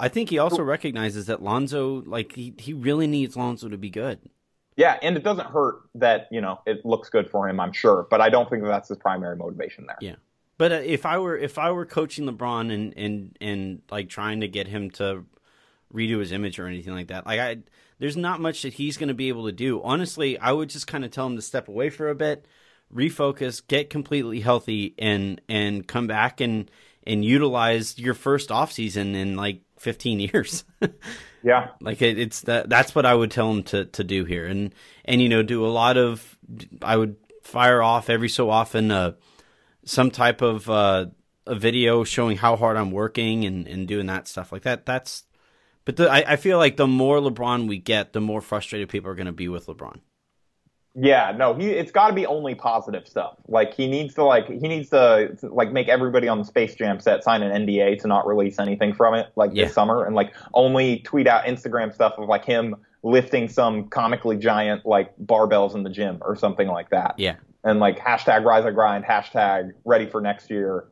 I 0.00 0.08
think 0.08 0.28
he 0.28 0.38
also 0.38 0.62
recognizes 0.62 1.26
that 1.26 1.42
Lonzo, 1.42 2.02
like 2.04 2.32
he, 2.32 2.52
he 2.58 2.72
really 2.72 3.06
needs 3.06 3.36
Lonzo 3.36 3.68
to 3.68 3.78
be 3.78 3.90
good. 3.90 4.18
Yeah, 4.76 4.98
and 5.02 5.16
it 5.16 5.22
doesn't 5.22 5.46
hurt 5.46 5.82
that 5.94 6.28
you 6.30 6.40
know 6.40 6.60
it 6.66 6.84
looks 6.84 7.08
good 7.08 7.30
for 7.30 7.48
him. 7.48 7.60
I'm 7.60 7.72
sure, 7.72 8.06
but 8.10 8.20
I 8.20 8.28
don't 8.28 8.48
think 8.50 8.62
that 8.62 8.68
that's 8.68 8.88
his 8.88 8.98
primary 8.98 9.36
motivation 9.36 9.86
there. 9.86 9.98
Yeah, 10.00 10.16
but 10.58 10.72
uh, 10.72 10.76
if 10.76 11.06
I 11.06 11.18
were 11.18 11.36
if 11.36 11.58
I 11.58 11.70
were 11.70 11.86
coaching 11.86 12.26
LeBron 12.26 12.72
and 12.72 12.94
and 12.96 13.36
and 13.40 13.82
like 13.90 14.08
trying 14.08 14.40
to 14.40 14.48
get 14.48 14.66
him 14.66 14.90
to 14.92 15.24
redo 15.92 16.18
his 16.18 16.32
image 16.32 16.58
or 16.58 16.66
anything 16.66 16.92
like 16.92 17.08
that, 17.08 17.26
like 17.26 17.40
I 17.40 17.58
there's 17.98 18.16
not 18.16 18.40
much 18.40 18.62
that 18.62 18.74
he's 18.74 18.96
going 18.96 19.08
to 19.08 19.14
be 19.14 19.28
able 19.28 19.46
to 19.46 19.52
do. 19.52 19.82
Honestly, 19.82 20.38
I 20.38 20.52
would 20.52 20.70
just 20.70 20.86
kind 20.86 21.04
of 21.04 21.10
tell 21.10 21.26
him 21.26 21.36
to 21.36 21.42
step 21.42 21.68
away 21.68 21.90
for 21.90 22.08
a 22.08 22.14
bit, 22.14 22.46
refocus, 22.92 23.62
get 23.66 23.90
completely 23.90 24.40
healthy, 24.40 24.94
and 24.98 25.40
and 25.48 25.86
come 25.86 26.06
back 26.06 26.40
and 26.40 26.70
and 27.06 27.24
utilize 27.24 27.98
your 27.98 28.14
first 28.14 28.50
off 28.50 28.72
season 28.72 29.14
in 29.14 29.36
like 29.36 29.60
15 29.78 30.20
years. 30.32 30.64
Yeah. 31.44 31.68
Like 31.80 32.02
it, 32.02 32.18
it's 32.18 32.40
that 32.42 32.68
that's 32.68 32.94
what 32.94 33.06
I 33.06 33.14
would 33.14 33.30
tell 33.30 33.50
him 33.50 33.62
to 33.64 33.84
to 33.84 34.02
do 34.02 34.24
here. 34.24 34.46
And 34.46 34.74
and 35.04 35.20
you 35.20 35.28
know, 35.28 35.42
do 35.42 35.64
a 35.64 35.68
lot 35.68 35.96
of 35.96 36.36
I 36.82 36.96
would 36.96 37.16
fire 37.42 37.82
off 37.82 38.08
every 38.08 38.30
so 38.30 38.48
often 38.48 38.90
uh 38.90 39.12
some 39.84 40.10
type 40.10 40.40
of 40.40 40.68
uh 40.70 41.06
a 41.46 41.54
video 41.54 42.02
showing 42.04 42.38
how 42.38 42.56
hard 42.56 42.78
I'm 42.78 42.90
working 42.90 43.44
and 43.44 43.68
and 43.68 43.86
doing 43.86 44.06
that 44.06 44.26
stuff 44.26 44.50
like 44.50 44.62
that. 44.62 44.86
That's 44.86 45.24
but 45.84 45.96
the, 45.96 46.10
I, 46.10 46.32
I 46.32 46.36
feel 46.36 46.56
like 46.56 46.76
the 46.76 46.86
more 46.86 47.18
LeBron 47.18 47.68
we 47.68 47.76
get, 47.78 48.14
the 48.14 48.20
more 48.20 48.40
frustrated 48.40 48.88
people 48.88 49.10
are 49.10 49.14
going 49.14 49.26
to 49.26 49.32
be 49.32 49.48
with 49.48 49.66
LeBron. 49.66 49.98
Yeah, 50.96 51.32
no, 51.36 51.54
he 51.54 51.70
it's 51.70 51.90
got 51.90 52.08
to 52.08 52.14
be 52.14 52.24
only 52.24 52.54
positive 52.54 53.08
stuff. 53.08 53.36
Like 53.48 53.74
he 53.74 53.88
needs 53.88 54.14
to 54.14 54.24
like 54.24 54.46
he 54.46 54.68
needs 54.68 54.90
to 54.90 55.36
like 55.42 55.72
make 55.72 55.88
everybody 55.88 56.28
on 56.28 56.38
the 56.38 56.44
Space 56.44 56.74
Jam 56.76 57.00
set 57.00 57.24
sign 57.24 57.42
an 57.42 57.66
NDA 57.66 58.00
to 58.02 58.08
not 58.08 58.26
release 58.26 58.60
anything 58.60 58.94
from 58.94 59.14
it 59.14 59.32
like 59.34 59.50
yeah. 59.52 59.64
this 59.64 59.74
summer 59.74 60.04
and 60.04 60.14
like 60.14 60.32
only 60.52 61.00
tweet 61.00 61.26
out 61.26 61.44
Instagram 61.46 61.92
stuff 61.92 62.14
of 62.16 62.28
like 62.28 62.44
him 62.44 62.76
lifting 63.02 63.48
some 63.48 63.88
comically 63.88 64.36
giant 64.36 64.86
like 64.86 65.16
barbells 65.18 65.74
in 65.74 65.82
the 65.82 65.90
gym 65.90 66.18
or 66.20 66.36
something 66.36 66.68
like 66.68 66.90
that. 66.90 67.14
Yeah. 67.18 67.36
And 67.64 67.80
like 67.80 67.98
hashtag 67.98 68.44
rise 68.44 68.64
and 68.64 68.74
grind, 68.74 69.04
hashtag 69.04 69.72
ready 69.84 70.06
for 70.06 70.20
next 70.20 70.48
year, 70.48 70.86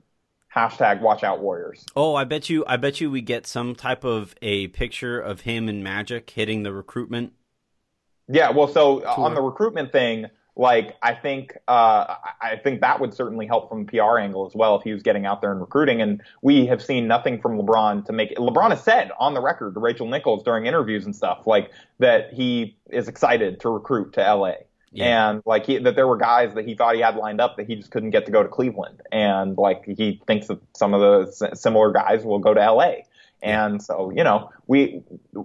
hashtag 0.52 1.00
watch 1.00 1.22
out 1.22 1.40
warriors. 1.40 1.86
Oh, 1.94 2.16
I 2.16 2.24
bet 2.24 2.50
you 2.50 2.64
I 2.66 2.76
bet 2.76 3.00
you 3.00 3.08
we 3.08 3.20
get 3.20 3.46
some 3.46 3.76
type 3.76 4.02
of 4.02 4.34
a 4.42 4.66
picture 4.68 5.20
of 5.20 5.42
him 5.42 5.68
and 5.68 5.84
Magic 5.84 6.28
hitting 6.30 6.64
the 6.64 6.72
recruitment 6.72 7.34
yeah, 8.28 8.50
well, 8.50 8.68
so 8.68 9.04
uh, 9.04 9.14
on 9.16 9.34
the 9.34 9.42
recruitment 9.42 9.92
thing, 9.92 10.26
like 10.54 10.96
I 11.02 11.14
think 11.14 11.56
uh, 11.66 12.16
I 12.40 12.56
think 12.62 12.82
that 12.82 13.00
would 13.00 13.14
certainly 13.14 13.46
help 13.46 13.68
from 13.70 13.82
a 13.82 13.84
PR 13.84 14.18
angle 14.18 14.46
as 14.46 14.54
well 14.54 14.76
if 14.76 14.82
he 14.82 14.92
was 14.92 15.02
getting 15.02 15.24
out 15.24 15.40
there 15.40 15.50
and 15.50 15.60
recruiting. 15.60 16.02
And 16.02 16.22
we 16.42 16.66
have 16.66 16.82
seen 16.82 17.06
nothing 17.08 17.40
from 17.40 17.58
LeBron 17.58 18.04
to 18.06 18.12
make 18.12 18.32
it. 18.32 18.38
LeBron 18.38 18.70
has 18.70 18.82
said 18.82 19.10
on 19.18 19.34
the 19.34 19.40
record 19.40 19.74
to 19.74 19.80
Rachel 19.80 20.06
Nichols 20.06 20.42
during 20.42 20.66
interviews 20.66 21.06
and 21.06 21.16
stuff 21.16 21.46
like 21.46 21.70
that 22.00 22.32
he 22.32 22.76
is 22.90 23.08
excited 23.08 23.60
to 23.60 23.70
recruit 23.70 24.12
to 24.14 24.20
LA. 24.20 24.52
Yeah. 24.92 25.30
And 25.30 25.42
like 25.46 25.64
he, 25.64 25.78
that 25.78 25.96
there 25.96 26.06
were 26.06 26.18
guys 26.18 26.52
that 26.54 26.66
he 26.66 26.74
thought 26.74 26.94
he 26.96 27.00
had 27.00 27.16
lined 27.16 27.40
up 27.40 27.56
that 27.56 27.66
he 27.66 27.76
just 27.76 27.90
couldn't 27.90 28.10
get 28.10 28.26
to 28.26 28.32
go 28.32 28.42
to 28.42 28.48
Cleveland. 28.48 29.00
And 29.10 29.56
like 29.56 29.86
he 29.86 30.20
thinks 30.26 30.48
that 30.48 30.60
some 30.76 30.92
of 30.92 31.00
the 31.00 31.56
similar 31.56 31.92
guys 31.92 32.24
will 32.24 32.40
go 32.40 32.52
to 32.52 32.60
LA. 32.60 32.92
And 33.42 33.82
so, 33.82 34.12
you 34.14 34.22
know, 34.22 34.50
we 34.68 35.02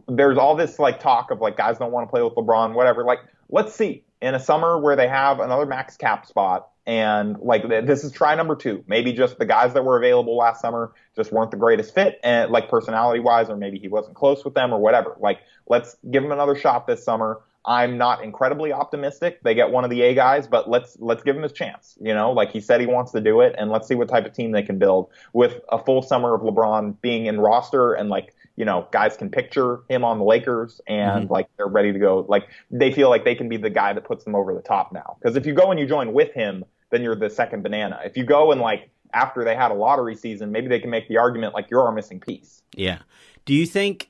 there's 0.08 0.38
all 0.38 0.56
this 0.56 0.78
like 0.78 1.00
talk 1.00 1.32
of 1.32 1.42
like 1.42 1.58
guys 1.58 1.80
don't 1.80 1.92
want 1.92 2.08
to 2.08 2.12
play 2.12 2.22
with 2.22 2.36
LeBron, 2.36 2.74
whatever. 2.74 3.04
Like, 3.04 3.20
let's 3.50 3.74
see 3.74 4.04
in 4.22 4.36
a 4.36 4.40
summer 4.40 4.80
where 4.80 4.96
they 4.96 5.08
have 5.08 5.40
another 5.40 5.66
max 5.66 5.98
cap 5.98 6.26
spot 6.26 6.70
and 6.88 7.38
like 7.40 7.68
this 7.68 8.06
is 8.06 8.14
try 8.14 8.34
number 8.36 8.56
two. 8.56 8.84
Maybe 8.88 9.12
just 9.12 9.38
the 9.40 9.46
guys 9.46 9.74
that 9.74 9.84
were 9.84 9.98
available 9.98 10.38
last 10.38 10.62
summer 10.62 10.94
just 11.18 11.34
weren't 11.34 11.52
the 11.52 11.58
greatest 11.58 11.94
fit 11.94 12.20
and 12.24 12.50
like 12.50 12.70
personality 12.70 13.20
wise, 13.20 13.50
or 13.50 13.58
maybe 13.58 13.78
he 13.78 13.90
wasn't 13.90 14.16
close 14.16 14.46
with 14.46 14.54
them 14.54 14.74
or 14.74 14.80
whatever. 14.80 15.18
Like, 15.20 15.40
let's 15.68 15.98
give 16.10 16.24
him 16.24 16.32
another 16.32 16.56
shot 16.56 16.88
this 16.88 17.04
summer. 17.04 17.42
I'm 17.68 17.98
not 17.98 18.24
incredibly 18.24 18.72
optimistic 18.72 19.44
they 19.44 19.54
get 19.54 19.70
one 19.72 19.84
of 19.84 19.90
the 19.90 20.02
A 20.02 20.16
guys, 20.16 20.48
but 20.48 20.70
let's 20.70 20.98
let's 21.00 21.22
give 21.22 21.36
him 21.36 21.44
his 21.44 21.52
chance. 21.52 21.98
You 22.02 22.14
know, 22.14 22.32
like 22.32 22.52
he 22.52 22.62
said 22.62 22.80
he 22.80 22.88
wants 22.88 23.12
to 23.12 23.22
do 23.22 23.42
it, 23.42 23.56
and 23.58 23.70
let's 23.70 23.88
see 23.88 23.96
what 23.96 24.08
type 24.08 24.26
of 24.26 24.34
team 24.34 24.52
they 24.52 24.64
can 24.64 24.80
build 24.80 25.10
with 25.34 25.60
a 25.70 25.78
full 25.78 26.02
summer 26.02 26.34
of 26.34 26.42
LeBron 26.42 27.00
being 27.02 27.26
in 27.26 27.40
roster 27.40 27.94
and 27.94 28.10
like 28.10 28.34
you 28.56 28.64
know 28.64 28.88
guys 28.92 29.18
can 29.18 29.30
picture 29.30 29.82
him 29.90 30.06
on 30.06 30.18
the 30.18 30.24
Lakers 30.24 30.80
and 30.88 31.26
mm-hmm. 31.26 31.34
like 31.34 31.50
they're 31.58 31.68
ready 31.68 31.92
to 31.92 32.00
go. 32.00 32.26
Like 32.30 32.48
they 32.72 32.92
feel 32.92 33.10
like 33.10 33.26
they 33.26 33.36
can 33.36 33.50
be 33.50 33.58
the 33.58 33.70
guy 33.70 33.92
that 33.92 34.06
puts 34.06 34.24
them 34.24 34.34
over 34.34 34.54
the 34.54 34.62
top 34.62 34.94
now. 34.94 35.18
Because 35.20 35.36
if 35.36 35.46
you 35.46 35.54
go 35.54 35.70
and 35.70 35.80
you 35.80 35.86
join 35.86 36.14
with 36.14 36.34
him, 36.34 36.64
then 36.90 37.04
you're 37.04 37.16
the 37.16 37.30
second 37.30 37.64
banana. 37.64 38.00
If 38.06 38.16
you 38.16 38.24
go 38.24 38.54
and 38.54 38.62
like 38.62 38.90
after 39.14 39.44
they 39.44 39.56
had 39.56 39.72
a 39.72 39.76
lottery 39.76 40.16
season, 40.16 40.54
maybe 40.54 40.68
they 40.68 40.80
can 40.80 40.90
make 40.90 41.10
the 41.10 41.18
argument 41.18 41.54
like 41.54 41.70
you're 41.70 41.84
our 41.84 41.92
missing 41.92 42.22
piece. 42.22 42.62
Yeah. 42.76 43.00
Do 43.44 43.54
you 43.54 43.66
think 43.66 44.10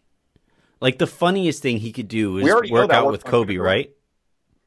like 0.80 0.98
the 0.98 1.08
funniest 1.08 1.62
thing 1.62 1.78
he 1.78 1.92
could 1.92 2.08
do 2.08 2.38
is 2.38 2.72
work 2.72 2.92
out 2.92 3.12
with 3.12 3.24
Kobe, 3.26 3.58
right? 3.58 3.92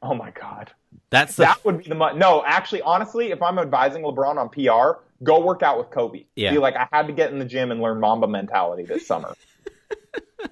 Oh 0.03 0.15
my 0.15 0.31
god. 0.31 0.73
That's 1.11 1.37
the... 1.37 1.45
that 1.45 1.65
would 1.65 1.79
be 1.79 1.89
the 1.89 1.95
mo- 1.95 2.13
no. 2.15 2.43
Actually, 2.45 2.83
honestly, 2.83 3.31
if 3.33 3.43
I'm 3.43 3.59
advising 3.59 4.03
LeBron 4.03 4.37
on 4.37 4.49
PR, 4.49 5.01
go 5.23 5.45
work 5.45 5.63
out 5.63 5.79
with 5.79 5.91
Kobe. 5.91 6.25
Yeah. 6.37 6.53
Be 6.53 6.59
like, 6.59 6.77
I 6.77 6.89
had 6.93 7.07
to 7.09 7.13
get 7.13 7.33
in 7.33 7.39
the 7.39 7.45
gym 7.45 7.71
and 7.71 7.81
learn 7.81 8.01
Mamba 8.01 8.29
mentality 8.29 8.85
this 8.85 9.07
summer. 9.07 9.35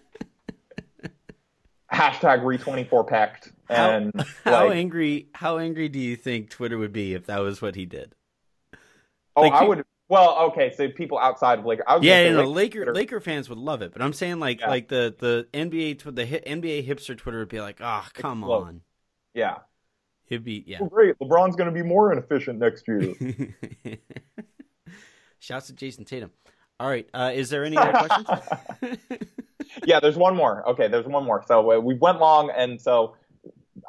Hashtag 1.92 2.44
re 2.44 2.58
twenty 2.58 2.84
four 2.84 3.04
pecked. 3.04 3.52
And 3.70 4.12
how, 4.14 4.24
how 4.44 4.66
like, 4.66 4.76
angry? 4.76 5.28
How 5.32 5.58
angry 5.58 5.88
do 5.88 5.98
you 5.98 6.16
think 6.16 6.50
Twitter 6.50 6.76
would 6.76 6.92
be 6.92 7.14
if 7.14 7.26
that 7.26 7.38
was 7.38 7.62
what 7.62 7.74
he 7.76 7.86
did? 7.86 8.14
Oh, 9.34 9.42
like, 9.42 9.52
I 9.52 9.64
would. 9.64 9.84
Well, 10.08 10.38
okay, 10.50 10.72
so 10.74 10.88
people 10.88 11.18
outside 11.18 11.58
of 11.58 11.66
Laker, 11.66 11.84
yeah, 12.00 12.24
you 12.24 12.32
know, 12.32 12.44
Laker 12.44 12.80
Laker, 12.80 12.94
Laker 12.94 13.20
fans 13.20 13.48
would 13.50 13.58
love 13.58 13.82
it, 13.82 13.92
but 13.92 14.00
I'm 14.00 14.14
saying 14.14 14.38
like 14.38 14.60
yeah. 14.60 14.70
like 14.70 14.88
the 14.88 15.14
the 15.18 15.46
NBA 15.52 16.02
the 16.02 16.24
NBA 16.24 16.88
hipster 16.88 17.16
Twitter 17.16 17.40
would 17.40 17.48
be 17.48 17.60
like, 17.60 17.80
oh, 17.82 18.06
come 18.14 18.42
on, 18.42 18.80
yeah, 19.34 19.58
he'd 20.24 20.44
be 20.44 20.64
yeah, 20.66 20.80
well, 20.80 20.88
great. 20.88 21.18
LeBron's 21.18 21.56
going 21.56 21.72
to 21.72 21.74
be 21.74 21.86
more 21.86 22.10
inefficient 22.10 22.58
next 22.58 22.88
year. 22.88 23.14
Shouts 25.40 25.66
to 25.68 25.74
Jayson 25.74 26.06
Tatum. 26.06 26.30
All 26.80 26.88
right, 26.88 27.06
uh, 27.12 27.32
is 27.34 27.50
there 27.50 27.64
any 27.64 27.76
other 27.76 28.06
questions? 28.06 29.08
yeah, 29.84 30.00
there's 30.00 30.16
one 30.16 30.36
more. 30.36 30.66
Okay, 30.70 30.88
there's 30.88 31.06
one 31.06 31.24
more. 31.24 31.44
So 31.46 31.72
uh, 31.72 31.78
we 31.80 31.94
went 31.94 32.18
long, 32.18 32.50
and 32.56 32.80
so 32.80 33.16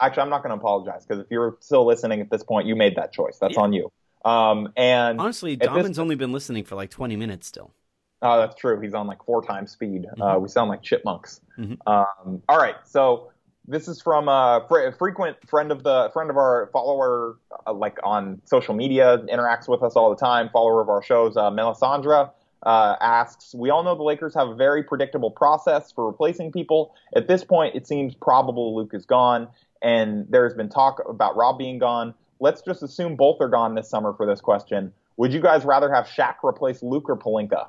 actually, 0.01 0.23
I'm 0.23 0.29
not 0.29 0.43
going 0.43 0.49
to 0.49 0.57
apologize 0.57 1.05
because 1.05 1.23
if 1.23 1.31
you're 1.31 1.57
still 1.61 1.85
listening 1.85 2.21
at 2.21 2.29
this 2.29 2.43
point, 2.43 2.67
you 2.67 2.75
made 2.75 2.95
that 2.95 3.13
choice. 3.13 3.37
That's 3.39 3.55
yeah. 3.55 3.61
on 3.61 3.73
you. 3.73 3.91
Um, 4.25 4.73
and 4.75 5.19
honestly, 5.19 5.55
Dobbins 5.55 5.87
this, 5.87 5.97
only 5.99 6.15
been 6.15 6.31
listening 6.31 6.63
for 6.63 6.75
like 6.75 6.89
20 6.89 7.15
minutes 7.15 7.47
still. 7.47 7.73
Oh, 8.21 8.37
that's 8.39 8.55
true. 8.55 8.79
He's 8.79 8.93
on 8.93 9.07
like 9.07 9.23
four 9.23 9.41
times 9.41 9.71
speed. 9.71 10.05
Uh, 10.05 10.11
mm-hmm. 10.11 10.21
Uh, 10.21 10.39
we 10.39 10.49
sound 10.49 10.69
like 10.69 10.81
chipmunks. 10.81 11.41
Mm-hmm. 11.57 11.75
Um, 11.87 12.41
all 12.49 12.57
right. 12.57 12.75
So 12.85 13.31
this 13.67 13.87
is 13.87 14.01
from 14.01 14.27
a 14.27 14.65
fr- 14.67 14.91
frequent 14.97 15.37
friend 15.47 15.71
of 15.71 15.83
the 15.83 16.09
friend 16.11 16.29
of 16.29 16.37
our 16.37 16.69
follower, 16.73 17.37
uh, 17.65 17.73
like 17.73 17.97
on 18.03 18.41
social 18.45 18.73
media, 18.73 19.19
interacts 19.31 19.69
with 19.69 19.83
us 19.83 19.93
all 19.95 20.09
the 20.09 20.15
time. 20.15 20.49
Follower 20.49 20.81
of 20.81 20.89
our 20.89 21.01
shows, 21.01 21.37
uh, 21.37 21.49
Melisandre. 21.49 22.31
Uh, 22.63 22.95
asks, 22.99 23.55
we 23.55 23.69
all 23.69 23.83
know 23.83 23.95
the 23.95 24.03
Lakers 24.03 24.33
have 24.33 24.49
a 24.49 24.55
very 24.55 24.83
predictable 24.83 25.31
process 25.31 25.93
for 25.93 26.05
replacing 26.05 26.51
people. 26.51 26.93
At 27.15 27.29
this 27.29 27.41
point, 27.41 27.73
it 27.73 27.87
seems 27.87 28.13
probable 28.15 28.75
Luke 28.75 28.91
is 28.93 29.05
gone, 29.05 29.47
and 29.81 30.25
there's 30.29 30.55
been 30.55 30.67
talk 30.67 31.01
about 31.07 31.37
Rob 31.37 31.57
being 31.57 31.79
gone. 31.79 32.13
Let's 32.39 32.61
just 32.61 32.83
assume 32.83 33.15
both 33.15 33.37
are 33.41 33.49
gone 33.49 33.75
this 33.75 33.89
summer 33.89 34.13
for 34.13 34.25
this 34.25 34.41
question. 34.41 34.93
Would 35.17 35.33
you 35.33 35.41
guys 35.41 35.65
rather 35.65 35.93
have 35.93 36.05
Shaq 36.05 36.35
replace 36.43 36.81
Luke 36.81 37.09
or 37.09 37.17
Pelinka? 37.17 37.67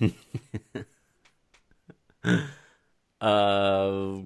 uh, 3.20 4.18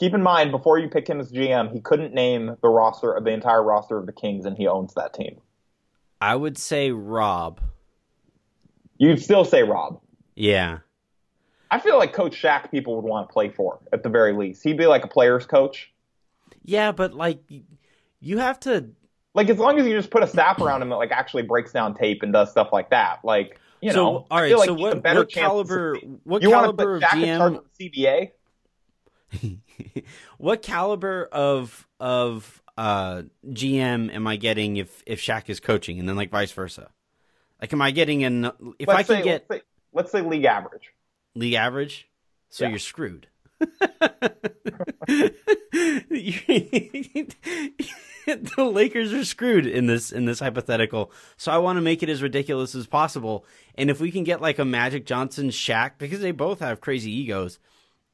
Keep 0.00 0.14
in 0.14 0.22
mind, 0.22 0.50
before 0.50 0.78
you 0.78 0.88
pick 0.88 1.06
him 1.06 1.20
as 1.20 1.30
GM, 1.30 1.74
he 1.74 1.80
couldn't 1.82 2.14
name 2.14 2.56
the 2.62 2.70
roster 2.70 3.12
of 3.12 3.24
the 3.24 3.32
entire 3.32 3.62
roster 3.62 3.98
of 3.98 4.06
the 4.06 4.12
Kings, 4.12 4.46
and 4.46 4.56
he 4.56 4.66
owns 4.66 4.94
that 4.94 5.12
team. 5.12 5.38
I 6.22 6.36
would 6.36 6.56
say 6.56 6.90
Rob. 6.90 7.60
You'd 8.96 9.22
still 9.22 9.44
say 9.44 9.62
Rob. 9.62 10.00
Yeah. 10.34 10.78
I 11.70 11.80
feel 11.80 11.98
like 11.98 12.14
Coach 12.14 12.40
Shaq 12.40 12.70
people 12.70 12.96
would 12.96 13.04
want 13.04 13.28
to 13.28 13.32
play 13.32 13.50
for 13.50 13.78
at 13.92 14.02
the 14.02 14.08
very 14.08 14.32
least. 14.32 14.64
He'd 14.64 14.78
be 14.78 14.86
like 14.86 15.04
a 15.04 15.08
player's 15.08 15.44
coach. 15.44 15.92
Yeah, 16.64 16.92
but 16.92 17.12
like 17.12 17.40
you 18.20 18.38
have 18.38 18.60
to 18.60 18.90
like 19.34 19.48
as 19.48 19.58
long 19.58 19.78
as 19.78 19.86
you 19.86 19.96
just 19.96 20.10
put 20.10 20.22
a 20.22 20.26
staff 20.26 20.60
around 20.60 20.82
him 20.82 20.88
that 20.88 20.96
like 20.96 21.12
actually 21.12 21.42
breaks 21.42 21.72
down 21.72 21.94
tape 21.94 22.22
and 22.22 22.32
does 22.32 22.50
stuff 22.50 22.68
like 22.72 22.90
that. 22.90 23.20
Like 23.24 23.58
you 23.80 23.92
so, 23.92 23.96
know, 23.96 24.26
all 24.30 24.40
right. 24.40 24.56
like 24.56 24.66
so 24.66 24.74
what, 24.74 25.02
what 25.02 25.32
caliber? 25.32 25.96
What 26.24 26.42
you 26.42 26.50
caliber 26.50 26.96
of 26.96 27.02
GM? 27.02 27.62
CBA. 27.80 28.30
what 30.38 30.62
caliber 30.62 31.28
of 31.30 31.86
of 31.98 32.62
uh, 32.76 33.22
GM 33.46 34.12
am 34.12 34.26
I 34.26 34.36
getting 34.36 34.76
if 34.76 35.02
if 35.06 35.20
Shaq 35.20 35.48
is 35.48 35.60
coaching, 35.60 35.98
and 35.98 36.08
then 36.08 36.16
like 36.16 36.30
vice 36.30 36.52
versa? 36.52 36.90
Like, 37.60 37.72
am 37.72 37.82
I 37.82 37.90
getting 37.90 38.24
an 38.24 38.46
if 38.78 38.88
let's 38.88 38.90
I 38.90 39.02
can 39.02 39.16
say, 39.16 39.22
get 39.22 39.46
let's 39.48 39.60
say, 39.62 39.66
let's 39.92 40.12
say 40.12 40.20
league 40.22 40.44
average? 40.44 40.92
League 41.34 41.54
average, 41.54 42.08
so 42.48 42.64
Yeah. 42.64 42.70
you're 42.70 42.78
screwed. 42.78 43.28
the 48.26 48.54
Lakers 48.58 49.12
are 49.12 49.24
screwed 49.24 49.66
in 49.66 49.86
this 49.86 50.12
in 50.12 50.24
this 50.24 50.40
hypothetical. 50.40 51.12
So 51.36 51.52
I 51.52 51.58
want 51.58 51.76
to 51.76 51.82
make 51.82 52.02
it 52.02 52.08
as 52.08 52.22
ridiculous 52.22 52.74
as 52.74 52.86
possible. 52.86 53.44
And 53.74 53.90
if 53.90 54.00
we 54.00 54.10
can 54.10 54.24
get 54.24 54.40
like 54.40 54.58
a 54.58 54.64
Magic 54.64 55.06
Johnson 55.06 55.48
Shaq, 55.48 55.92
because 55.98 56.20
they 56.20 56.32
both 56.32 56.60
have 56.60 56.80
crazy 56.80 57.10
egos, 57.10 57.58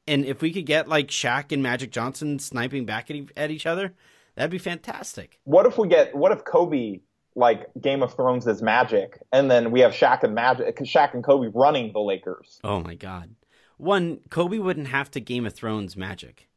and 0.07 0.25
if 0.25 0.41
we 0.41 0.51
could 0.51 0.65
get 0.65 0.87
like 0.87 1.07
Shaq 1.07 1.51
and 1.51 1.61
Magic 1.61 1.91
Johnson 1.91 2.39
sniping 2.39 2.85
back 2.85 3.09
at, 3.09 3.15
e- 3.15 3.29
at 3.35 3.51
each 3.51 3.65
other, 3.65 3.93
that'd 4.35 4.51
be 4.51 4.57
fantastic. 4.57 5.39
What 5.43 5.65
if 5.65 5.77
we 5.77 5.87
get? 5.87 6.15
What 6.15 6.31
if 6.31 6.45
Kobe 6.45 7.01
like 7.35 7.67
Game 7.79 8.01
of 8.01 8.15
Thrones 8.15 8.47
is 8.47 8.61
Magic, 8.61 9.21
and 9.31 9.51
then 9.51 9.71
we 9.71 9.81
have 9.81 9.91
Shaq 9.91 10.23
and 10.23 10.33
Magic, 10.33 10.77
Shaq 10.77 11.13
and 11.13 11.23
Kobe 11.23 11.49
running 11.53 11.93
the 11.93 11.99
Lakers? 11.99 12.59
Oh 12.63 12.79
my 12.79 12.95
god. 12.95 13.35
One, 13.77 14.19
Kobe 14.29 14.57
wouldn't 14.57 14.87
have 14.87 15.09
to 15.11 15.19
Game 15.19 15.45
of 15.45 15.53
Thrones 15.53 15.95
Magic. 15.95 16.49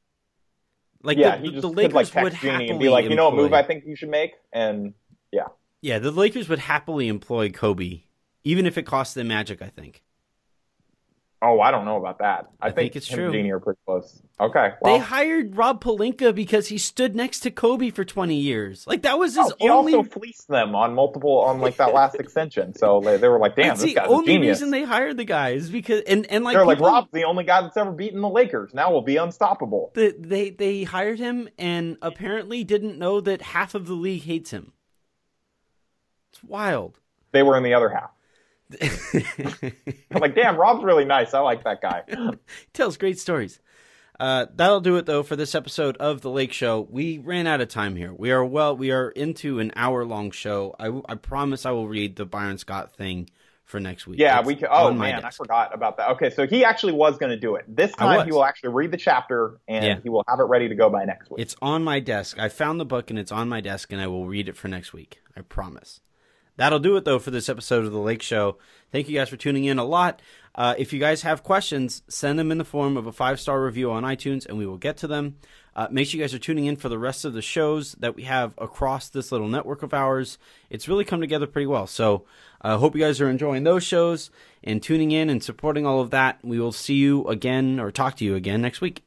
Like 1.03 1.19
yeah, 1.19 1.37
the, 1.37 1.43
he 1.43 1.51
just 1.51 1.63
the 1.63 1.69
could 1.69 1.77
Lakers 1.77 2.15
like 2.15 2.25
would 2.25 2.33
text 2.33 2.43
Jeanie 2.43 2.53
happily 2.53 2.71
and 2.71 2.81
be 2.81 2.89
like, 2.89 3.05
you 3.05 3.15
know, 3.15 3.27
what 3.27 3.37
move 3.37 3.53
I 3.53 3.63
think 3.63 3.85
you 3.87 3.97
should 3.97 4.11
make, 4.11 4.35
and 4.53 4.95
yeah. 5.33 5.49
Yeah, 5.81 5.99
the 5.99 6.11
Lakers 6.11 6.49
would 6.49 6.59
happily 6.59 7.09
employ 7.09 7.51
Kobe, 7.51 8.03
even 8.45 8.67
if 8.67 8.77
it 8.77 8.83
cost 8.83 9.15
them 9.15 9.29
Magic. 9.29 9.63
I 9.63 9.69
think 9.69 10.03
Oh, 11.43 11.59
I 11.59 11.71
don't 11.71 11.87
know 11.87 11.97
about 11.97 12.19
that. 12.19 12.51
I, 12.61 12.67
I 12.67 12.71
think 12.71 12.97
it's 12.97 13.09
him 13.09 13.17
true. 13.17 13.33
Jeanie 13.33 13.51
are 13.51 13.61
pretty 13.61 13.81
close. 13.87 14.21
Okay, 14.39 14.73
they 14.85 14.99
hired 14.99 15.57
Rob 15.57 15.83
Pelinka 15.83 16.35
because 16.35 16.69
he 16.69 16.77
stood 16.77 17.17
next 17.17 17.41
to 17.41 17.51
Kobe 17.51 17.89
for 17.89 18.05
twenty 18.05 18.37
years. 18.37 18.87
Like 18.87 19.03
that 19.03 19.19
was 19.19 19.39
oh, 19.39 19.45
his 19.45 19.53
oh, 19.53 19.57
he 19.59 19.69
only. 19.71 19.95
also 19.95 20.11
fleeced 20.11 20.49
them 20.49 20.75
on 20.75 20.95
multiple 20.95 21.39
on 21.41 21.61
like 21.61 21.77
that 21.77 21.95
last 21.95 22.15
extension. 22.21 22.75
So 22.75 23.01
they, 23.01 23.17
they 23.17 23.29
were 23.29 23.39
like, 23.39 23.57
damn, 23.57 23.69
that's 23.69 23.81
this 23.81 23.91
the 23.91 23.95
guy's 23.95 24.09
a 24.09 24.11
only 24.11 24.35
genius. 24.35 24.59
reason 24.59 24.71
they 24.71 24.85
hired 24.85 25.17
the 25.17 25.25
guy 25.25 25.51
is 25.51 25.71
because 25.71 26.03
and 26.03 26.27
and 26.27 26.45
like 26.45 26.57
They're 26.57 26.67
like, 26.67 26.79
Rob's 26.81 27.11
the 27.11 27.25
only 27.25 27.45
guy 27.45 27.63
that's 27.63 27.77
ever 27.77 27.93
beaten 27.93 28.21
the 28.21 28.29
Lakers. 28.29 28.75
Now 28.75 28.93
we'll 28.93 29.01
be 29.01 29.17
unstoppable. 29.17 29.93
the, 29.95 30.15
they 30.19 30.51
they 30.51 30.83
hired 30.83 31.19
him 31.19 31.49
and 31.59 31.97
apparently 32.03 32.65
didn't 32.65 32.99
know 32.99 33.21
that 33.23 33.41
half 33.41 33.75
of 33.75 33.87
the 33.87 33.95
league 33.95 34.25
hates 34.25 34.51
him. 34.51 34.73
It's 36.33 36.45
wild. 36.45 36.99
They 37.33 37.43
were 37.43 37.57
in 37.57 37.63
the 37.63 37.73
other 37.73 37.89
half. 37.89 38.11
I'm 38.83 39.73
like, 40.21 40.35
damn, 40.35 40.57
Rob's 40.57 40.85
really 40.85 41.05
nice. 41.05 41.35
I 41.35 41.41
like 41.41 41.65
that 41.65 41.81
guy. 41.81 42.03
He 42.09 42.17
tells 42.73 42.97
great 42.97 43.19
stories. 43.19 43.61
Uh, 44.19 44.47
that'll 44.55 44.83
do 44.83 44.97
it 44.97 45.07
though 45.07 45.23
for 45.23 45.35
this 45.35 45.55
episode 45.55 45.97
of 45.97 46.21
the 46.21 46.29
Lake 46.31 46.53
Show. 46.53 46.87
We 46.91 47.19
ran 47.19 47.47
out 47.47 47.63
of 47.63 47.69
time 47.69 47.97
here. 47.97 48.13
We 48.13 48.31
are 48.33 48.45
well. 48.45 48.77
We 48.77 48.91
are 48.91 49.09
into 49.09 49.61
an 49.61 49.73
hour 49.75 50.05
long 50.05 50.31
show. 50.31 50.77
I, 50.79 50.89
I 51.09 51.15
promise 51.15 51.65
I 51.65 51.71
will 51.71 51.89
read 51.89 52.17
the 52.17 52.27
Byron 52.27 52.59
Scott 52.59 52.95
thing 52.95 53.31
for 53.65 53.81
next 53.81 54.07
week. 54.07 54.19
Yeah, 54.19 54.43
we 54.43 54.57
could. 54.57 54.69
Oh 54.71 54.93
man, 54.93 55.25
I 55.25 55.31
forgot 55.31 55.75
about 55.75 55.97
that. 55.97 56.11
Okay, 56.11 56.29
so 56.29 56.47
he 56.47 56.67
actually 56.67 56.93
was 56.93 57.17
going 57.17 57.31
to 57.31 57.39
do 57.39 57.55
it. 57.55 57.65
This 57.67 57.93
time 57.93 58.27
he 58.27 58.33
will 58.33 58.45
actually 58.45 58.71
read 58.75 58.91
the 58.91 58.99
chapter 58.99 59.59
and 59.67 59.85
Yeah. 59.85 60.01
he 60.03 60.11
will 60.11 60.25
have 60.29 60.39
it 60.41 60.45
ready 60.45 60.69
to 60.69 60.75
go 60.75 60.91
by 60.91 61.07
next 61.07 61.31
week. 61.31 61.41
It's 61.41 61.57
on 61.63 61.83
my 61.83 61.99
desk. 62.01 62.39
I 62.39 62.51
found 62.51 62.79
the 62.79 62.85
book 62.85 63.09
and 63.09 63.19
it's 63.19 63.33
on 63.33 63.49
my 63.49 63.63
desk, 63.63 63.91
and 63.91 64.03
I 64.03 64.07
will 64.09 64.27
read 64.27 64.49
it 64.51 64.57
for 64.57 64.69
next 64.69 64.93
week. 64.93 65.23
I 65.35 65.41
promise. 65.41 66.01
That'll 66.61 66.79
do 66.79 66.95
it 66.99 67.07
though 67.07 67.19
for 67.19 67.31
this 67.31 67.49
episode 67.49 67.87
of 67.87 67.93
the 67.93 67.99
Lake 67.99 68.21
Show. 68.21 68.59
Thank 68.93 69.09
you 69.09 69.17
guys 69.17 69.31
for 69.31 69.39
tuning 69.39 69.65
in 69.65 69.79
a 69.79 69.85
lot. 69.85 70.21
Uh, 70.55 70.75
if 70.77 70.93
you 70.93 71.01
guys 71.01 71.23
have 71.23 71.43
questions, 71.43 72.03
send 72.07 72.39
them 72.39 72.53
in 72.53 72.59
the 72.59 72.67
form 72.67 72.99
of 72.99 73.07
a 73.07 73.13
five 73.13 73.41
star 73.41 73.65
review 73.65 73.91
on 73.91 74.03
iTunes, 74.03 74.45
and 74.45 74.59
we 74.59 74.67
will 74.67 74.77
get 74.77 74.99
to 74.99 75.07
them. 75.07 75.37
Uh, 75.75 75.89
make 75.91 76.07
sure 76.07 76.19
you 76.19 76.23
guys 76.23 76.35
are 76.35 76.39
tuning 76.39 76.67
in 76.67 76.77
for 76.77 76.91
the 76.91 76.99
rest 76.99 77.25
of 77.25 77.33
the 77.33 77.41
shows 77.41 77.93
that 77.93 78.15
we 78.15 78.25
have 78.25 78.53
across 78.59 79.09
this 79.09 79.33
little 79.33 79.49
network 79.49 79.83
of 79.83 79.95
ours. 79.95 80.37
It's 80.69 80.87
really 80.87 81.07
come 81.07 81.23
together 81.23 81.47
pretty 81.47 81.67
well. 81.67 81.87
So 81.87 82.27
I 82.61 82.73
uh, 82.73 82.77
hope 82.77 82.95
you 82.95 83.01
guys 83.01 83.23
are 83.23 83.31
enjoying 83.31 83.65
those 83.65 83.83
shows 83.83 84.31
and 84.63 84.83
tuning 84.83 85.13
in 85.13 85.31
and 85.31 85.43
supporting 85.43 85.87
all 85.87 86.03
of 86.03 86.11
that. 86.11 86.41
We 86.45 86.61
will 86.61 86.73
see 86.73 86.97
you 86.97 87.27
again 87.27 87.81
or 87.81 87.91
talk 87.91 88.17
to 88.17 88.25
you 88.27 88.35
again 88.35 88.61
next 88.61 88.83
week. 88.83 89.03